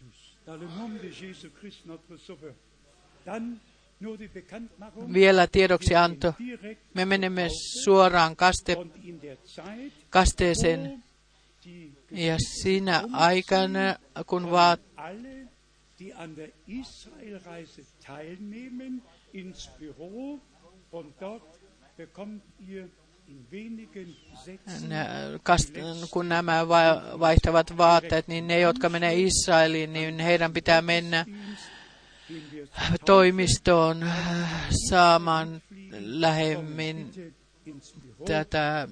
[5.13, 6.33] Vielä tiedoksi anto.
[6.93, 7.47] Me menemme
[7.83, 8.77] suoraan kaste,
[10.09, 11.03] kasteeseen
[12.11, 13.95] ja siinä aikana,
[14.25, 14.81] kun vaat,
[18.07, 19.03] teilnehmen,
[19.33, 20.39] ins Büro
[21.19, 21.59] dort
[21.97, 22.89] bekommt ihr
[26.11, 31.25] kun nämä va- vaihtavat vaatteet, niin ne, jotka menee Israeliin, niin heidän pitää mennä
[33.05, 34.11] toimistoon
[34.89, 35.61] saamaan
[35.99, 37.11] lähemmin
[38.25, 38.87] tätä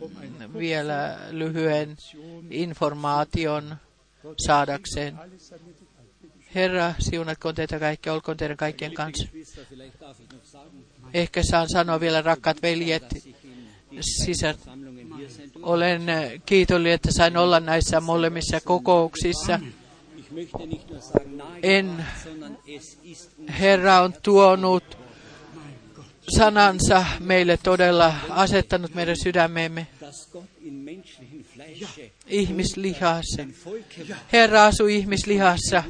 [0.57, 1.97] vielä lyhyen
[2.49, 3.76] informaation
[4.45, 5.19] saadakseen.
[6.56, 9.27] Herra, siunatkoon teitä kaikkia, olkoon teidän kaikkien kanssa.
[11.14, 13.03] Ehkä saan sanoa vielä, rakkaat veljet,
[14.02, 14.60] sisät.
[15.61, 16.03] Olen
[16.45, 19.60] kiitollinen, että sain olla näissä molemmissa kokouksissa.
[21.64, 22.06] En,
[23.60, 24.98] Herra on tuonut
[26.38, 29.88] sanansa meille todella, asettanut meidän sydämeemme
[32.28, 33.45] ihmislihassa.
[34.32, 35.84] Herra asui ihmislihassa,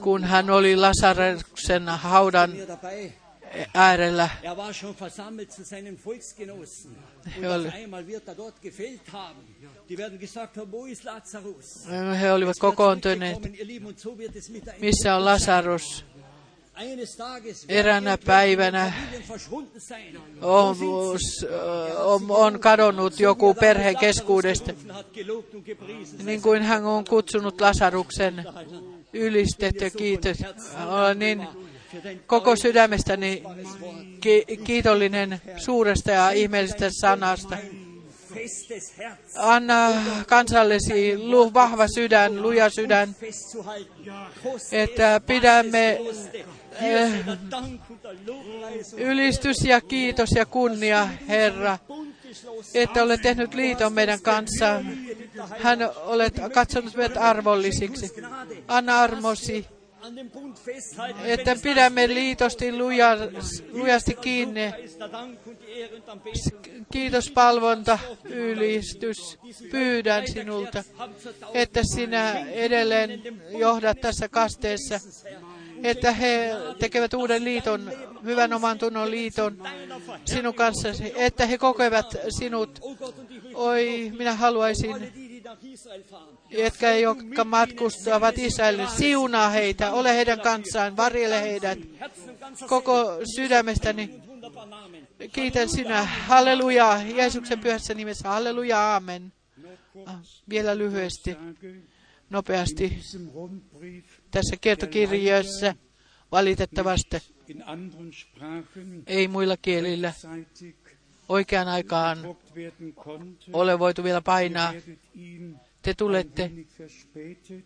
[0.00, 2.52] kun hän oli Lasaruksen haudan
[3.74, 4.28] äärellä.
[4.42, 6.96] Er war schon versammelt zu seinen Volksgenossen.
[7.36, 9.56] Und Ja, auf einmal wird er dort gefällt haben.
[9.88, 11.86] Die werden gesagt haben, wo ist Lazarus?
[12.20, 13.38] He olivat wird kokoontuneet.
[14.80, 16.04] Missä on Lasarus?
[17.16, 18.92] Tages Eräänä päivänä
[19.28, 20.20] verschwunden sein.
[20.42, 20.76] on,
[21.96, 24.72] on, on kadonnut joku perhe keskuudesta,
[26.22, 28.44] niin kuin hän on kutsunut Lasaruksen
[29.12, 30.36] ylistetty ja kiitos.
[30.88, 31.48] Olen niin
[32.26, 33.42] koko sydämestäni
[34.20, 37.56] ki- kiitollinen suuresta ja ihmeellisestä sanasta.
[39.36, 39.92] Anna
[40.26, 41.14] kansallesi
[41.54, 43.16] vahva sydän, luja sydän,
[44.72, 47.78] että pidämme und
[48.96, 51.78] ylistys ja kiitos ja kunnia, Herra,
[52.74, 54.80] että olet tehnyt liiton meidän kanssa.
[55.58, 58.10] Hän olet katsonut meidät arvollisiksi.
[58.68, 59.66] Anna armosi,
[61.24, 63.16] Että pidämme liitosti luja,
[63.72, 64.72] lujasti kiinni.
[66.92, 69.38] Kiitos, palvonta, ylistys.
[69.70, 70.84] Pyydän sinulta,
[71.54, 73.22] että sinä edelleen
[73.58, 75.00] johdat tässä kasteessa,
[75.82, 77.92] että he tekevät uuden liiton,
[78.24, 79.62] hyvän oman tunnon liiton
[80.24, 82.80] sinun kanssasi, että he kokevat sinut.
[83.54, 85.12] Oi, minä haluaisin,
[86.50, 91.78] jotka, jotka matkustavat Israelille, siunaa heitä, ole heidän kanssaan, varjele heidät
[92.68, 94.22] koko sydämestäni.
[95.32, 96.04] Kiitän sinä.
[96.04, 97.00] Halleluja.
[97.16, 98.28] Jeesuksen pyhässä nimessä.
[98.28, 98.78] Halleluja.
[98.78, 99.32] Aamen.
[100.06, 101.36] Ah, Vielä lyhyesti,
[102.30, 103.00] nopeasti.
[104.30, 105.74] Tässä kiertokirjassa
[106.32, 107.16] valitettavasti
[109.06, 110.12] ei muilla kielillä
[111.28, 112.18] oikeaan aikaan.
[113.52, 114.72] Ole voitu vielä painaa.
[115.82, 116.50] Te tulette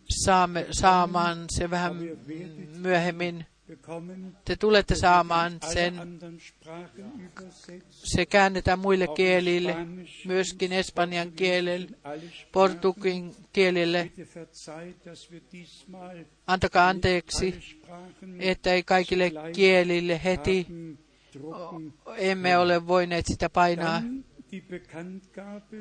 [0.09, 1.95] saamme, saamaan se vähän
[2.77, 3.45] myöhemmin.
[4.45, 6.19] Te tulette saamaan sen.
[7.89, 9.75] Se käännetään muille kielille,
[10.25, 11.87] myöskin espanjan kielelle,
[12.51, 14.11] portugin kielelle.
[16.47, 17.79] Antakaa anteeksi,
[18.39, 20.67] että ei kaikille kielille heti
[22.17, 24.01] emme ole voineet sitä painaa.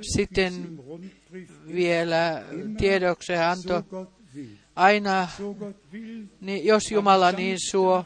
[0.00, 0.78] Sitten
[1.74, 2.42] Vielä
[2.78, 3.84] tiedoksen so anto
[4.76, 5.28] aina,
[6.40, 8.04] niin jos Jumala niin suo,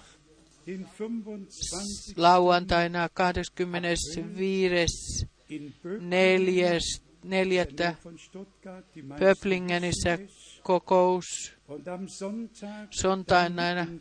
[0.67, 2.15] den 25.
[2.17, 5.27] lauantaina 25.
[5.49, 10.61] in Böblingen, neljäs, neljättä von Stuttgart, die meisten Pöblingenissä wissen es.
[10.63, 11.53] kokous,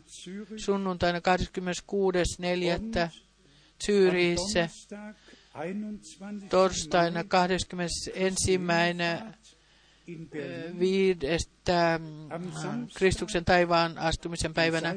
[0.06, 2.74] Zürich sunnuntaina 26.4.
[2.74, 3.10] am
[3.84, 5.25] Zyyrihissä, Donnerstag, 21.
[6.50, 8.60] torstaina Mai, 21.
[10.06, 14.96] in Berlin, viidestä mm, Kristuksen taivaan astumisen päivänä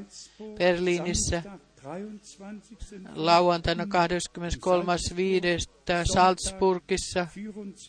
[0.58, 3.10] Berliinissä, Samstag, 23.
[3.16, 3.90] lauantaina 23.5.
[6.14, 7.28] Salzburgissa,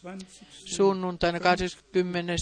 [0.03, 0.27] 24.
[0.51, 2.33] sunnuntaina 20.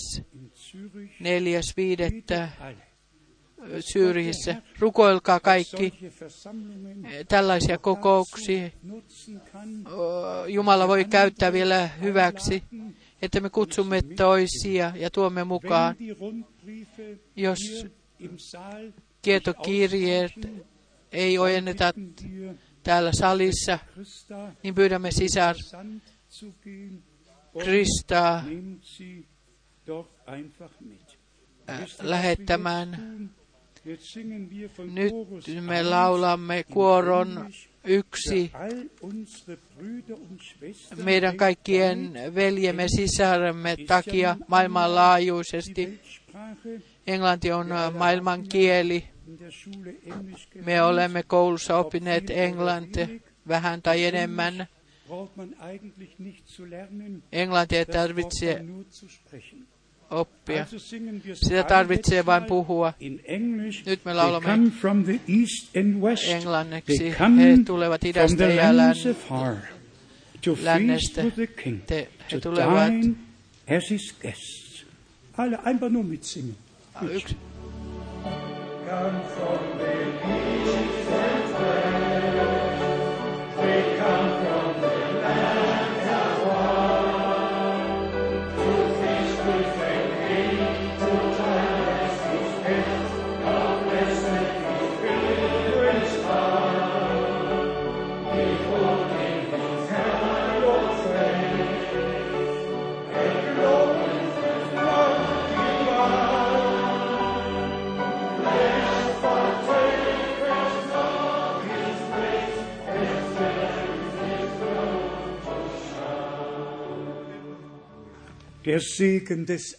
[3.92, 4.62] Syyrihissä.
[4.78, 5.94] Rukoilkaa kaikki
[7.28, 8.70] tällaisia kokouksia.
[10.46, 12.62] Jumala voi käyttää vielä hyväksi,
[13.22, 15.96] että me kutsumme toisia ja tuomme mukaan.
[17.36, 17.86] Jos
[19.22, 20.32] kietokirjeet
[21.12, 21.92] ei ojenneta
[22.82, 23.78] täällä salissa,
[24.62, 25.56] niin pyydämme sisar
[27.58, 28.44] Kristaa
[31.70, 33.28] äh, lähettämään.
[34.92, 35.12] Nyt
[35.60, 37.50] me laulamme kuoron
[37.84, 38.52] yksi
[41.04, 46.00] meidän kaikkien veljemme sisaremme takia maailmanlaajuisesti.
[47.06, 47.66] Englanti on
[47.98, 49.04] maailman kieli.
[50.64, 53.08] Me olemme koulussa oppineet englantia
[53.48, 54.66] vähän tai enemmän.
[57.32, 58.64] Englantia ei tarvitse
[60.10, 60.66] oppia.
[61.34, 62.92] Sitä tarvitsee vain puhua.
[63.86, 66.28] Nyt me laulamme come from the east and west.
[66.28, 67.10] englanniksi.
[67.10, 68.76] He come tulevat from idästä the ja
[70.62, 71.22] lännestä.
[71.30, 71.48] the
[71.86, 72.92] Te, he tulevat.
[75.38, 76.56] Alle einfach nur mitsingen.
[77.10, 77.36] yksi.
[78.90, 80.18] Der Segen des
[83.98, 84.17] Herr,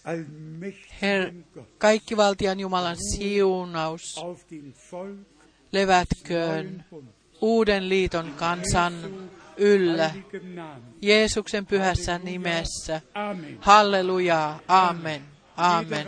[0.04, 4.16] allmächtigen Gott kaikkivaltian Jumalan siunaus
[5.72, 6.86] levätköön
[7.42, 8.94] uuden liiton kansan
[9.58, 10.12] yllä.
[11.02, 13.02] Jeesuksen pyhässä nimessä.
[13.60, 14.60] Halleluja.
[14.68, 15.22] Amen.
[15.58, 16.08] Amen.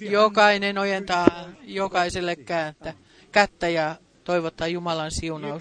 [0.00, 2.94] Jokainen ojentaa jokaiselle kääntä,
[3.32, 5.52] kättä ja toivottaa Jumalan siunaus.